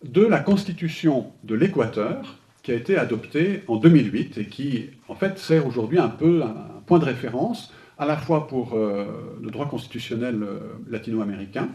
de 0.03 0.23
la 0.23 0.41
Constitution 0.41 1.33
de 1.45 1.55
l'Équateur 1.55 2.39
qui 2.63 2.73
a 2.73 2.75
été 2.75 2.97
adoptée 2.97 3.63
en 3.69 3.77
2008 3.77 4.39
et 4.39 4.47
qui, 4.47 4.91
en 5.09 5.15
fait, 5.15 5.39
sert 5.39 5.67
aujourd'hui 5.67 5.99
un 5.99 6.09
peu 6.09 6.43
un 6.43 6.83
point 6.87 6.99
de 6.99 7.05
référence 7.05 7.73
à 7.99 8.07
la 8.07 8.17
fois 8.17 8.49
pour 8.49 8.75
euh, 8.75 9.39
le 9.41 9.51
droit 9.51 9.69
constitutionnel 9.69 10.43
euh, 10.43 10.59
latino-américain 10.91 11.69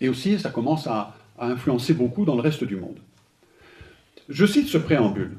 et 0.00 0.08
aussi 0.08 0.38
ça 0.38 0.50
commence 0.50 0.86
à 0.86 1.16
influencer 1.38 1.94
beaucoup 1.94 2.24
dans 2.24 2.36
le 2.36 2.40
reste 2.40 2.62
du 2.62 2.76
monde. 2.76 2.98
Je 4.28 4.46
cite 4.46 4.68
ce 4.68 4.78
préambule. 4.78 5.36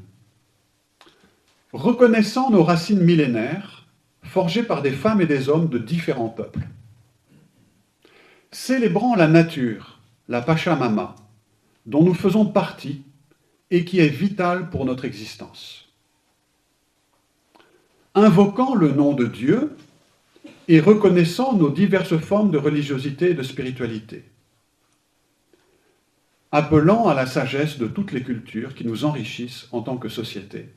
Reconnaissant 1.73 2.51
nos 2.51 2.63
racines 2.63 3.01
millénaires, 3.01 3.87
forgées 4.23 4.63
par 4.63 4.81
des 4.81 4.91
femmes 4.91 5.21
et 5.21 5.25
des 5.25 5.49
hommes 5.49 5.69
de 5.69 5.77
différents 5.77 6.29
peuples, 6.29 6.67
célébrant 8.51 9.15
la 9.15 9.27
nature, 9.27 9.99
la 10.29 10.41
Pachamama, 10.41 11.15
dont 11.85 12.03
nous 12.03 12.13
faisons 12.13 12.45
partie 12.45 13.03
et 13.71 13.85
qui 13.85 13.99
est 13.99 14.09
vitale 14.09 14.69
pour 14.69 14.85
notre 14.85 15.05
existence. 15.05 15.89
Invoquant 18.13 18.75
le 18.75 18.91
nom 18.91 19.13
de 19.13 19.25
Dieu 19.25 19.75
et 20.67 20.79
reconnaissant 20.79 21.53
nos 21.53 21.69
diverses 21.69 22.17
formes 22.17 22.51
de 22.51 22.57
religiosité 22.57 23.31
et 23.31 23.33
de 23.33 23.43
spiritualité. 23.43 24.23
Appelant 26.57 27.09
à 27.09 27.13
la 27.13 27.25
sagesse 27.25 27.77
de 27.77 27.85
toutes 27.85 28.13
les 28.13 28.23
cultures 28.23 28.75
qui 28.75 28.87
nous 28.87 29.03
enrichissent 29.03 29.67
en 29.73 29.81
tant 29.81 29.97
que 29.97 30.07
société. 30.07 30.69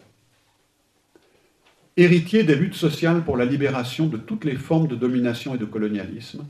Héritier 1.96 2.42
des 2.42 2.56
luttes 2.56 2.74
sociales 2.74 3.22
pour 3.22 3.36
la 3.36 3.44
libération 3.44 4.08
de 4.08 4.16
toutes 4.16 4.44
les 4.44 4.56
formes 4.56 4.88
de 4.88 4.96
domination 4.96 5.54
et 5.54 5.58
de 5.58 5.64
colonialisme, 5.64 6.44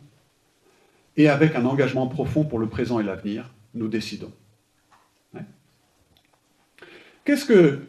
et 1.19 1.29
avec 1.29 1.57
un 1.57 1.67
engagement 1.67 2.07
profond 2.07 2.45
pour 2.45 2.59
le 2.59 2.71
présent 2.71 3.01
et 3.01 3.03
l'avenir, 3.03 3.51
nous 3.75 3.89
décidons. 3.89 4.33
Qu'est-ce 7.27 7.45
que 7.45 7.83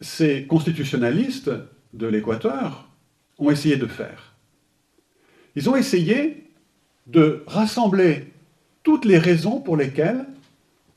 ces 0.00 0.46
constitutionnalistes 0.46 1.50
de 1.94 2.06
l'Équateur 2.06 2.88
ont 3.38 3.50
essayé 3.50 3.76
de 3.76 3.88
faire? 3.88 4.36
Ils 5.56 5.68
ont 5.68 5.74
essayé 5.74 6.48
de 7.08 7.42
rassembler 7.48 8.32
toutes 8.84 9.04
les 9.04 9.18
raisons 9.18 9.60
pour 9.60 9.76
lesquelles 9.76 10.24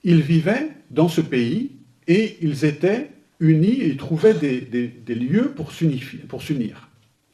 ils 0.07 0.21
vivaient 0.21 0.69
dans 0.89 1.09
ce 1.09 1.19
pays 1.19 1.71
et 2.07 2.37
ils 2.39 2.63
étaient 2.63 3.11
unis 3.41 3.81
et 3.81 3.97
trouvaient 3.97 4.33
des, 4.33 5.15
lieux 5.15 5.53
pour 5.53 5.73
s'unir. 5.73 6.89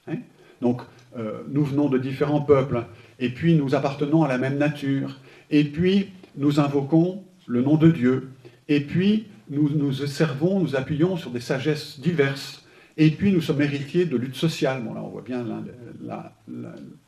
Hein 0.07 0.17
Donc, 0.59 0.81
euh, 1.15 1.43
nous 1.49 1.63
venons 1.63 1.87
de 1.87 1.99
différents 1.99 2.41
peuples, 2.41 2.83
et 3.19 3.29
puis 3.29 3.53
nous 3.53 3.75
appartenons 3.75 4.23
à 4.23 4.27
la 4.27 4.39
même 4.39 4.57
nature, 4.57 5.19
et 5.51 5.63
puis 5.65 6.09
nous 6.35 6.59
invoquons 6.59 7.23
le 7.45 7.61
nom 7.61 7.77
de 7.77 7.91
Dieu, 7.91 8.29
et 8.67 8.79
puis 8.81 9.27
nous 9.51 9.69
nous 9.69 9.93
servons, 9.93 10.59
nous 10.59 10.75
appuyons 10.75 11.15
sur 11.15 11.29
des 11.29 11.41
sagesses 11.41 11.99
diverses, 11.99 12.65
et 12.97 13.11
puis 13.11 13.31
nous 13.31 13.41
sommes 13.41 13.61
héritiers 13.61 14.05
de 14.05 14.17
luttes 14.17 14.35
sociales. 14.35 14.81
Bon, 14.81 14.95
là, 14.95 15.03
on 15.03 15.09
voit 15.09 15.21
bien, 15.21 15.45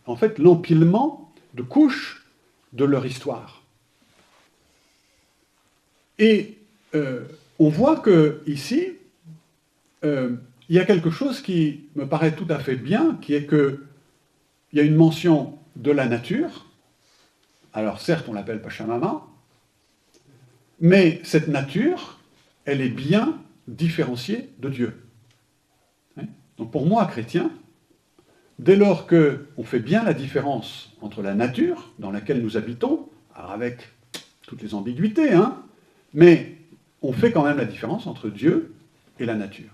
en 0.05 0.16
fait, 0.16 0.38
l'empilement 0.38 1.34
de 1.55 1.63
couches 1.63 2.24
de 2.72 2.86
leur 2.86 3.07
histoire. 3.07 3.64
Et 6.20 6.57
euh, 6.93 7.26
on 7.59 7.70
voit 7.70 7.97
que 7.97 8.41
ici, 8.47 8.93
euh, 10.03 10.36
il 10.70 10.76
y 10.76 10.80
a 10.80 10.86
quelque 10.86 11.09
chose 11.09 11.41
qui 11.41 11.86
me 11.95 12.07
paraît 12.07 12.36
tout 12.36 12.47
à 12.49 12.59
fait 12.59 12.76
bien, 12.76 13.18
qui 13.22 13.34
est 13.34 13.47
qu'il 13.47 13.78
y 14.74 14.80
a 14.80 14.84
une 14.84 14.95
mention 14.95 15.57
de 15.76 15.91
la 15.91 16.07
nature. 16.07 16.66
Alors 17.74 17.99
certes, 17.99 18.28
on 18.30 18.34
l'appelle 18.34 18.61
Pachamama, 18.61 19.26
mais 20.80 21.20
cette 21.24 21.47
nature, 21.47 22.20
elle 22.66 22.82
est 22.82 22.89
bien 22.89 23.38
différenciée 23.68 24.49
de 24.59 24.70
Dieu. 24.70 25.03
Hein? 26.18 26.26
Donc 26.57 26.72
pour 26.72 26.86
moi, 26.86 27.05
chrétien, 27.05 27.51
dès 28.59 28.76
lors 28.76 29.07
qu'on 29.07 29.63
fait 29.63 29.80
bien 29.80 30.03
la 30.03 30.13
différence 30.13 30.93
entre 31.01 31.22
la 31.22 31.36
nature 31.36 31.93
dans 31.99 32.11
laquelle 32.11 32.41
nous 32.41 32.57
habitons, 32.57 33.09
alors 33.36 33.51
avec 33.51 33.80
toutes 34.43 34.61
les 34.61 34.74
ambiguïtés, 34.74 35.34
hein, 35.34 35.61
mais 36.16 36.55
on 37.01 37.11
fait 37.11 37.32
quand 37.32 37.43
même 37.43 37.57
la 37.57 37.66
différence 37.66 38.07
entre 38.07 38.30
Dieu 38.30 38.74
et 39.20 39.26
la 39.26 39.36
nature. 39.36 39.70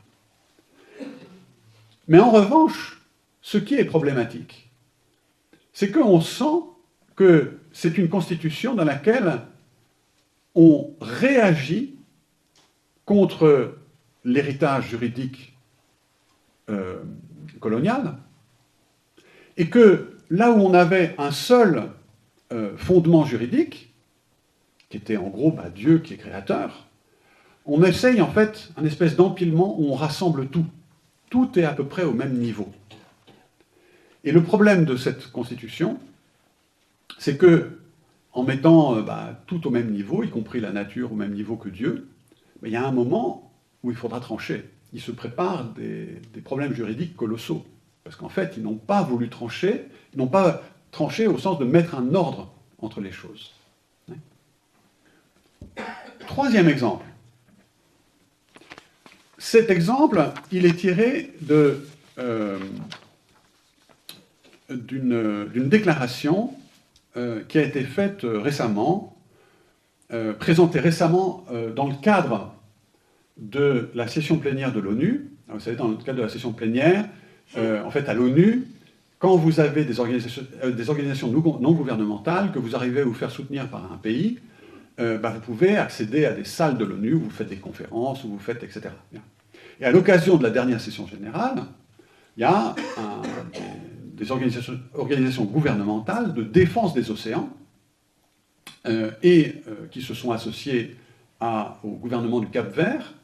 Mais 2.08 2.20
en 2.20 2.32
revanche, 2.32 3.00
ce 3.42 3.58
qui 3.58 3.76
est 3.76 3.86
problématique, 3.86 4.70
c'est 5.72 5.92
qu'on 5.92 6.20
sent 6.20 6.66
que 7.16 7.60
c'est 7.72 7.98
une 7.98 8.10
constitution 8.10 8.74
dans 8.74 8.84
laquelle 8.84 9.42
on 10.56 10.94
réagit 11.00 11.96
contre 13.06 13.78
l'héritage 14.26 14.90
juridique 14.90 15.56
euh, 16.70 17.02
colonial, 17.60 18.18
et 19.58 19.70
que 19.70 20.18
là 20.30 20.52
où 20.52 20.56
on 20.56 20.74
avait 20.74 21.14
un 21.18 21.32
seul 21.32 21.92
euh, 22.52 22.76
fondement 22.78 23.26
juridique, 23.26 23.91
qui 24.92 24.98
était 24.98 25.18
en 25.18 25.30
gros 25.30 25.52
bah, 25.52 25.70
Dieu 25.74 26.00
qui 26.00 26.14
est 26.14 26.18
créateur, 26.18 26.86
on 27.66 27.84
essaye 27.84 28.22
en 28.22 28.30
fait 28.30 28.70
un 28.78 28.86
espèce 28.86 29.16
d'empilement 29.16 29.80
où 29.80 29.92
on 29.92 29.96
rassemble 29.96 30.48
tout. 30.48 30.66
Tout 31.30 31.58
est 31.58 31.64
à 31.64 31.74
peu 31.74 31.86
près 31.86 32.04
au 32.04 32.14
même 32.14 32.38
niveau. 32.38 32.72
Et 34.24 34.32
le 34.32 34.44
problème 34.44 34.86
de 34.86 34.96
cette 34.96 35.32
constitution, 35.32 35.98
c'est 37.18 37.38
que 37.38 37.80
en 38.34 38.44
mettant 38.44 38.98
euh, 38.98 39.02
bah, 39.02 39.42
tout 39.48 39.66
au 39.68 39.72
même 39.72 39.92
niveau, 39.92 40.24
y 40.24 40.30
compris 40.30 40.60
la 40.60 40.72
nature 40.72 41.12
au 41.12 41.16
même 41.16 41.34
niveau 41.34 41.56
que 41.56 41.70
Dieu, 41.70 42.10
mais 42.62 42.70
il 42.70 42.74
y 42.74 42.78
a 42.78 42.86
un 42.86 42.92
moment 42.92 43.52
où 43.84 43.92
il 43.92 43.98
faudra 43.98 44.20
trancher. 44.20 44.70
Il 44.94 45.02
se 45.02 45.12
prépare 45.12 45.66
des, 45.74 46.22
problèmes 46.44 46.74
juridiques 46.74 47.16
colossaux. 47.16 47.66
Parce 48.04 48.16
qu'en 48.16 48.30
fait, 48.30 48.56
ils 48.58 48.64
n'ont 48.64 48.76
pas 48.76 49.04
voulu 49.04 49.30
trancher, 49.30 49.86
ils 50.14 50.18
n'ont 50.18 50.28
pas 50.28 50.62
tranché 50.92 51.28
au 51.28 51.38
sens 51.38 51.60
de 51.60 51.66
mettre 51.66 51.96
un 51.96 52.14
ordre 52.14 52.54
entre 52.80 53.00
les 53.00 53.12
choses. 53.12 53.52
Troisième 56.28 56.70
exemple. 56.70 57.06
Cet 59.38 59.70
exemple, 59.70 60.24
il 60.52 60.66
est 60.66 60.78
tiré 60.78 61.34
euh, 62.20 62.60
d'une 64.70 65.68
déclaration 65.70 66.54
euh, 67.18 67.42
qui 67.50 67.58
a 67.58 67.62
été 67.62 67.84
faite 67.84 68.20
récemment 68.24 69.18
euh, 70.14 70.34
récemment 70.40 71.44
euh, 71.52 71.74
dans 71.74 71.88
le 71.88 71.96
cadre 72.02 72.54
de 73.38 73.90
la 73.94 74.08
session 74.08 74.38
plénière 74.38 74.72
de 74.72 74.80
l'ONU. 74.80 75.30
Vous 75.50 75.60
savez, 75.60 75.76
dans 75.76 75.90
le 75.90 75.96
cadre 75.98 76.20
de 76.20 76.24
la 76.24 76.30
session 76.30 76.54
plénière, 76.54 77.06
en 77.58 77.92
fait, 77.92 78.08
à 78.08 78.14
l'ONU, 78.14 78.66
quand 79.20 79.36
vous 79.36 79.60
avez 79.60 79.84
des 79.84 80.00
organisations 80.00 81.28
non 81.28 81.72
gouvernementales 81.74 82.54
que 82.54 82.60
vous 82.60 82.78
arrivez 82.78 83.02
à 83.02 83.04
vous 83.04 83.14
faire 83.14 83.32
soutenir 83.32 83.68
par 83.68 83.92
un 83.92 83.98
pays, 83.98 84.40
bah, 84.98 85.32
vous 85.32 85.40
pouvez 85.40 85.78
accéder 85.78 86.26
à 86.26 86.34
des 86.34 86.44
salles 86.44 86.78
de 86.78 86.86
l'ONU 86.86 87.16
où 87.16 87.22
vous 87.22 87.30
faites 87.32 87.50
des 87.50 87.58
conférences, 87.58 88.24
où 88.24 88.30
vous 88.30 88.40
faites, 88.40 88.64
etc. 88.64 88.90
Et 89.80 89.86
à 89.86 89.92
l'occasion 89.92 90.38
de 90.38 90.44
la 90.44 90.52
dernière 90.52 90.80
session 90.80 91.08
générale, 91.08 91.64
il 92.38 92.42
y 92.42 92.44
a 92.44 92.76
des 94.22 94.32
organisations, 94.32 95.46
gouvernementales 95.46 96.34
de 96.34 96.44
défense 96.44 96.94
des 96.94 97.10
océans 97.10 97.50
euh, 98.86 99.12
et 99.24 99.56
euh, 99.68 99.88
qui 99.90 100.02
se 100.02 100.14
sont 100.14 100.32
associés 100.32 100.96
au 101.84 101.90
gouvernement 101.90 102.40
du 102.40 102.48
Cap 102.48 102.72
Vert 102.76 103.16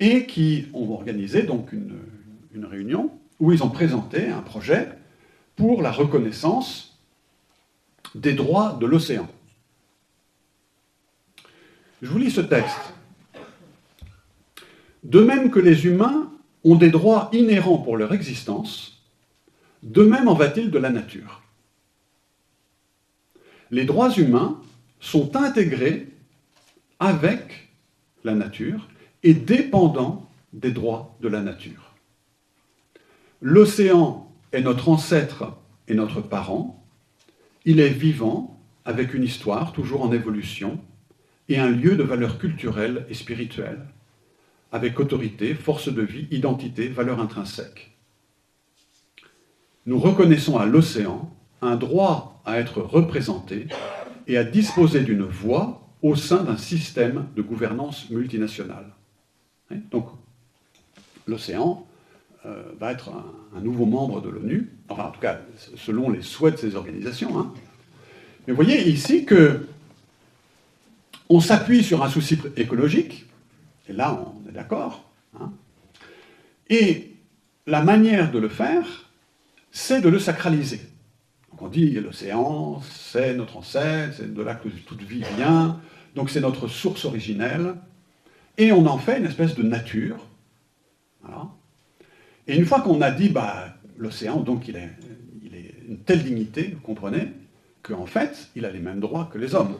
et 0.00 0.24
qui 0.24 0.66
ont 0.72 0.90
organisé 0.92 1.42
donc 1.42 1.74
une, 1.74 1.98
une 2.54 2.64
réunion 2.64 3.10
où 3.38 3.52
ils 3.52 3.62
ont 3.62 3.68
présenté 3.68 4.28
un 4.28 4.40
projet 4.40 4.88
pour 5.56 5.82
la 5.82 5.90
reconnaissance 5.90 6.98
des 8.14 8.32
droits 8.32 8.78
de 8.80 8.86
l'océan. 8.86 9.28
Je 12.02 12.08
vous 12.08 12.18
lis 12.18 12.32
ce 12.32 12.40
texte. 12.40 12.94
De 15.04 15.20
même 15.20 15.52
que 15.52 15.60
les 15.60 15.86
humains 15.86 16.32
ont 16.64 16.74
des 16.74 16.90
droits 16.90 17.30
inhérents 17.32 17.78
pour 17.78 17.96
leur 17.96 18.12
existence, 18.12 19.00
de 19.84 20.02
même 20.02 20.26
en 20.26 20.34
va-t-il 20.34 20.72
de 20.72 20.78
la 20.78 20.90
nature. 20.90 21.42
Les 23.70 23.84
droits 23.84 24.12
humains 24.12 24.60
sont 25.00 25.36
intégrés 25.36 26.08
avec 26.98 27.68
la 28.24 28.34
nature 28.34 28.88
et 29.22 29.34
dépendants 29.34 30.28
des 30.52 30.72
droits 30.72 31.16
de 31.20 31.28
la 31.28 31.40
nature. 31.40 31.94
L'océan 33.40 34.30
est 34.52 34.60
notre 34.60 34.88
ancêtre 34.88 35.56
et 35.86 35.94
notre 35.94 36.20
parent. 36.20 36.84
Il 37.64 37.80
est 37.80 37.88
vivant, 37.88 38.60
avec 38.84 39.14
une 39.14 39.24
histoire 39.24 39.72
toujours 39.72 40.02
en 40.02 40.12
évolution, 40.12 40.80
et 41.52 41.58
un 41.58 41.68
lieu 41.68 41.96
de 41.96 42.02
valeur 42.02 42.38
culturelle 42.38 43.04
et 43.10 43.14
spirituelle, 43.14 43.80
avec 44.72 44.98
autorité, 44.98 45.54
force 45.54 45.92
de 45.92 46.00
vie, 46.00 46.26
identité, 46.30 46.88
valeur 46.88 47.20
intrinsèque. 47.20 47.92
Nous 49.84 49.98
reconnaissons 49.98 50.56
à 50.56 50.64
l'océan 50.64 51.30
un 51.60 51.76
droit 51.76 52.40
à 52.46 52.58
être 52.58 52.80
représenté 52.80 53.66
et 54.26 54.38
à 54.38 54.44
disposer 54.44 55.00
d'une 55.00 55.24
voix 55.24 55.86
au 56.00 56.16
sein 56.16 56.42
d'un 56.42 56.56
système 56.56 57.26
de 57.36 57.42
gouvernance 57.42 58.08
multinationale. 58.08 58.86
Hein, 59.70 59.76
donc, 59.90 60.06
l'océan 61.26 61.86
euh, 62.46 62.62
va 62.80 62.92
être 62.92 63.10
un, 63.54 63.60
nouveau 63.60 63.84
membre 63.84 64.22
de 64.22 64.30
l'ONU, 64.30 64.70
enfin 64.88 65.04
en 65.04 65.10
tout 65.10 65.20
cas 65.20 65.38
selon 65.76 66.08
les 66.08 66.22
souhaits 66.22 66.54
de 66.54 66.58
ces 66.58 66.76
organisations. 66.76 67.38
Hein. 67.38 67.52
Mais 68.46 68.54
vous 68.54 68.62
voyez 68.62 68.88
ici 68.88 69.26
que 69.26 69.66
on 71.34 71.40
s'appuie 71.40 71.82
sur 71.82 72.04
un 72.04 72.10
souci 72.10 72.38
écologique, 72.56 73.26
et 73.88 73.92
là 73.92 74.22
on 74.26 74.48
est 74.48 74.52
d'accord, 74.52 75.10
hein. 75.40 75.50
et 76.68 77.14
la 77.66 77.82
manière 77.82 78.30
de 78.30 78.38
le 78.38 78.48
faire, 78.48 79.10
c'est 79.70 80.00
de 80.00 80.08
le 80.08 80.18
sacraliser. 80.18 80.80
Donc 81.50 81.62
on 81.62 81.68
dit 81.68 81.92
l'océan, 81.92 82.82
c'est 82.90 83.34
notre 83.34 83.56
ancêtre, 83.56 84.14
c'est 84.16 84.34
de 84.34 84.42
là 84.42 84.54
que 84.54 84.68
toute 84.68 85.02
vie 85.02 85.24
vient, 85.36 85.80
donc 86.14 86.28
c'est 86.28 86.40
notre 86.40 86.68
source 86.68 87.04
originelle, 87.04 87.76
et 88.58 88.72
on 88.72 88.86
en 88.86 88.98
fait 88.98 89.18
une 89.18 89.26
espèce 89.26 89.54
de 89.54 89.62
nature. 89.62 90.26
Et 92.48 92.56
une 92.56 92.66
fois 92.66 92.80
qu'on 92.80 93.00
a 93.00 93.10
dit, 93.10 93.28
bah, 93.28 93.76
l'océan, 93.96 94.40
donc 94.40 94.68
il 94.68 94.76
est, 94.76 94.90
il 95.42 95.54
est 95.54 95.74
une 95.88 95.98
telle 95.98 96.24
dignité, 96.24 96.72
vous 96.74 96.80
comprenez, 96.80 97.28
qu'en 97.82 98.06
fait, 98.06 98.50
il 98.56 98.64
a 98.64 98.70
les 98.70 98.80
mêmes 98.80 99.00
droits 99.00 99.30
que 99.32 99.38
les 99.38 99.54
hommes. 99.54 99.76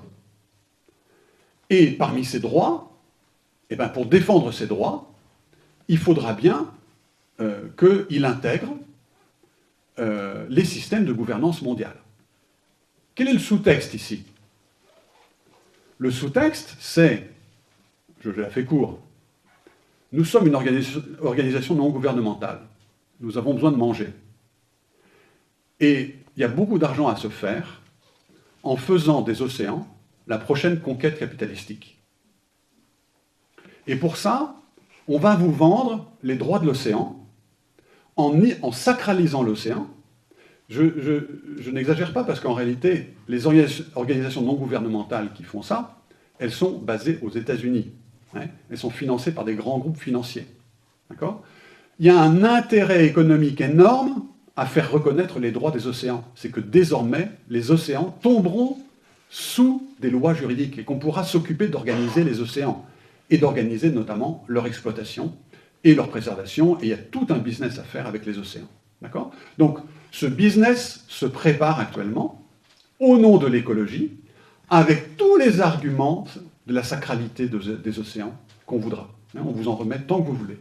Et 1.73 1.87
parmi 1.87 2.23
ces 2.27 2.39
droits, 2.39 2.93
eh 3.71 3.77
ben, 3.77 3.89
pour 3.89 4.05
défendre 4.05 4.53
ces 4.53 4.67
droits, 4.67 5.11
il 5.89 5.97
faudra 5.97 6.35
bien 6.35 6.71
euh, 7.41 7.67
qu'il 7.79 8.27
intègre 8.27 8.77
euh, 9.99 10.45
les 10.51 10.67
systèmes 10.67 11.07
de 11.07 11.15
gouvernance 11.15 11.63
mondiale. 11.63 11.97
Quel 13.15 13.29
est 13.29 13.33
le 13.33 13.39
sous-texte 13.39 13.95
ici? 13.95 14.27
Le 15.97 16.11
sous-texte, 16.11 16.77
c'est, 16.79 17.31
je 18.21 18.29
la 18.29 18.51
fais 18.51 18.67
court, 18.67 19.01
nous 20.13 20.27
sommes 20.27 20.49
une 20.49 20.57
organisation 21.23 21.75
non 21.75 21.89
gouvernementale. 21.89 22.61
Nous 23.19 23.39
avons 23.39 23.55
besoin 23.55 23.73
de 23.73 23.77
manger. 23.77 24.13
Et 25.81 26.17
il 26.37 26.41
y 26.41 26.45
a 26.45 26.49
beaucoup 26.49 26.79
d'argent 26.79 27.09
à 27.09 27.17
se 27.17 27.31
faire 27.31 27.81
en 28.63 28.77
faisant 28.77 29.23
des 29.23 29.41
océans 29.41 29.89
la 30.27 30.39
prochaine 30.39 30.81
conquête 30.81 31.19
capitalistique. 31.19 31.99
Et 33.87 33.97
pour 33.97 34.17
ça, 34.17 34.57
on 35.09 35.19
va 35.19 35.35
vous 35.35 35.53
vendre 35.53 36.13
les 36.23 36.37
droits 36.37 36.59
de 36.59 36.67
l'océan 36.67 37.19
en, 38.17 38.73
sacralisant 38.73 39.43
l'océan. 39.43 39.89
Je, 40.69 41.71
n'exagère 41.71 42.13
pas 42.13 42.25
parce 42.25 42.41
qu'en 42.41 42.55
réalité, 42.55 43.15
les 43.29 43.47
organisations 43.47 44.43
non 44.43 44.55
gouvernementales 44.55 45.33
qui 45.35 45.43
font 45.43 45.63
ça, 45.63 45.99
elles 46.39 46.53
sont 46.53 46.79
basées 46.79 47.19
aux 47.23 47.31
États-Unis. 47.31 47.91
Hein. 48.35 48.47
elles 48.71 48.79
sont 48.79 48.91
financées 48.91 49.33
par 49.33 49.45
des 49.45 49.55
grands 49.55 49.79
groupes 49.79 49.99
financiers. 49.99 50.47
D'accord? 51.11 51.43
Il 51.99 52.07
y 52.07 52.11
a 52.11 52.19
un 52.19 52.43
intérêt 52.45 53.05
économique 53.05 53.61
énorme 53.61 54.25
à 54.57 54.67
faire 54.67 54.91
reconnaître 54.91 55.39
les 55.39 55.51
droits 55.51 55.71
des 55.71 55.87
océans. 55.87 56.25
C'est 56.35 56.51
que 56.51 56.61
désormais, 56.61 57.31
les 57.49 57.71
océans 57.71 58.17
tomberont 58.23 58.79
sous 59.33 59.89
des 59.99 60.11
lois 60.11 60.35
juridiques 60.35 60.79
et 60.79 60.85
qu'on 60.85 60.99
pourra 60.99 61.25
s'occuper 61.25 61.69
d'organiser 61.69 62.23
les 62.23 62.41
océans 62.41 62.85
et 63.31 63.39
d'organiser 63.39 63.91
notamment 63.91 64.45
leur 64.47 64.67
exploitation 64.67 65.35
et 65.85 65.95
leur 65.95 66.11
préservation. 66.11 66.79
Et 66.81 66.83
il 66.83 66.89
y 66.89 66.93
a 66.93 66.99
tout 66.99 67.27
un 67.31 67.39
business 67.39 67.79
à 67.79 67.83
faire 67.83 68.07
avec 68.07 68.27
les 68.27 68.39
océans. 68.39 68.69
Donc, 69.57 69.79
ce 70.11 70.27
business 70.27 71.07
se 71.09 71.25
prépare 71.25 71.81
actuellement 71.81 72.47
au 73.01 73.17
nom 73.17 73.39
de 73.39 73.47
l'écologie, 73.47 74.13
avec 74.69 75.17
tous 75.17 75.39
les 75.39 75.61
arguments 75.61 76.29
de 76.67 76.75
la 76.75 76.83
sacralité 76.83 77.49
des 77.49 77.99
océans 77.99 78.37
qu'on 78.67 78.79
voudra. 78.79 79.09
On 79.35 79.51
vous 79.51 79.67
en 79.67 79.75
remet 79.75 79.99
tant 79.99 80.21
que 80.21 80.27
vous 80.29 80.37
voulez. 80.37 80.59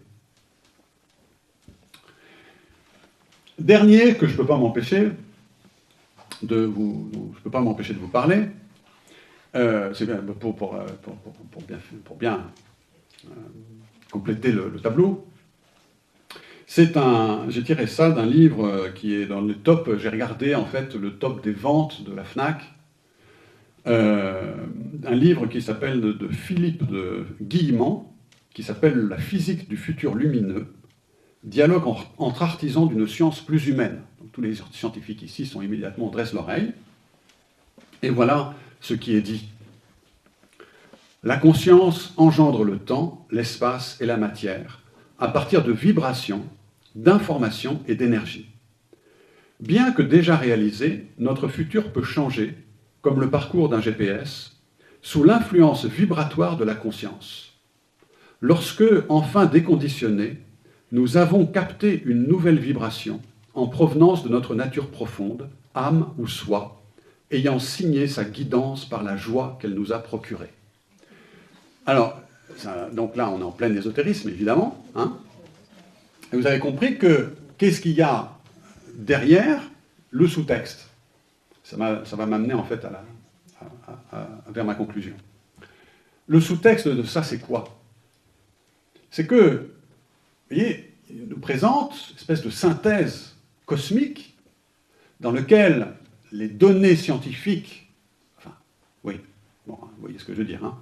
Dernier 3.59 4.15
que 4.15 4.27
je 4.27 4.31
ne 4.31 4.37
peux 4.37 4.47
pas 4.47 4.57
m'empêcher 4.57 5.11
de 6.43 6.61
vous, 6.61 7.11
je 7.35 7.41
peux 7.41 7.49
pas 7.49 7.61
m'empêcher 7.61 7.93
de 7.93 7.99
vous 7.99 8.07
parler, 8.07 8.47
euh, 9.55 9.93
c'est 9.93 10.05
bien 10.05 10.17
pour, 10.17 10.55
pour, 10.55 10.75
euh, 10.75 10.85
bien, 11.67 11.77
pour 12.05 12.15
bien 12.15 12.47
euh, 13.25 13.29
compléter 14.11 14.51
le, 14.51 14.71
tableau. 14.81 15.27
C'est 16.67 16.95
un, 16.95 17.49
j'ai 17.49 17.63
tiré 17.63 17.85
ça 17.85 18.11
d'un 18.11 18.25
livre 18.25 18.89
qui 18.95 19.13
est 19.13 19.25
dans 19.25 19.41
le 19.41 19.55
top. 19.55 19.97
J'ai 19.97 20.07
regardé 20.07 20.55
en 20.55 20.65
fait 20.65 20.95
le 20.95 21.17
top 21.17 21.43
des 21.43 21.51
ventes 21.51 22.03
de 22.05 22.15
la 22.15 22.23
Fnac. 22.23 22.61
un 23.85 25.15
livre 25.15 25.47
qui 25.47 25.61
s'appelle 25.61 25.99
de, 25.99 26.13
de 26.13 26.29
Philippe 26.29 26.89
de 26.89 27.25
Guillemont, 27.41 28.05
qui 28.53 28.63
s'appelle 28.63 29.07
La 29.09 29.17
physique 29.17 29.67
du 29.67 29.75
futur 29.75 30.15
lumineux 30.15 30.67
dialogue 31.43 31.83
entre 32.17 32.43
artisans 32.43 32.87
d'une 32.87 33.07
science 33.07 33.41
plus 33.41 33.67
humaine. 33.67 34.01
Tous 34.31 34.41
les 34.41 34.55
scientifiques 34.71 35.21
ici 35.21 35.45
sont 35.45 35.61
immédiatement 35.61 36.09
dressent 36.09 36.33
l'oreille. 36.33 36.73
Et 38.01 38.09
voilà 38.09 38.53
ce 38.79 38.93
qui 38.93 39.15
est 39.15 39.21
dit. 39.21 39.49
La 41.23 41.37
conscience 41.37 42.13
engendre 42.17 42.63
le 42.63 42.79
temps, 42.79 43.27
l'espace 43.29 43.99
et 44.01 44.05
la 44.05 44.17
matière 44.17 44.81
à 45.21 45.27
partir 45.27 45.63
de 45.63 45.71
vibrations, 45.71 46.43
d'informations 46.95 47.81
et 47.87 47.93
d'énergie. 47.93 48.49
Bien 49.59 49.91
que 49.91 50.01
déjà 50.01 50.35
réalisé, 50.35 51.05
notre 51.19 51.47
futur 51.47 51.93
peut 51.93 52.03
changer, 52.03 52.55
comme 53.03 53.21
le 53.21 53.29
parcours 53.29 53.69
d'un 53.69 53.79
GPS, 53.79 54.59
sous 55.03 55.23
l'influence 55.23 55.85
vibratoire 55.85 56.57
de 56.57 56.63
la 56.63 56.73
conscience. 56.73 57.53
Lorsque, 58.41 58.83
enfin 59.09 59.45
déconditionné, 59.45 60.39
nous 60.91 61.17
avons 61.17 61.45
capté 61.45 62.01
une 62.05 62.27
nouvelle 62.27 62.59
vibration 62.59 63.21
en 63.53 63.67
provenance 63.67 64.23
de 64.23 64.29
notre 64.29 64.55
nature 64.55 64.89
profonde, 64.89 65.49
âme 65.75 66.13
ou 66.17 66.27
soi, 66.27 66.81
ayant 67.31 67.59
signé 67.59 68.07
sa 68.07 68.23
guidance 68.23 68.85
par 68.85 69.03
la 69.03 69.17
joie 69.17 69.57
qu'elle 69.61 69.73
nous 69.73 69.93
a 69.93 69.99
procurée. 69.99 70.51
Alors, 71.85 72.21
donc 72.93 73.15
là, 73.15 73.29
on 73.29 73.39
est 73.39 73.43
en 73.43 73.51
plein 73.51 73.73
ésotérisme, 73.75 74.29
évidemment. 74.29 74.83
Hein. 74.95 75.17
et 76.31 76.35
vous 76.35 76.45
avez 76.45 76.59
compris 76.59 76.97
que 76.97 77.33
qu'est-ce 77.57 77.81
qu'il 77.81 77.93
y 77.93 78.01
a 78.01 78.37
derrière 78.93 79.61
le 80.09 80.27
sous-texte? 80.27 80.89
Ça, 81.63 81.77
va 81.77 82.25
m'amener 82.25 82.53
en 82.53 82.65
fait 82.65 82.85
vers 84.49 84.65
ma 84.65 84.75
conclusion. 84.75 85.13
Le 86.27 86.41
sous-texte 86.41 86.87
de 86.87 87.03
ça, 87.03 87.23
c'est 87.23 87.39
quoi? 87.39 87.77
C'est 89.09 89.25
que 89.25 89.71
voyez, 90.49 90.93
il 91.09 91.27
nous 91.27 91.39
présente 91.39 91.93
une 92.11 92.17
espèce 92.17 92.41
de 92.41 92.49
synthèse 92.49 93.30
cosmique 93.71 94.35
dans 95.21 95.31
laquelle 95.31 95.93
les 96.33 96.49
données 96.49 96.97
scientifiques, 96.97 97.89
enfin, 98.37 98.53
oui, 99.05 99.15
bon, 99.65 99.75
vous 99.75 100.01
voyez 100.01 100.19
ce 100.19 100.25
que 100.25 100.33
je 100.33 100.39
veux 100.39 100.45
dire, 100.45 100.65
hein, 100.65 100.77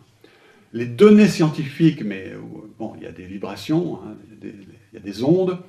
les 0.73 0.87
données 0.87 1.27
scientifiques, 1.27 2.01
mais 2.01 2.33
bon, 2.79 2.95
il 2.97 3.03
y 3.03 3.05
a 3.05 3.11
des 3.11 3.27
vibrations, 3.27 3.99
hein, 4.03 4.15
il, 4.41 4.53
y 4.93 4.97
a 4.97 4.99
des, 5.01 5.23
ondes, 5.23 5.59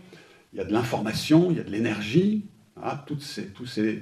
il 0.55 0.57
y 0.57 0.63
a 0.63 0.65
de 0.65 0.73
l'information, 0.73 1.51
il 1.51 1.59
y 1.59 1.61
a 1.61 1.63
de 1.63 1.71
l'énergie, 1.71 2.47
toutes 3.07 3.23
ces, 3.23 3.49
tous, 3.49 3.67
ces, 3.67 4.01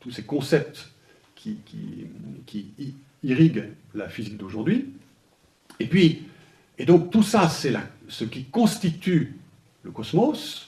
tous 0.00 0.10
ces 0.10 0.22
concepts 0.22 0.90
qui, 1.34 1.58
qui 2.46 2.94
irriguent 3.22 3.68
la 3.94 4.08
physique 4.08 4.38
d'aujourd'hui. 4.38 4.86
Et 5.80 5.86
puis, 5.86 6.22
et 6.78 6.86
donc 6.86 7.10
tout 7.10 7.22
ça, 7.22 7.50
c'est 7.50 7.74
ce 8.08 8.24
qui 8.24 8.44
constitue 8.44 9.36
le 9.82 9.90
cosmos. 9.90 10.67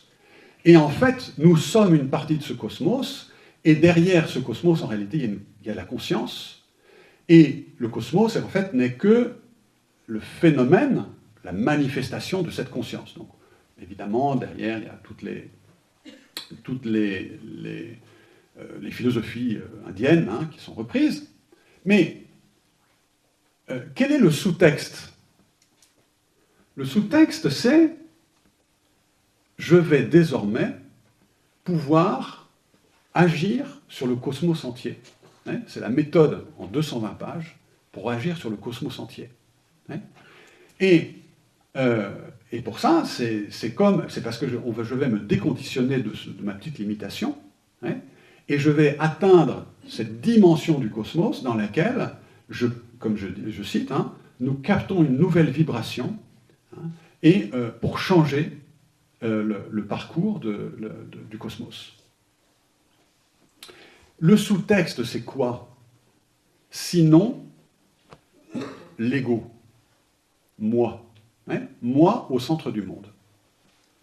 Et 0.65 0.77
en 0.77 0.89
fait, 0.89 1.33
nous 1.39 1.57
sommes 1.57 1.95
une 1.95 2.09
partie 2.09 2.37
de 2.37 2.43
ce 2.43 2.53
cosmos. 2.53 3.31
Et 3.65 3.75
derrière 3.75 4.29
ce 4.29 4.39
cosmos, 4.39 4.83
en 4.83 4.87
réalité, 4.87 5.19
il 5.19 5.67
y 5.67 5.71
a, 5.71 5.75
la 5.75 5.85
conscience. 5.85 6.65
Et 7.29 7.67
le 7.79 7.89
cosmos, 7.89 8.37
en 8.37 8.49
fait, 8.49 8.73
n'est 8.75 8.95
que 8.95 9.37
le 10.07 10.21
phénomène, 10.21 11.05
la 11.45 11.53
manifestation 11.53 12.43
de 12.43 12.51
cette 12.51 12.71
conscience. 12.71 13.15
Donc, 13.15 13.29
évidemment, 13.81 14.35
derrière, 14.35 14.79
il 14.79 14.85
y 14.85 14.89
a 14.89 14.99
toutes 15.03 15.23
les, 15.23 15.51
toutes 16.63 16.85
les, 16.85 17.39
les, 17.45 17.99
euh, 18.59 18.91
philosophies 18.91 19.57
euh, 19.57 19.89
indiennes 19.89 20.29
hein, 20.31 20.49
qui 20.53 20.61
sont 20.61 20.75
reprises. 20.75 21.31
Mais 21.85 22.25
euh, 23.71 23.81
quel 23.95 24.13
est 24.13 24.19
le 24.19 24.31
sous-texte? 24.31 25.13
Le 26.75 26.85
sous-texte, 26.85 27.51
c'est 27.51 27.97
je 29.61 29.77
vais 29.77 30.03
désormais 30.03 30.75
pouvoir 31.65 32.49
agir 33.13 33.67
sur 33.89 34.07
le 34.07 34.17
cosmos 34.17 34.65
entier. 34.65 34.99
Hein, 35.47 35.61
c'est 35.67 35.81
la 35.81 35.91
méthode 35.91 36.47
en 36.59 36.67
220 36.67 37.09
pages 37.11 37.59
pour 37.93 38.11
agir 38.11 38.39
sur 38.39 38.49
le 38.49 38.57
cosmos 38.57 38.99
entier. 38.99 39.29
Hein. 39.91 39.99
Et, 40.81 41.17
euh, 41.77 42.11
et, 42.53 42.63
pour 42.63 42.79
ça, 42.79 43.05
c'est 43.05 43.75
comme, 43.75 44.07
c'est 44.09 44.23
parce 44.23 44.39
que 44.39 44.49
je, 44.49 44.57
je, 44.83 44.95
vais 44.95 45.09
me 45.09 45.19
déconditionner 45.19 45.99
de, 45.99 46.13
ma 46.43 46.55
petite 46.55 46.79
limitation, 46.79 47.37
hein, 47.83 47.97
et 48.49 48.59
je 48.59 48.71
vais 48.71 48.97
atteindre 48.99 49.67
cette 49.87 50.23
dimension 50.23 50.79
du 50.79 50.89
cosmos 50.89 51.43
dans 51.43 51.55
laquelle, 51.55 52.13
je, 52.49 52.67
comme 52.99 53.19
je, 53.19 53.27
je 53.51 53.63
cite, 53.63 53.93
nous 54.41 54.55
captons 54.55 55.05
une 55.05 55.19
nouvelle 55.19 55.51
vibration, 55.51 56.17
et 57.23 57.51
euh, 57.53 57.71
pour 57.71 57.99
changer 57.99 58.60
euh, 59.23 59.67
le, 59.71 59.85
parcours 59.85 60.41
du 60.41 61.39
cosmos. 61.39 61.95
Le 64.19 64.37
sous-texte, 64.37 65.05
c'est 65.05 65.23
quoi? 65.23 65.77
Sinon, 66.71 67.45
l'ego, 68.99 69.51
moi. 70.59 71.05
Hein? 71.49 71.67
Moi 71.83 72.27
au 72.31 72.39
centre 72.39 72.71
du 72.71 72.83
monde. 72.83 73.09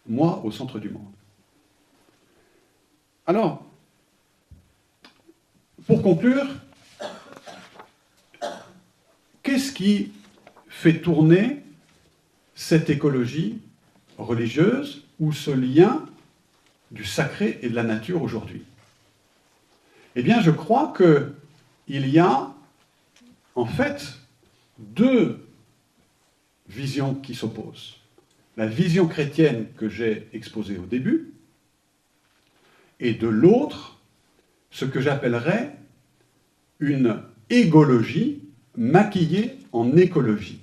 Moi 0.07 0.41
au 0.43 0.51
centre 0.51 0.79
du 0.79 0.89
monde. 0.89 1.11
Alors, 3.25 3.65
pour 5.85 6.01
conclure, 6.01 6.47
qu'est-ce 9.41 9.71
qui 9.71 10.11
fait 10.67 11.01
tourner 11.01 11.63
cette 12.53 12.89
écologie 12.89 13.59
religieuse 14.17 15.03
ou 15.19 15.31
ce 15.31 15.51
lien 15.51 16.05
du 16.91 17.03
sacré 17.03 17.59
et 17.61 17.69
de 17.69 17.75
la 17.75 17.83
nature 17.83 18.21
aujourd'hui 18.21 18.63
Eh 20.15 20.23
bien, 20.23 20.41
je 20.41 20.51
crois 20.51 20.93
qu'il 20.95 22.07
y 22.09 22.19
a 22.19 22.53
en 23.55 23.65
fait 23.65 24.17
deux 24.79 25.45
visions 26.69 27.15
qui 27.15 27.35
s'opposent. 27.35 27.95
La 28.55 28.67
vision 28.67 29.07
chrétienne 29.07 29.67
que 29.77 29.89
j'ai 29.89 30.27
exposée 30.33 30.77
au 30.77 30.85
début, 30.85 31.33
et 32.99 33.13
de 33.13 33.27
l'autre, 33.27 33.99
ce 34.71 34.85
que 34.85 34.99
j'appellerais 34.99 35.75
une 36.79 37.21
égologie 37.49 38.41
maquillée 38.75 39.57
en 39.71 39.95
écologie. 39.95 40.59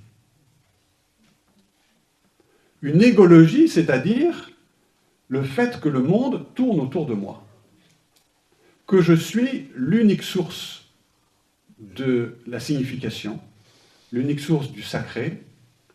Une 2.84 3.02
égologie, 3.02 3.66
c'est-à-dire 3.66 4.50
le 5.28 5.42
fait 5.42 5.80
que 5.80 5.88
le 5.88 6.02
monde 6.02 6.44
tourne 6.54 6.80
autour 6.80 7.06
de 7.06 7.14
moi, 7.14 7.42
que 8.86 9.00
je 9.00 9.14
suis 9.14 9.70
l'unique 9.74 10.22
source 10.22 10.84
de 11.78 12.36
la 12.46 12.60
signification, 12.60 13.40
l'unique 14.12 14.40
source 14.40 14.70
du 14.70 14.82
sacré, 14.82 15.42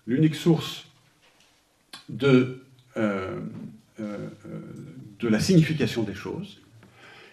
l'unique 0.08 0.34
source 0.34 0.88
de, 2.10 2.64
euh, 2.98 3.40
euh, 4.00 4.28
de 5.20 5.28
la 5.28 5.40
signification 5.40 6.02
des 6.02 6.16
choses, 6.16 6.60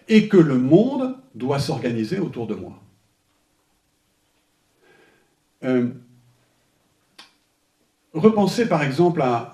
et 0.07 0.27
que 0.27 0.37
le 0.37 0.59
monde 0.59 1.17
doit 1.33 1.59
s'organiser 1.59 2.19
autour 2.19 2.45
de 2.45 2.53
moi. 2.53 2.79
Euh, 5.63 5.89
repensez 8.19 8.67
par 8.67 8.83
exemple 8.83 9.21
à, 9.21 9.53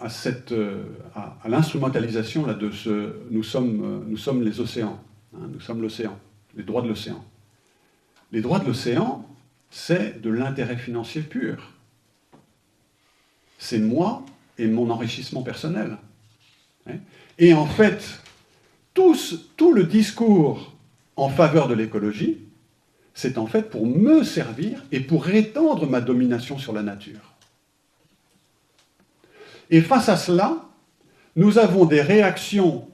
euh, 0.51 0.83
l'instrumentalisation 1.47 2.47
de 2.47 2.71
ce 2.71 3.15
nous 3.31 3.43
sommes, 3.43 3.81
euh, 3.83 4.05
nous 4.07 4.17
sommes 4.17 4.43
les 4.43 4.59
océans, 4.59 4.99
hein, 5.35 5.49
nous 5.51 5.59
sommes 5.59 5.81
l'océan, 5.81 6.17
les 6.55 6.63
droits 6.63 6.81
de 6.81 6.87
l'océan. 6.87 7.23
Les 8.31 8.41
droits 8.41 8.59
de 8.59 8.65
l'océan, 8.65 9.27
c'est 9.69 10.21
de 10.21 10.29
l'intérêt 10.29 10.77
financier 10.77 11.21
pur. 11.21 11.71
C'est 13.57 13.79
moi 13.79 14.25
et 14.57 14.67
mon 14.67 14.89
enrichissement 14.89 15.43
personnel. 15.43 15.97
Hein. 16.87 16.97
Et 17.39 17.53
en 17.53 17.65
fait, 17.65 18.21
tout 18.93 19.73
le 19.73 19.83
discours 19.83 20.73
en 21.15 21.29
faveur 21.29 21.67
de 21.67 21.73
l'écologie, 21.73 22.39
c'est 23.13 23.37
en 23.37 23.45
fait 23.45 23.69
pour 23.69 23.85
me 23.85 24.23
servir 24.23 24.83
et 24.91 24.99
pour 24.99 25.29
étendre 25.29 25.87
ma 25.87 26.01
domination 26.01 26.57
sur 26.57 26.73
la 26.73 26.81
nature. 26.81 27.32
Et 29.73 29.81
face 29.81 30.07
à 30.07 30.17
cela, 30.17 30.69
nous 31.35 31.57
avons 31.57 31.85
des 31.85 31.99
réactions 31.99 32.87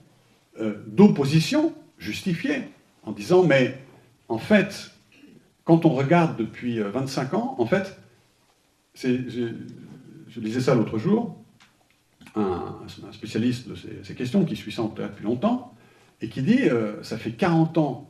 euh, 0.62 0.82
d'opposition 0.88 1.74
justifiées, 1.98 2.70
en 3.04 3.12
disant, 3.12 3.44
mais 3.44 3.78
en 4.30 4.38
fait, 4.38 4.90
quand 5.66 5.84
on 5.86 5.90
regarde 5.90 6.38
depuis 6.38 6.80
25 6.80 7.34
euh, 7.34 7.38
ans, 7.38 7.56
en 7.60 7.66
fait, 7.66 8.00
je, 8.96 9.52
disais 10.38 10.62
ça 10.62 10.74
l'autre 10.74 10.98
jour, 10.98 11.44
un, 12.38 12.78
spécialiste 13.12 13.68
de 13.68 13.76
ces, 13.76 14.16
questions 14.16 14.46
qui 14.46 14.56
suit 14.56 14.72
ça 14.72 14.84
depuis 14.96 15.26
longtemps, 15.26 15.76
et 16.22 16.30
qui 16.30 16.42
dit, 16.42 16.70
euh, 16.70 17.04
ça 17.04 17.18
fait 17.18 17.32
40 17.32 17.78
ans 17.78 18.10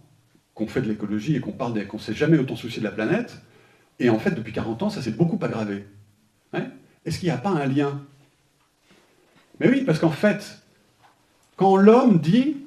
qu'on 0.54 0.68
fait 0.68 0.84
de 0.84 0.90
l'écologie 0.90 1.36
et 1.36 1.40
qu'on 1.40 1.54
parle 1.54 1.88
qu'on 1.88 1.98
ne 1.98 2.02
s'est 2.04 2.14
jamais 2.14 2.38
autant 2.38 2.56
soucié 2.56 2.82
de 2.82 2.86
la 2.86 2.92
planète, 2.92 3.42
et 3.98 4.12
en 4.12 4.20
fait, 4.20 4.36
depuis 4.36 4.54
40 4.54 4.84
ans, 4.84 4.90
ça 4.92 5.02
s'est 5.02 5.10
beaucoup 5.10 5.44
aggravé. 5.44 5.88
Est-ce 7.04 7.18
qu'il 7.18 7.30
n'y 7.30 7.34
a 7.34 7.38
pas 7.38 7.50
un 7.50 7.66
lien? 7.66 8.06
Mais 9.60 9.70
oui, 9.70 9.84
parce 9.84 10.00
qu'en 10.00 10.12
fait, 10.12 10.60
quand 11.56 11.76
l'homme 11.76 12.20
dit 12.20 12.58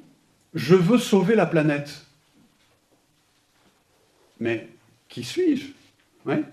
je 0.53 0.75
veux 0.75 0.99
sauver 0.99 1.35
la 1.35 1.45
planète, 1.45 2.05
mais 4.39 4.69
qui 5.09 5.23
suis-je 5.23 5.65
ouais? 6.25 6.43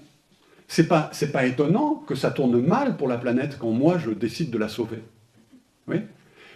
C'est 0.68 0.86
pas, 0.86 1.10
pas 1.32 1.46
étonnant 1.46 1.96
que 2.06 2.14
ça 2.14 2.30
tourne 2.30 2.60
mal 2.60 2.96
pour 2.96 3.08
la 3.08 3.18
planète 3.18 3.58
quand 3.58 3.70
moi 3.70 3.98
je 3.98 4.10
décide 4.10 4.50
de 4.50 4.58
la 4.58 4.68
sauver. 4.68 5.02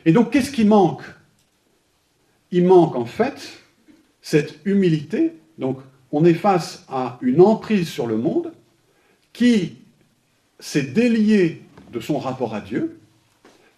Et 0.06 0.12
donc 0.12 0.30
qu'est-ce 0.30 0.52
qui 0.52 0.64
manque? 0.64 1.02
Il 2.52 2.64
manque 2.64 2.94
en 2.94 3.06
fait 3.06 3.58
cette 4.22 4.60
humilité. 4.64 5.32
Donc 5.58 5.80
on 6.12 6.24
est 6.24 6.34
face 6.34 6.84
à 6.88 7.18
une 7.22 7.40
emprise 7.40 7.88
sur 7.88 8.06
le 8.06 8.16
monde 8.16 8.52
qui 9.32 9.78
s'est 10.60 10.82
déliée 10.82 11.62
de 11.92 11.98
son 11.98 12.18
rapport 12.18 12.54
à 12.54 12.60
Dieu, 12.60 13.00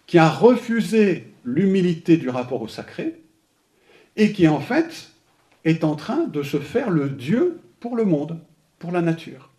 qui 0.07 0.17
a 0.17 0.29
refusé 0.29 1.27
l'humilité 1.43 2.17
du 2.17 2.29
rapport 2.29 2.61
au 2.61 2.67
sacré, 2.67 3.21
et 4.15 4.31
qui 4.31 4.47
en 4.47 4.59
fait 4.59 5.09
est 5.63 5.83
en 5.83 5.95
train 5.95 6.23
de 6.23 6.41
se 6.41 6.57
faire 6.59 6.89
le 6.89 7.09
Dieu 7.09 7.59
pour 7.79 7.95
le 7.95 8.05
monde, 8.05 8.39
pour 8.79 8.91
la 8.91 9.01
nature. 9.01 9.51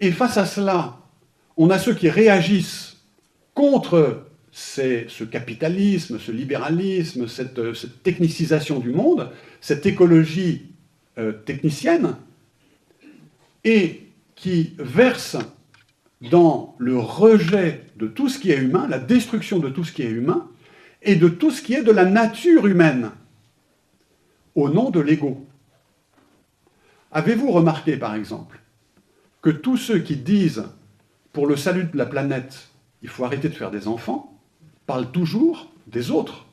Et 0.00 0.10
face 0.10 0.36
à 0.36 0.46
cela, 0.46 0.98
on 1.56 1.70
a 1.70 1.78
ceux 1.78 1.94
qui 1.94 2.08
réagissent 2.08 2.96
contre 3.54 4.26
ce 4.50 5.24
capitalisme, 5.24 6.18
ce 6.18 6.32
libéralisme, 6.32 7.28
cette, 7.28 7.60
technicisation 8.02 8.80
du 8.80 8.90
monde, 8.90 9.30
cette 9.60 9.86
écologie 9.86 10.66
euh, 11.18 11.32
technicienne, 11.32 12.16
et 13.64 14.08
qui 14.34 14.74
versent 14.78 15.38
dans 16.30 16.74
le 16.78 16.98
rejet 16.98 17.84
de 17.96 18.06
tout 18.06 18.28
ce 18.28 18.38
qui 18.38 18.50
est 18.50 18.58
humain, 18.58 18.86
la 18.88 18.98
destruction 18.98 19.58
de 19.58 19.68
tout 19.68 19.84
ce 19.84 19.92
qui 19.92 20.02
est 20.02 20.10
humain, 20.10 20.48
et 21.02 21.16
de 21.16 21.28
tout 21.28 21.50
ce 21.50 21.62
qui 21.62 21.74
est 21.74 21.82
de 21.82 21.90
la 21.90 22.04
nature 22.04 22.66
humaine, 22.66 23.10
au 24.54 24.68
nom 24.68 24.90
de 24.90 25.00
l'ego. 25.00 25.44
Avez-vous 27.10 27.50
remarqué, 27.50 27.96
par 27.96 28.14
exemple, 28.14 28.60
que 29.40 29.50
tous 29.50 29.76
ceux 29.76 29.98
qui 29.98 30.16
disent, 30.16 30.64
pour 31.32 31.46
le 31.46 31.56
salut 31.56 31.84
de 31.84 31.96
la 31.96 32.06
planète, 32.06 32.68
il 33.02 33.08
faut 33.08 33.24
arrêter 33.24 33.48
de 33.48 33.54
faire 33.54 33.70
des 33.70 33.88
enfants, 33.88 34.38
parlent 34.86 35.10
toujours 35.10 35.72
des 35.88 36.10
autres? 36.10 36.46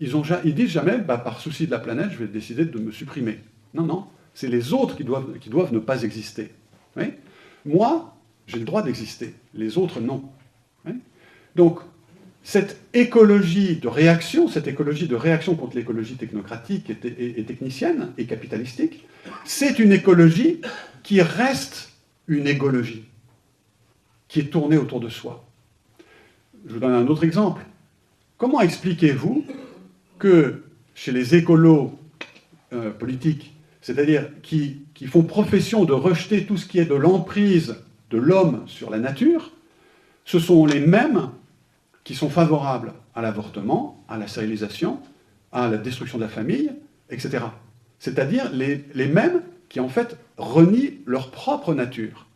Ils, 0.00 0.16
ont, 0.16 0.22
ils 0.44 0.54
disent 0.54 0.70
jamais, 0.70 0.98
bah, 0.98 1.18
par 1.18 1.40
souci 1.40 1.66
de 1.66 1.70
la 1.70 1.78
planète, 1.78 2.10
je 2.12 2.18
vais 2.18 2.26
décider 2.26 2.64
de 2.64 2.78
me 2.78 2.90
supprimer. 2.90 3.40
Non, 3.74 3.82
non, 3.82 4.06
c'est 4.32 4.48
les 4.48 4.72
autres 4.72 4.96
qui 4.96 5.04
doivent, 5.04 5.38
qui 5.38 5.50
doivent 5.50 5.72
ne 5.72 5.78
pas 5.78 6.02
exister. 6.02 6.52
Moi, 7.66 8.13
j'ai 8.46 8.58
le 8.58 8.64
droit 8.64 8.82
d'exister, 8.82 9.34
les 9.54 9.78
autres 9.78 10.00
non. 10.00 10.24
Donc, 11.56 11.80
cette 12.42 12.78
écologie 12.92 13.76
de 13.76 13.88
réaction, 13.88 14.48
cette 14.48 14.66
écologie 14.66 15.08
de 15.08 15.14
réaction 15.14 15.54
contre 15.54 15.76
l'écologie 15.76 16.16
technocratique 16.16 16.90
et, 16.90 17.44
technicienne 17.44 18.12
et 18.18 18.26
capitalistique, 18.26 19.06
c'est 19.44 19.78
une 19.78 19.92
écologie 19.92 20.60
qui 21.02 21.22
reste 21.22 21.92
une 22.28 22.46
écologie, 22.46 23.04
qui 24.28 24.40
est 24.40 24.50
tournée 24.50 24.76
autour 24.76 25.00
de 25.00 25.08
soi. 25.08 25.44
Je 26.66 26.74
vous 26.74 26.80
donne 26.80 26.92
un 26.92 27.06
autre 27.06 27.24
exemple. 27.24 27.64
Comment 28.36 28.60
expliquez-vous 28.60 29.44
que 30.18 30.64
chez 30.94 31.12
les 31.12 31.34
écolos 31.34 31.98
euh, 32.72 32.90
politiques, 32.90 33.54
c'est-à-dire 33.80 34.28
qui 34.42 34.84
font 35.06 35.22
profession 35.22 35.84
de 35.84 35.92
rejeter 35.92 36.44
tout 36.44 36.56
ce 36.56 36.66
qui 36.66 36.78
est 36.78 36.84
de 36.84 36.94
l'emprise 36.94 37.76
de 38.14 38.18
l'homme 38.20 38.62
sur 38.68 38.90
la 38.90 38.98
nature, 38.98 39.50
ce 40.24 40.38
sont 40.38 40.66
les 40.66 40.78
mêmes 40.78 41.30
qui 42.04 42.14
sont 42.14 42.30
favorables 42.30 42.92
à 43.14 43.22
l'avortement, 43.22 44.04
à 44.08 44.18
la 44.18 44.28
stérilisation, 44.28 45.00
à 45.50 45.68
la 45.68 45.78
destruction 45.78 46.18
de 46.18 46.22
la 46.22 46.28
famille, 46.28 46.70
etc. 47.10 47.44
C'est-à-dire 47.98 48.52
les, 48.52 48.84
les, 48.94 49.08
mêmes 49.08 49.42
qui 49.68 49.80
en 49.80 49.88
fait 49.88 50.16
renient 50.36 51.00
leur 51.06 51.32
propre 51.32 51.74
nature. 51.74 52.26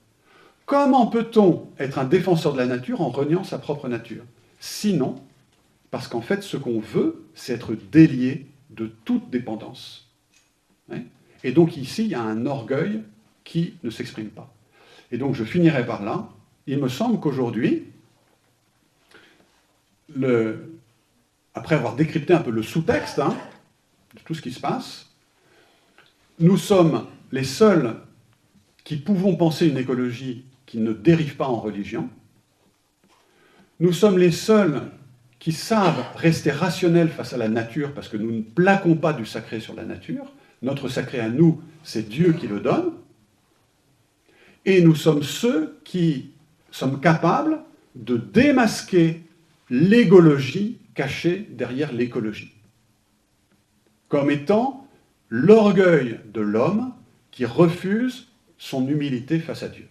Comment 0.67 1.07
peut-on 1.07 1.69
être 1.79 1.99
un 1.99 2.05
défenseur 2.05 2.55
de 2.55 2.59
la 2.59 2.67
nature 2.67 3.01
en 3.01 3.11
reniant 3.11 3.45
sa 3.45 3.59
propre 3.59 3.89
nature? 3.89 4.25
Sinon, 4.59 5.23
parce 5.93 6.09
qu'en 6.09 6.21
fait, 6.21 6.43
ce 6.43 6.57
qu'on 6.57 6.81
veut, 6.81 7.25
c'est 7.35 7.55
être 7.55 7.77
délié 7.93 8.47
de 8.71 8.91
toute 9.05 9.31
dépendance. 9.31 10.09
Hein? 10.93 11.03
Et 11.45 11.53
donc 11.53 11.77
ici, 11.77 12.05
il 12.05 12.11
y 12.11 12.15
a 12.17 12.23
un 12.23 12.47
orgueil 12.47 13.03
qui 13.45 13.75
ne 13.85 13.91
s'exprime 13.91 14.29
pas. 14.29 14.53
Et 15.13 15.19
donc 15.19 15.35
je 15.35 15.45
finirai 15.45 15.87
par 15.87 16.03
là. 16.03 16.29
Il 16.67 16.79
me 16.79 16.89
semble 16.89 17.21
qu'aujourd'hui, 17.21 17.85
après 21.55 21.75
avoir 21.75 21.97
décrypté 21.97 22.35
un 22.35 22.41
peu 22.41 22.51
le 22.51 22.63
sous-texte 22.63 23.19
hein, 23.19 23.37
de 24.15 24.21
tout 24.21 24.35
ce 24.35 24.43
qui 24.43 24.53
se 24.53 24.61
passe, 24.61 25.07
nous 26.41 26.57
sommes 26.57 27.07
les 27.33 27.45
seuls 27.45 27.97
qui 28.85 28.97
pouvons 28.97 29.37
penser 29.37 29.67
une 29.67 29.79
écologie 29.79 30.45
qui 30.67 30.79
ne 30.79 30.93
dérive 30.93 31.37
pas 31.37 31.47
en 31.47 31.61
religion. 31.61 32.09
Nous 33.81 33.93
sommes 33.93 34.19
les 34.19 34.33
seuls 34.33 34.83
qui 35.39 35.53
savent 35.53 36.05
rester 36.17 36.51
rationnels 36.51 37.09
face 37.09 37.33
à 37.33 37.37
la 37.37 37.49
nature 37.49 37.93
parce 37.95 38.09
que 38.09 38.17
nous 38.17 38.31
ne 38.31 38.43
plaquons 38.43 38.97
pas 38.97 39.13
du 39.13 39.25
sacré 39.25 39.61
sur 39.61 39.75
la 39.75 39.85
nature. 39.85 40.33
Notre 40.63 40.89
sacré 40.89 41.21
à 41.21 41.29
nous, 41.29 41.63
c'est 41.85 42.09
Dieu 42.09 42.33
qui 42.33 42.49
le 42.49 42.61
donne. 42.61 42.93
Et 44.69 44.83
nous 44.83 44.95
sommes 44.95 45.23
ceux 45.23 45.79
qui 45.83 46.33
sommes 46.71 47.01
capables 47.01 47.61
de 47.95 48.19
démasquer 48.19 49.23
l'égologie 49.71 50.77
cachée 50.95 51.49
derrière 51.53 51.91
l'écologie, 51.91 52.53
comme 54.11 54.31
étant 54.31 54.87
l'orgueil 55.31 56.21
de 56.35 56.43
l'homme 56.43 56.93
qui 57.31 57.47
refuse 57.47 58.29
son 58.59 58.87
humilité 58.87 59.39
face 59.39 59.63
à 59.63 59.69
Dieu. 59.69 59.89